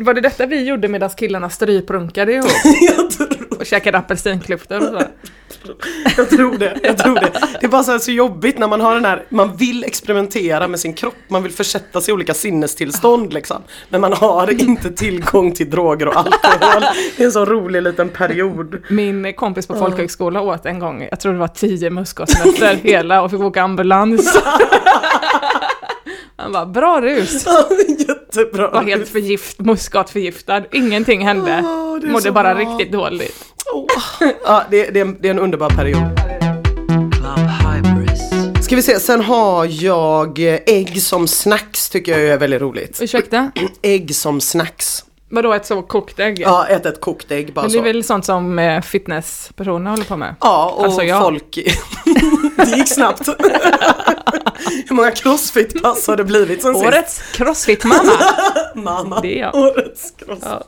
var 0.01 0.14
det 0.14 0.21
detta 0.21 0.47
vi 0.47 0.64
gjorde 0.64 0.88
medan 0.88 1.11
killarna 1.11 1.51
stryprunkade 1.51 2.33
ihop 2.33 2.51
jag 2.97 3.11
tror 3.11 3.59
och 3.59 3.66
käkade 3.66 3.99
apelsinklyftor 3.99 4.77
och 4.79 5.01
så? 5.01 5.07
Jag 6.16 6.31
tror 6.31 6.59
det, 6.59 6.79
jag 6.83 6.99
tror 6.99 7.14
det. 7.14 7.33
Det 7.61 7.66
är 7.66 7.68
bara 7.68 7.83
så, 7.83 7.99
så 7.99 8.11
jobbigt 8.11 8.59
när 8.59 8.68
man 8.68 8.81
har 8.81 8.94
den 8.94 9.05
här, 9.05 9.25
man 9.29 9.57
vill 9.57 9.85
experimentera 9.85 10.68
med 10.68 10.81
sin 10.81 10.94
kropp, 10.94 11.14
man 11.29 11.42
vill 11.42 11.53
försätta 11.53 12.01
sig 12.01 12.12
i 12.12 12.14
olika 12.14 12.35
sinnestillstånd 12.35 13.33
liksom. 13.33 13.62
Men 13.88 14.01
man 14.01 14.12
har 14.12 14.51
inte 14.62 14.90
tillgång 14.90 15.53
till 15.53 15.71
droger 15.71 16.09
och 16.09 16.16
alkohol. 16.16 16.83
Det 17.16 17.23
är 17.23 17.27
en 17.27 17.33
så 17.33 17.44
rolig 17.44 17.83
liten 17.83 18.09
period. 18.09 18.83
Min 18.88 19.35
kompis 19.35 19.66
på 19.66 19.75
folkhögskola 19.75 20.40
åt 20.40 20.66
en 20.66 20.79
gång, 20.79 21.09
jag 21.11 21.21
tror 21.21 21.33
det 21.33 21.38
var 21.38 21.49
tio 21.49 21.90
muskotnötter 21.90 22.75
hela 22.83 23.23
och 23.23 23.31
fick 23.31 23.40
åka 23.40 23.62
ambulans. 23.62 24.38
Han 26.37 26.53
bara, 26.53 26.66
bra 26.66 27.01
rus. 27.01 27.44
Jättebra. 28.32 28.70
Var 28.70 28.82
helt 28.82 29.08
förgift, 29.08 29.58
muskatförgiftad, 29.60 30.62
ingenting 30.72 31.26
hände. 31.26 31.52
Är 31.52 32.06
Mådde 32.06 32.22
så 32.22 32.32
bara 32.32 32.54
bra. 32.54 32.64
riktigt 32.64 32.92
dåligt. 32.92 33.44
Åh. 33.74 34.28
Ja, 34.44 34.62
det, 34.70 34.90
det, 34.90 35.00
är 35.00 35.04
en, 35.04 35.16
det 35.20 35.28
är 35.28 35.30
en 35.30 35.38
underbar 35.38 35.70
period. 35.70 36.02
Ska 38.62 38.76
vi 38.76 38.82
se, 38.82 39.00
sen 39.00 39.20
har 39.20 39.82
jag 39.84 40.38
ägg 40.66 41.02
som 41.02 41.28
snacks 41.28 41.88
tycker 41.90 42.18
jag 42.18 42.28
är 42.28 42.38
väldigt 42.38 42.60
roligt. 42.60 42.98
Ursäkta? 43.02 43.50
Ägg 43.82 44.14
som 44.14 44.40
snacks. 44.40 45.04
Vadå 45.30 45.52
ett 45.52 45.66
så 45.66 45.82
kokt 45.82 46.18
ägg? 46.20 46.40
Ja, 46.40 46.66
äta 46.66 46.88
ett 46.88 47.00
kokt 47.00 47.30
ägg 47.32 47.52
bara 47.54 47.62
Men 47.62 47.70
det 47.72 47.76
är 47.78 47.80
så. 47.80 47.84
väl 47.84 48.04
sånt 48.04 48.24
som 48.24 48.58
eh, 48.58 48.80
fitnesspersoner 48.80 49.90
håller 49.90 50.04
på 50.04 50.16
med? 50.16 50.34
Ja, 50.40 50.74
och 50.76 50.84
Alltså 50.84 51.00
folk... 51.20 51.58
det 52.56 52.76
gick 52.76 52.88
snabbt. 52.88 53.28
Hur 54.88 54.94
många 54.94 55.10
crossfit-pass 55.10 56.06
har 56.06 56.16
det 56.16 56.24
blivit 56.24 56.62
sen 56.62 56.74
sist? 56.74 56.86
Årets 56.86 57.22
crossfit-mamma! 57.32 58.12
Mamma. 58.74 59.20
Det 59.20 59.38
är 59.38 59.40
jag. 59.40 59.54
Årets 59.54 60.12
crossfit. 60.18 60.48
Ja. 60.48 60.62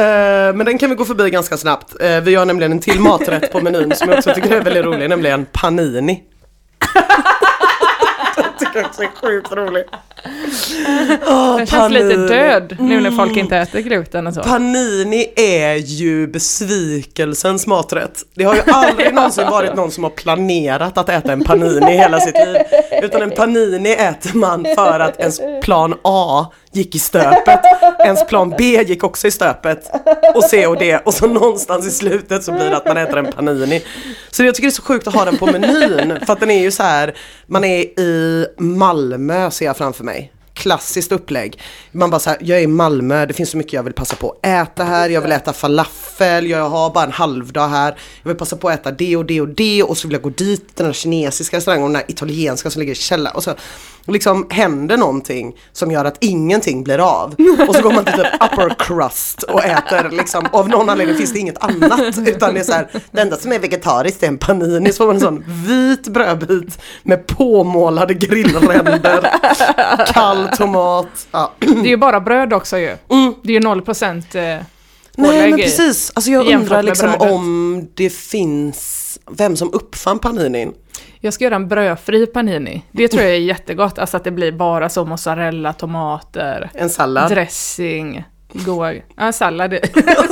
Eh, 0.00 0.54
men 0.54 0.66
den 0.66 0.78
kan 0.78 0.90
vi 0.90 0.96
gå 0.96 1.04
förbi 1.04 1.30
ganska 1.30 1.56
snabbt. 1.56 2.00
Eh, 2.00 2.20
vi 2.20 2.34
har 2.34 2.44
nämligen 2.44 2.72
en 2.72 2.80
till 2.80 3.00
maträtt 3.00 3.52
på 3.52 3.60
menyn 3.60 3.92
som 3.94 4.08
jag 4.08 4.18
också 4.18 4.34
tycker 4.34 4.50
är 4.50 4.60
väldigt 4.60 4.84
rolig, 4.84 5.08
nämligen 5.08 5.46
panini. 5.52 6.22
Tycker 8.72 8.86
också 8.86 9.02
är 9.02 9.08
sjukt 9.22 9.52
rolig. 9.52 9.84
Åh, 11.26 11.56
Den 11.56 11.66
känns 11.66 11.92
lite 11.92 12.16
död 12.16 12.76
nu 12.80 13.00
när 13.00 13.10
folk 13.10 13.36
inte 13.36 13.56
äter 13.56 13.80
gluten 13.80 14.26
och 14.26 14.34
så. 14.34 14.42
Panini 14.42 15.26
är 15.36 15.74
ju 15.74 16.26
besvikelsens 16.26 17.66
maträtt. 17.66 18.22
Det 18.34 18.44
har 18.44 18.54
ju 18.54 18.62
aldrig 18.66 19.14
någonsin 19.14 19.50
varit 19.50 19.74
någon 19.74 19.90
som 19.90 20.04
har 20.04 20.10
planerat 20.10 20.98
att 20.98 21.08
äta 21.08 21.32
en 21.32 21.44
panini 21.44 21.92
hela 21.92 22.20
sitt 22.20 22.34
liv. 22.34 22.56
Utan 23.02 23.22
en 23.22 23.30
panini 23.30 23.92
äter 23.92 24.36
man 24.36 24.66
för 24.76 25.00
att 25.00 25.20
ens 25.20 25.40
plan 25.62 25.94
A 26.02 26.46
gick 26.72 26.94
i 26.94 26.98
stöpet. 26.98 27.60
Ens 28.04 28.26
plan 28.26 28.54
B 28.58 28.82
gick 28.82 29.04
också 29.04 29.26
i 29.26 29.30
stöpet. 29.30 29.90
Och 30.34 30.44
C 30.44 30.66
och 30.66 30.78
D. 30.78 30.98
Och 31.04 31.14
så 31.14 31.26
någonstans 31.26 31.86
i 31.86 31.90
slutet 31.90 32.44
så 32.44 32.52
blir 32.52 32.70
det 32.70 32.76
att 32.76 32.86
man 32.86 32.96
äter 32.96 33.18
en 33.18 33.32
panini. 33.32 33.84
Så 34.30 34.44
jag 34.44 34.54
tycker 34.54 34.66
det 34.68 34.70
är 34.70 34.74
så 34.74 34.82
sjukt 34.82 35.06
att 35.06 35.14
ha 35.14 35.24
den 35.24 35.38
på 35.38 35.46
menyn. 35.46 36.18
För 36.26 36.32
att 36.32 36.40
den 36.40 36.50
är 36.50 36.62
ju 36.62 36.70
så 36.70 36.82
här, 36.82 37.14
man 37.46 37.64
är 37.64 38.00
i 38.00 38.46
Malmö 38.58 39.50
ser 39.50 39.66
jag 39.66 39.76
framför 39.76 40.04
mig 40.04 40.32
klassiskt 40.62 41.12
upplägg. 41.12 41.58
Man 41.92 42.10
bara 42.10 42.18
såhär, 42.18 42.38
jag 42.40 42.58
är 42.58 42.62
i 42.62 42.66
Malmö, 42.66 43.26
det 43.26 43.34
finns 43.34 43.50
så 43.50 43.56
mycket 43.56 43.72
jag 43.72 43.82
vill 43.82 43.92
passa 43.92 44.16
på 44.16 44.30
att 44.30 44.46
äta 44.46 44.84
här, 44.84 45.08
jag 45.08 45.20
vill 45.20 45.32
äta 45.32 45.52
falafel, 45.52 46.46
jag 46.46 46.68
har 46.68 46.90
bara 46.90 47.04
en 47.04 47.12
halvdag 47.12 47.68
här, 47.68 47.98
jag 48.22 48.28
vill 48.28 48.38
passa 48.38 48.56
på 48.56 48.68
att 48.68 48.80
äta 48.80 48.90
det 48.90 49.16
och 49.16 49.26
det 49.26 49.40
och 49.40 49.48
det 49.48 49.82
och 49.82 49.98
så 49.98 50.08
vill 50.08 50.12
jag 50.12 50.22
gå 50.22 50.28
dit, 50.28 50.76
den 50.76 50.86
här 50.86 50.92
kinesiska 50.92 51.56
restaurangen 51.56 51.84
och 51.84 51.90
den 51.90 51.96
här 51.96 52.10
italienska 52.10 52.70
som 52.70 52.80
ligger 52.80 52.92
i 52.92 52.96
källaren. 52.96 53.36
Och 53.36 53.44
så 53.44 53.54
liksom 54.06 54.46
händer 54.50 54.96
någonting 54.96 55.56
som 55.72 55.90
gör 55.90 56.04
att 56.04 56.16
ingenting 56.20 56.84
blir 56.84 56.98
av. 56.98 57.34
Och 57.68 57.74
så 57.74 57.82
går 57.82 57.92
man 57.92 58.04
till 58.04 58.14
typ 58.14 58.26
upper 58.34 58.74
crust 58.78 59.42
och 59.42 59.64
äter 59.64 60.10
liksom, 60.10 60.46
av 60.52 60.68
någon 60.68 60.88
anledning 60.88 61.16
finns 61.16 61.32
det 61.32 61.38
inget 61.38 61.64
annat. 61.64 62.18
Utan 62.18 62.54
det 62.54 62.60
är 62.60 62.64
så 62.64 62.72
här, 62.72 62.88
det 63.10 63.20
enda 63.20 63.36
som 63.36 63.52
är 63.52 63.58
vegetariskt 63.58 64.22
är 64.22 64.26
en 64.26 64.38
panini, 64.38 64.92
så 64.92 64.96
får 64.96 65.06
man 65.06 65.14
en 65.14 65.20
sån 65.20 65.44
vit 65.46 66.08
brödbit 66.08 66.78
med 67.02 67.26
påmålade 67.26 68.14
grillränder, 68.14 69.30
kall 70.06 70.48
tomat. 70.58 71.26
Ja. 71.30 71.52
Det 71.58 71.66
är 71.66 71.84
ju 71.86 71.96
bara 71.96 72.20
bröd 72.20 72.52
också 72.52 72.78
ju. 72.78 72.96
Det 73.42 73.56
är 73.56 73.60
ju 73.60 73.60
0% 73.60 74.36
eh, 74.58 74.62
Nej 75.16 75.50
men 75.50 75.58
precis, 75.58 76.12
alltså 76.14 76.30
jag 76.30 76.46
undrar 76.46 76.82
liksom 76.82 77.14
om 77.18 77.88
det 77.94 78.10
finns, 78.10 79.18
vem 79.30 79.56
som 79.56 79.70
uppfann 79.72 80.18
paninin? 80.18 80.72
Jag 81.20 81.34
ska 81.34 81.44
göra 81.44 81.54
en 81.54 81.68
brödfri 81.68 82.26
panini. 82.26 82.82
Det 82.92 83.08
tror 83.08 83.22
jag 83.22 83.32
är 83.32 83.38
jättegott. 83.38 83.98
Alltså 83.98 84.16
att 84.16 84.24
det 84.24 84.30
blir 84.30 84.52
bara 84.52 84.88
så 84.88 85.04
mozzarella, 85.04 85.72
tomater, 85.72 86.70
En 86.74 86.90
sallad? 86.90 87.30
dressing. 87.30 88.24
Goa. 88.52 88.92
Ja, 89.16 89.32
sallad. 89.32 89.72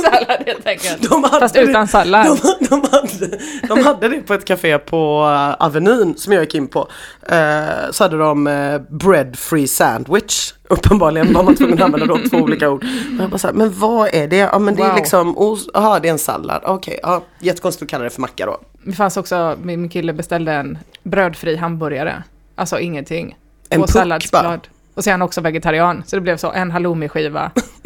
sallad 0.01 0.43
helt 0.45 0.67
enkelt. 0.67 1.09
De 1.09 1.23
hade 1.23 1.39
Fast 1.39 1.55
det- 1.55 1.61
utan 1.61 1.87
sallad. 1.87 2.25
De, 2.25 2.65
de, 2.69 2.81
hade, 2.91 3.39
de 3.67 3.83
hade 3.83 4.07
det 4.07 4.21
på 4.21 4.33
ett 4.33 4.45
café 4.45 4.77
på 4.79 5.21
uh, 5.25 5.65
Avenyn 5.65 6.17
som 6.17 6.33
jag 6.33 6.43
gick 6.43 6.55
in 6.55 6.67
på. 6.67 6.87
Eh, 7.29 7.91
så 7.91 8.03
hade 8.03 8.17
de 8.17 8.47
uh, 8.47 8.81
bread 8.89 9.35
free 9.39 9.67
sandwich. 9.67 10.53
Uppenbarligen 10.69 11.33
var 11.33 11.43
man 11.43 11.55
tvungen 11.55 11.75
att 11.77 11.81
använda 11.83 12.05
då 12.05 12.19
två 12.29 12.37
olika 12.37 12.69
ord. 12.69 12.83
Och 12.83 13.23
jag 13.23 13.29
bara 13.29 13.37
så 13.37 13.47
här, 13.47 13.53
men 13.53 13.73
vad 13.79 14.09
är 14.13 14.27
det? 14.27 14.37
Ja 14.37 14.59
men 14.59 14.75
det 14.75 14.81
är 14.83 14.87
Wow. 14.87 14.95
liksom, 14.95 15.37
ost, 15.37 15.69
jaha 15.73 15.99
det 15.99 16.07
är 16.07 16.11
en 16.11 16.19
sallad. 16.19 16.61
Okej, 16.65 16.99
ja, 17.03 17.23
jättekonstigt 17.39 17.83
att 17.83 17.89
kalla 17.89 18.03
det 18.03 18.09
för 18.09 18.21
macka 18.21 18.45
då. 18.45 18.57
Det 18.83 18.93
fanns 18.93 19.17
också, 19.17 19.57
min 19.63 19.89
kille 19.89 20.13
beställde 20.13 20.51
en 20.53 20.77
brödfri 21.03 21.55
hamburgare. 21.55 22.23
Alltså 22.55 22.79
ingenting. 22.79 23.35
En 23.69 23.81
och 23.81 23.89
puck 23.89 24.31
bara. 24.31 24.59
Och 24.93 25.03
så 25.03 25.09
är 25.09 25.11
han 25.11 25.21
också 25.21 25.41
vegetarian. 25.41 26.03
Så 26.07 26.15
det 26.15 26.21
blev 26.21 26.37
så 26.37 26.51
en 26.51 26.71
halloumiskiva 26.71 27.51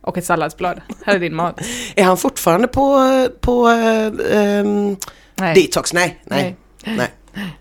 och 0.00 0.18
ett 0.18 0.24
salladsblad. 0.24 0.80
Här 1.04 1.14
är 1.14 1.18
din 1.18 1.34
mat. 1.34 1.60
Är 1.96 2.04
han 2.04 2.16
fortfarande 2.16 2.68
på, 2.68 3.00
på 3.40 3.68
um, 3.68 4.96
Nej. 5.34 5.54
detox? 5.54 5.92
Nej, 5.92 6.20
nej, 6.24 6.56
nej. 6.84 7.08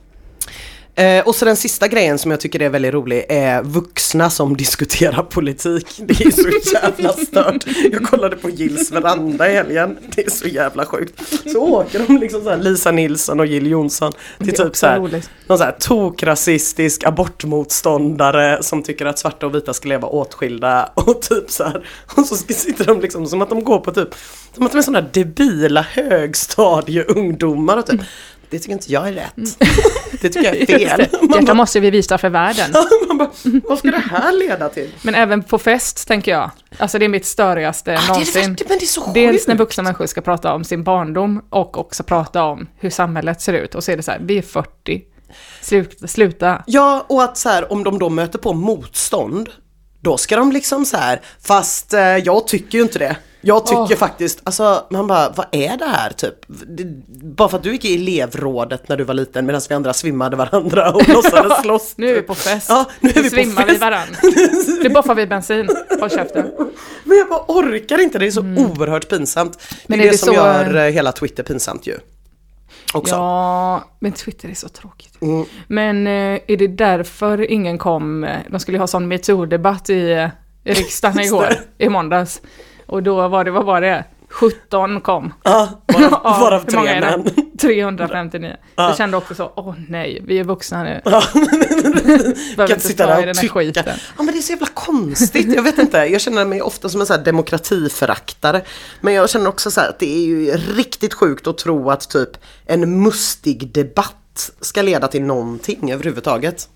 Eh, 1.00 1.28
och 1.28 1.36
så 1.36 1.46
den 1.46 1.56
sista 1.56 1.88
grejen 1.88 2.18
som 2.18 2.32
jag 2.32 2.40
tycker 2.40 2.62
är 2.62 2.70
väldigt 2.70 2.94
rolig 2.94 3.26
är 3.30 3.64
vuxna 3.64 4.30
som 4.30 4.58
diskuterar 4.58 5.24
politik. 5.24 5.88
Det 5.98 6.26
är 6.26 6.32
så 6.32 6.74
jävla 6.74 7.14
stört. 7.14 7.66
Jag 7.92 8.04
kollade 8.04 8.36
på 8.36 8.50
Gills 8.50 8.92
veranda 8.92 9.52
i 9.52 9.54
helgen. 9.54 9.98
Det 10.16 10.26
är 10.26 10.30
så 10.30 10.48
jävla 10.48 10.86
sjukt. 10.86 11.24
Så 11.52 11.60
åker 11.60 12.00
de 12.08 12.18
liksom 12.18 12.44
så 12.44 12.50
här 12.50 12.58
Lisa 12.58 12.92
Nilsson 12.92 13.40
och 13.40 13.46
Jill 13.46 13.68
Johnson 13.68 14.12
till 14.38 14.48
typ 14.48 14.60
också 14.60 14.80
så 14.80 14.88
här, 14.88 15.00
roligt. 15.00 15.30
någon 15.48 15.58
så 15.58 15.64
här 15.64 15.76
tokrasistisk 15.80 17.04
abortmotståndare 17.04 18.64
som 18.64 18.84
tycker 18.84 19.06
att 19.06 19.20
svarta 19.20 19.46
och 19.46 19.56
vita 19.56 19.74
ska 19.74 19.90
leva 19.90 20.08
åtskilda 20.08 20.92
och 20.94 21.22
typ 21.22 21.52
så 21.52 21.64
här. 21.64 21.86
Och 22.16 22.26
så 22.26 22.36
sitter 22.36 22.86
de 22.86 23.02
liksom 23.02 23.28
som 23.28 23.42
att 23.42 23.50
de 23.50 23.64
går 23.64 23.80
på 23.80 23.92
typ, 23.92 24.10
som 24.56 24.66
att 24.66 24.72
de 24.72 24.78
är 24.78 24.82
sådana 24.82 25.08
debila 25.14 25.82
högstadieungdomar 25.82 27.78
och 27.78 27.86
typ 27.86 28.02
det 28.50 28.60
tycker 28.60 28.74
inte 28.74 28.92
jag 28.92 29.08
är 29.08 29.14
rätt. 29.14 29.36
Det 30.22 30.30
tycker 30.30 30.44
jag 30.44 30.58
är 30.58 30.66
fel. 30.80 31.08
Detta 31.22 31.42
bara, 31.42 31.54
måste 31.54 31.80
vi 31.80 31.90
visa 31.90 32.18
för 32.18 32.30
världen. 32.30 32.72
man 33.08 33.18
bara, 33.18 33.30
vad 33.64 33.80
ska 33.80 33.92
det 33.92 33.98
här 33.98 34.32
leda 34.40 34.70
till? 34.70 34.90
Men 35.02 35.16
även 35.16 35.44
på 35.44 35.58
fest, 35.60 36.08
tänker 36.08 36.32
jag. 36.32 36.52
Alltså 36.78 37.00
det 37.00 37.06
är 37.06 37.10
mitt 37.10 37.26
störigaste 37.26 37.92
Ah, 37.92 37.96
det 37.96 38.04
är 38.04 38.08
någonsin. 38.08 38.42
det, 38.42 38.50
värsta, 38.50 38.66
men 38.70 38.78
det 38.80 38.84
är 38.84 38.88
så 38.88 39.12
Dels 39.14 39.48
när 39.48 39.56
vuxna 39.56 39.84
människor 39.84 40.06
ska 40.06 40.22
prata 40.22 40.54
om 40.54 40.64
sin 40.64 40.84
barndom 40.84 41.42
och 41.50 41.78
också 41.78 42.04
prata 42.04 42.44
om 42.44 42.68
hur 42.80 42.90
samhället 42.90 43.42
ser 43.42 43.54
ut. 43.54 43.76
Och 43.76 43.84
så 43.84 43.92
är 43.92 43.98
det 43.98 44.04
så 44.04 44.12
här, 44.12 44.20
vi 44.24 44.38
är 44.38 44.42
40, 44.42 45.02
sluta. 45.62 46.08
sluta. 46.08 46.64
Ja, 46.68 47.06
och 47.10 47.24
att 47.24 47.38
så 47.38 47.50
här, 47.50 47.72
om 47.72 47.84
de 47.84 48.00
då 48.00 48.10
möter 48.10 48.40
på 48.40 48.54
motstånd, 48.54 49.50
då 50.02 50.18
ska 50.18 50.36
de 50.36 50.52
liksom 50.52 50.86
så 50.86 50.98
här, 50.98 51.22
fast 51.42 51.94
eh, 51.94 52.02
jag 52.02 52.48
tycker 52.48 52.78
ju 52.78 52.82
inte 52.82 53.00
det. 53.00 53.16
Jag 53.42 53.66
tycker 53.66 53.82
Åh. 53.82 53.96
faktiskt, 53.96 54.40
alltså 54.44 54.86
man 54.90 55.08
bara, 55.08 55.30
vad 55.30 55.46
är 55.52 55.78
det 55.78 55.86
här 55.86 56.10
typ? 56.10 56.36
Det, 56.48 56.84
bara 57.24 57.50
för 57.50 57.58
att 57.58 57.64
du 57.64 57.72
gick 57.72 57.86
i 57.86 57.96
elevrådet 57.96 58.90
när 58.90 58.98
du 58.98 59.04
var 59.04 59.14
liten 59.14 59.46
medan 59.46 59.62
vi 59.70 59.76
andra 59.76 59.94
svimmade 59.94 60.36
varandra 60.38 60.92
och 60.92 61.08
låtsades 61.10 61.62
slåss. 61.62 61.94
Nu 61.98 62.10
är 62.10 62.14
vi 62.14 62.22
på 62.22 62.36
fest. 62.36 62.66
Ja, 62.70 62.86
nu 63.00 63.10
är 63.10 63.24
vi 63.24 63.30
svimmar 63.30 63.66
vi 63.66 63.78
varann. 63.78 64.08
Nu 64.84 64.90
boffar 64.90 65.16
vi 65.16 65.28
bensin. 65.28 65.70
Håll 66.00 66.10
käften. 66.10 66.46
Men 67.04 67.18
jag 67.18 67.30
bara 67.30 67.44
orkar 67.48 68.02
inte, 68.02 68.20
det 68.20 68.28
är 68.28 68.32
så 68.32 68.42
oerhört 68.42 69.10
pinsamt. 69.10 69.60
Det 69.88 69.94
Mm. 69.94 70.00
Men 70.00 70.00
är 70.00 70.04
är 70.04 70.06
det, 70.08 70.12
det 70.14 70.18
som 70.18 70.28
så- 70.28 70.34
gör 70.34 70.76
eh, 70.76 70.92
hela 70.94 71.12
Twitter 71.12 71.44
pinsamt 71.44 71.88
ju. 71.88 71.98
Också. 72.94 73.16
Ja, 73.16 73.84
men 74.00 74.12
Twitter 74.12 74.50
är 74.50 74.54
så 74.56 74.70
tråkigt. 74.70 75.22
Mm. 75.22 75.46
Men 75.68 76.08
eh, 76.08 76.40
är 76.48 76.58
det 76.58 76.68
därför 76.68 77.52
ingen 77.52 77.78
kom? 77.78 78.24
eh, 78.24 78.38
De 78.50 78.60
skulle 78.60 78.78
ha 78.78 78.88
sån 78.88 79.08
metoo-debatt 79.12 79.90
i, 79.90 80.12
eh, 80.12 80.28
i 80.64 80.74
riksdagen 80.74 81.18
Just 81.18 81.28
igår, 81.28 81.48
i 81.78 81.90
måndags. 81.90 82.42
Och 82.90 83.04
då 83.04 83.28
var 83.28 83.44
det, 83.44 83.52
vad 83.52 83.66
var 83.66 83.82
det? 83.82 84.04
17 84.32 85.02
kom. 85.02 85.34
Ja, 85.44 85.70
Ja, 85.88 86.38
varav 86.42 86.60
tre 86.66 87.00
män. 87.00 87.30
359. 87.62 88.56
Ja. 88.76 88.88
Jag 88.88 88.98
kände 88.98 89.18
också 89.18 89.36
så, 89.36 89.52
åh 89.56 89.74
nej, 89.88 90.22
vi 90.26 90.40
är 90.40 90.44
vuxna 90.44 90.84
nu. 90.84 91.02
Ja. 91.06 91.24
Behöver 91.34 92.56
Kan 92.56 92.70
inte 92.72 92.80
sitta 92.88 93.04
i 93.04 93.08
där 93.08 93.16
den 93.16 93.30
och 93.30 93.36
här 93.36 93.42
tycka. 93.42 93.54
skiten. 93.54 93.84
Ja 94.18 94.24
men 94.24 94.26
det 94.34 94.40
är 94.40 94.42
så 94.42 94.52
jävla 94.52 94.68
konstigt, 94.74 95.56
jag 95.56 95.64
vet 95.64 95.78
inte. 95.78 95.98
Jag 95.98 96.22
känner 96.22 96.46
mig 96.46 96.62
ofta 96.62 96.90
som 96.90 97.02
en 97.02 97.08
så 97.08 97.14
här 97.14 97.24
demokratiföraktare. 97.24 98.62
Men 99.02 99.14
jag 99.14 99.30
känner 99.30 99.50
också 99.50 99.72
så 99.72 99.82
här 99.82 99.90
att 99.90 100.00
det 100.00 100.16
är 100.18 100.26
ju 100.26 100.52
riktigt 100.58 101.14
sjukt 101.14 101.48
att 101.48 101.58
tro 101.58 101.90
att 101.90 102.10
typ 102.10 102.30
en 102.66 103.04
mustig 103.04 103.72
debatt 103.74 104.52
ska 104.62 104.82
leda 104.82 105.08
till 105.08 105.22
någonting 105.24 105.92
överhuvudtaget. 105.92 106.70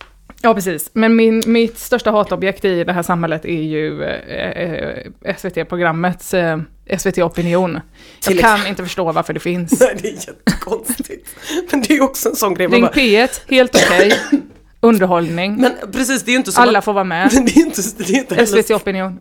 Ja, 0.46 0.54
precis. 0.54 0.90
Men 0.94 1.16
min, 1.16 1.44
mitt 1.46 1.80
största 1.80 2.12
hatobjekt 2.12 2.66
i 2.66 2.84
det 2.84 2.94
här 2.94 3.04
samhället 3.04 3.46
är 3.46 3.62
ju 3.62 4.04
eh, 4.04 4.50
eh, 4.50 5.36
SVT-programmets 5.38 6.34
eh, 6.34 6.60
SVT 6.98 7.18
Opinion. 7.18 7.80
Till 8.22 8.36
Jag 8.36 8.42
kan 8.46 8.68
inte 8.68 8.84
förstå 8.84 9.12
varför 9.12 9.34
det 9.34 9.40
finns. 9.40 9.80
Nej 9.80 9.98
det 10.02 10.08
är 10.08 10.14
jättekonstigt. 10.14 11.30
Men 11.72 11.82
det 11.82 11.90
är 11.90 11.96
ju 11.96 12.02
också 12.02 12.30
en 12.30 12.36
sån 12.36 12.54
grej. 12.54 12.68
Ring 12.68 12.82
bara- 12.82 12.92
P1, 12.92 13.42
helt 13.48 13.76
okej. 13.76 14.14
Underhållning. 14.80 15.56
Men 15.62 15.72
precis, 15.92 16.24
det 16.24 16.30
är 16.30 16.34
ju 16.34 16.38
inte 16.38 16.52
så 16.52 16.62
Alla 16.62 16.82
får 16.82 16.94
vara 16.94 17.04
med. 17.04 17.30
Det 17.46 17.58
är 17.58 17.58
inte, 17.58 17.82
det 17.98 18.04
är 18.14 18.18
inte 18.18 18.36
heller 18.36 18.62
SVT 18.62 18.72
Opinion. 18.72 19.20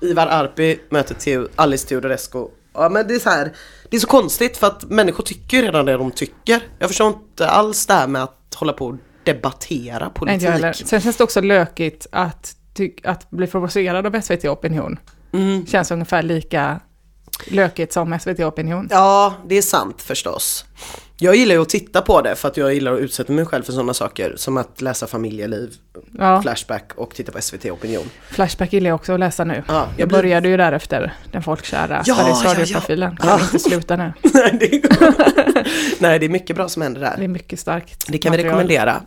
Ivar 0.00 0.26
Arpi 0.26 0.78
möter 0.90 1.14
Theo, 1.14 1.48
Alice 1.56 1.88
Teodorescu. 1.88 2.44
Ja 2.74 2.88
men 2.88 3.08
det 3.08 3.14
är 3.14 3.18
så 3.18 3.30
här, 3.30 3.52
det 3.90 3.96
är 3.96 4.00
så 4.00 4.06
konstigt 4.06 4.56
för 4.56 4.66
att 4.66 4.84
människor 4.90 5.24
tycker 5.24 5.62
redan 5.62 5.86
det 5.86 5.92
de 5.92 6.10
tycker. 6.10 6.60
Jag 6.78 6.88
förstår 6.88 7.08
inte 7.08 7.48
alls 7.48 7.86
det 7.86 7.94
här 7.94 8.06
med 8.06 8.22
att 8.22 8.54
hålla 8.54 8.72
på 8.72 8.86
och 8.86 8.94
debattera 9.24 9.98
Nej, 10.04 10.14
politik. 10.14 10.48
heller. 10.48 10.72
Sen 10.72 11.00
känns 11.00 11.16
det 11.16 11.24
också 11.24 11.40
lökigt 11.40 12.06
att, 12.12 12.56
att 13.04 13.30
bli 13.30 13.46
provocerad 13.46 14.06
av 14.06 14.20
SVT 14.20 14.44
Opinion. 14.44 14.98
Mm. 15.32 15.66
Känns 15.66 15.90
ungefär 15.90 16.22
lika 16.22 16.80
lökigt 17.46 17.92
som 17.92 18.18
SVT 18.18 18.40
Opinion. 18.40 18.88
Ja, 18.90 19.34
det 19.46 19.54
är 19.54 19.62
sant 19.62 20.02
förstås. 20.02 20.64
Jag 21.22 21.36
gillar 21.36 21.54
ju 21.54 21.62
att 21.62 21.68
titta 21.68 22.00
på 22.02 22.20
det 22.20 22.34
för 22.36 22.48
att 22.48 22.56
jag 22.56 22.74
gillar 22.74 22.92
att 22.92 23.00
utsätta 23.00 23.32
mig 23.32 23.46
själv 23.46 23.62
för 23.62 23.72
sådana 23.72 23.94
saker 23.94 24.32
som 24.36 24.56
att 24.56 24.80
läsa 24.80 25.06
familjeliv, 25.06 25.70
Ja, 26.18 26.42
Flashback 26.42 26.92
och 26.96 27.14
titta 27.14 27.32
på 27.32 27.40
SVT 27.42 27.64
Opinion. 27.70 28.02
Flashback 28.30 28.72
gillar 28.72 28.88
jag 28.90 28.94
också 28.94 29.12
att 29.12 29.20
läsa 29.20 29.44
nu. 29.44 29.62
Ja, 29.68 29.74
Jag 29.74 29.86
jag 30.00 30.08
blir- 30.08 30.18
började 30.18 30.48
ju 30.48 30.56
därefter, 30.56 31.12
den 31.32 31.42
folkkära 31.42 32.02
Ja, 32.06 32.14
Sveriges 32.14 32.44
ja, 32.44 32.50
ja. 32.50 32.54
Radio-profilen. 32.54 33.16
Kan 33.16 33.28
Ja. 33.28 33.40
inte 33.44 33.58
sluta 33.58 33.96
nu. 33.96 34.12
Nej, 34.34 34.56
det 34.60 34.74
är... 34.74 36.02
Nej, 36.02 36.18
det 36.18 36.26
är 36.26 36.28
mycket 36.30 36.56
bra 36.56 36.68
som 36.68 36.82
händer 36.82 37.00
Det 37.00 37.06
är 37.06 37.16
där. 37.16 37.28
mycket 37.28 37.60
starkt 37.60 38.04
Det 38.08 38.18
kan 38.18 38.32
vi 38.32 38.38
material. 38.38 38.54
rekommendera. 38.58 39.02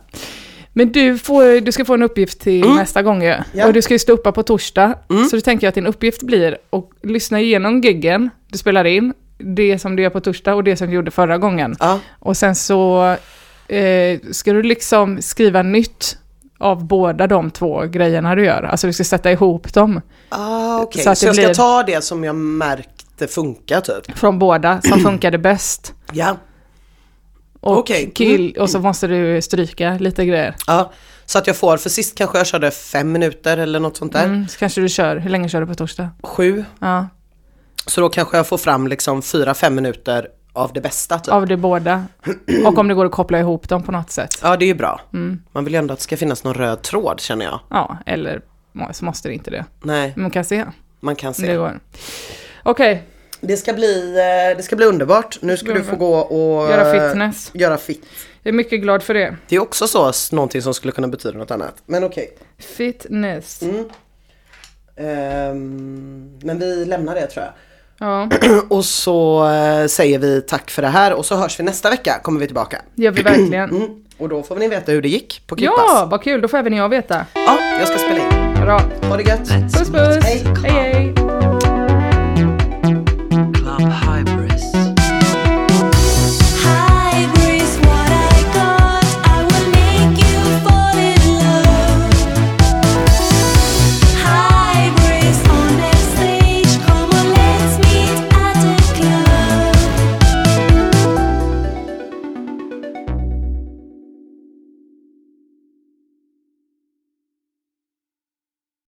Men 0.72 0.92
du, 0.92 1.18
får, 1.18 1.60
du 1.60 1.72
ska 1.72 1.84
få 1.84 1.94
en 1.94 2.02
uppgift 2.02 2.40
till 2.40 2.64
Mm. 2.64 2.76
nästa 2.76 3.02
gång 3.02 3.22
ju. 3.22 3.34
Ja. 3.52 3.66
Och 3.66 3.72
du 3.72 3.82
ska 3.82 3.94
ju 3.94 3.98
stå 3.98 4.12
uppe 4.12 4.32
på 4.32 4.42
torsdag. 4.42 4.94
Mm. 5.10 5.24
Så 5.24 5.36
då 5.36 5.40
tänker 5.40 5.66
jag 5.66 5.68
att 5.68 5.74
din 5.74 5.86
uppgift 5.86 6.22
blir 6.22 6.58
att 6.70 6.90
lyssna 7.02 7.40
igenom 7.40 7.80
giggen 7.80 8.30
du 8.48 8.58
spelar 8.58 8.84
in, 8.84 9.12
det 9.38 9.78
som 9.78 9.96
du 9.96 10.02
gör 10.02 10.10
på 10.10 10.20
torsdag 10.20 10.54
och 10.54 10.64
det 10.64 10.76
som 10.76 10.86
du 10.88 10.94
gjorde 10.94 11.10
förra 11.10 11.38
gången. 11.38 11.76
Ja, 11.80 11.98
Och 12.18 12.36
sen 12.36 12.54
så 12.54 13.02
eh, 13.68 14.20
ska 14.32 14.52
du 14.52 14.62
liksom 14.62 15.22
skriva 15.22 15.62
nytt 15.62 16.18
av 16.58 16.84
båda 16.84 17.26
de 17.26 17.50
två 17.50 17.82
grejerna 17.86 18.34
du 18.34 18.44
gör. 18.44 18.62
Alltså 18.62 18.86
du 18.86 18.92
ska 18.92 19.04
sätta 19.04 19.32
ihop 19.32 19.72
dem 19.74 20.00
ah, 20.28 20.78
okej. 20.82 21.02
Så 21.02 21.14
Så, 21.14 21.28
att 21.28 21.34
det 21.36 21.42
jag 21.42 21.54
ska 21.56 21.62
ta 21.64 21.82
det 21.82 22.04
som 22.04 22.24
jag 22.24 22.36
märkte 22.36 23.26
funkar 23.26 23.80
typ. 23.80 24.18
från 24.18 24.38
båda 24.38 24.80
som 24.82 25.00
funkade 25.00 25.38
bäst. 25.38 25.94
Ja. 26.12 26.36
Och, 27.60 27.78
Okej. 27.78 28.12
kill, 28.14 28.56
och 28.58 28.70
så 28.70 28.78
måste 28.80 29.06
du 29.06 29.42
stryka 29.42 29.96
lite 30.00 30.24
grejer. 30.26 30.54
Ja, 30.66 30.92
så 31.26 31.38
att 31.38 31.46
jag 31.46 31.56
får, 31.56 31.76
för 31.76 31.90
sist 31.90 32.18
kanske 32.18 32.38
jag 32.38 32.46
körde 32.46 32.70
fem 32.70 33.12
minuter 33.12 33.56
eller 33.56 33.80
något 33.80 33.96
sånt 33.96 34.12
där. 34.12 34.24
Mm, 34.24 34.48
så 34.48 34.58
kanske 34.58 34.80
du 34.80 34.88
kör, 34.88 35.16
hur 35.16 35.30
länge 35.30 35.48
kör 35.48 35.60
du 35.60 35.66
på 35.66 35.74
torsdag? 35.74 36.10
Sju. 36.22 36.64
Ja, 36.78 37.08
Så 37.86 38.00
då 38.00 38.08
kanske 38.08 38.36
jag 38.36 38.46
får 38.46 38.58
fram 38.58 38.86
liksom 38.86 39.22
fyra, 39.22 39.54
fem 39.54 39.74
minuter 39.74 40.28
av 40.52 40.72
det 40.72 40.80
bästa 40.80 41.18
typ. 41.18 41.34
av 41.34 41.46
det 41.46 41.56
båda. 41.56 42.04
Och 42.66 42.78
om 42.78 42.88
det 42.88 42.94
går 42.94 43.06
att 43.06 43.12
koppla 43.12 43.38
ihop 43.38 43.68
dem 43.68 43.82
på 43.82 43.92
något 43.92 44.10
sätt. 44.10 44.38
Ja, 44.42 44.56
det 44.56 44.64
är 44.64 44.66
ju 44.66 44.74
bra. 44.74 45.00
Mm. 45.12 45.42
Man 45.52 45.64
vill 45.64 45.72
ju 45.74 45.78
ändå 45.78 45.92
att 45.92 45.98
det 45.98 46.02
ska 46.04 46.16
finnas 46.16 46.44
någon 46.44 46.54
röd 46.54 46.82
tråd 46.82 47.20
känner 47.20 47.44
jag. 47.44 47.60
Ja, 47.70 47.98
eller 48.06 48.40
så 48.92 49.04
måste 49.04 49.28
det 49.28 49.34
inte 49.34 49.50
det. 49.50 49.64
Nej, 49.82 50.12
Man 50.16 50.30
kan 50.30 50.44
se 50.44 50.64
man 51.00 51.16
kan 51.16 51.34
se. 51.34 51.46
det 51.46 51.56
går. 51.56 51.80
Okej, 52.62 53.02
Det 53.40 53.56
ska 53.56 53.72
bli, 53.72 54.16
eh, 54.18 54.56
det 54.56 54.62
ska 54.62 54.76
bli 54.76 54.86
underbart. 54.86 55.38
Nu 55.42 55.56
ska 55.56 55.72
du 55.74 55.84
få 55.84 55.96
gå 55.96 56.14
och 56.14 56.70
göra 56.70 56.94
eh, 56.96 57.08
fitness. 57.08 57.50
göra 57.54 57.76
fit. 57.76 58.04
Jag 58.42 58.48
är 58.52 58.56
mycket 58.56 58.80
glad 58.80 59.02
för 59.02 59.14
det. 59.14 59.36
Det 59.48 59.56
är 59.56 59.60
också 59.62 59.86
så, 59.88 60.12
någonting 60.32 60.62
som 60.62 60.74
skulle 60.74 60.92
kunna 60.92 61.08
betyda 61.08 61.38
något 61.38 61.50
annat. 61.50 61.74
Men 61.86 62.04
okej. 62.04 62.36
Fitness. 62.58 63.62
Mm. 63.62 63.88
Ehm, 64.96 66.38
men 66.42 66.58
vi 66.58 66.84
lämnar 66.84 67.14
det 67.14 67.26
tror 67.26 67.44
jag. 67.44 67.52
Ja, 67.98 68.28
Och 68.68 68.84
så 68.84 69.48
eh, 69.48 69.86
säger 69.86 70.18
vi 70.18 70.42
tack 70.42 70.70
för 70.70 70.82
det 70.82 70.88
här 70.88 71.12
och 71.12 71.26
så 71.26 71.36
hörs 71.36 71.60
vi 71.60 71.64
nästa 71.64 71.90
vecka 71.90 72.20
kommer 72.22 72.40
vi 72.40 72.46
tillbaka. 72.46 72.82
det 72.94 73.04
gör 73.04 73.12
vi 73.12 73.22
verkligen. 73.22 73.70
Mm. 73.70 73.88
Och 74.18 74.28
då 74.28 74.42
får 74.42 74.56
ni 74.56 74.68
veta 74.68 74.92
hur 74.92 75.02
det 75.02 75.08
gick 75.08 75.42
på 75.46 75.56
Klippas. 75.56 75.76
Ja, 75.76 76.08
vad 76.10 76.22
kul. 76.22 76.40
Då 76.40 76.48
får 76.48 76.58
även 76.58 76.72
jag 76.72 76.88
veta. 76.88 77.26
ja, 77.34 77.58
jag 77.78 77.88
ska 77.88 77.98
spela 77.98 78.16
in. 78.16 78.54
Bra. 78.60 78.80
Ha 79.08 79.16
det 79.16 79.22
gött. 79.22 79.48
Puss 79.48 79.90
puss. 79.90 80.24
Hej. 80.24 80.44
hej. 80.62 80.72
hej. 80.72 81.13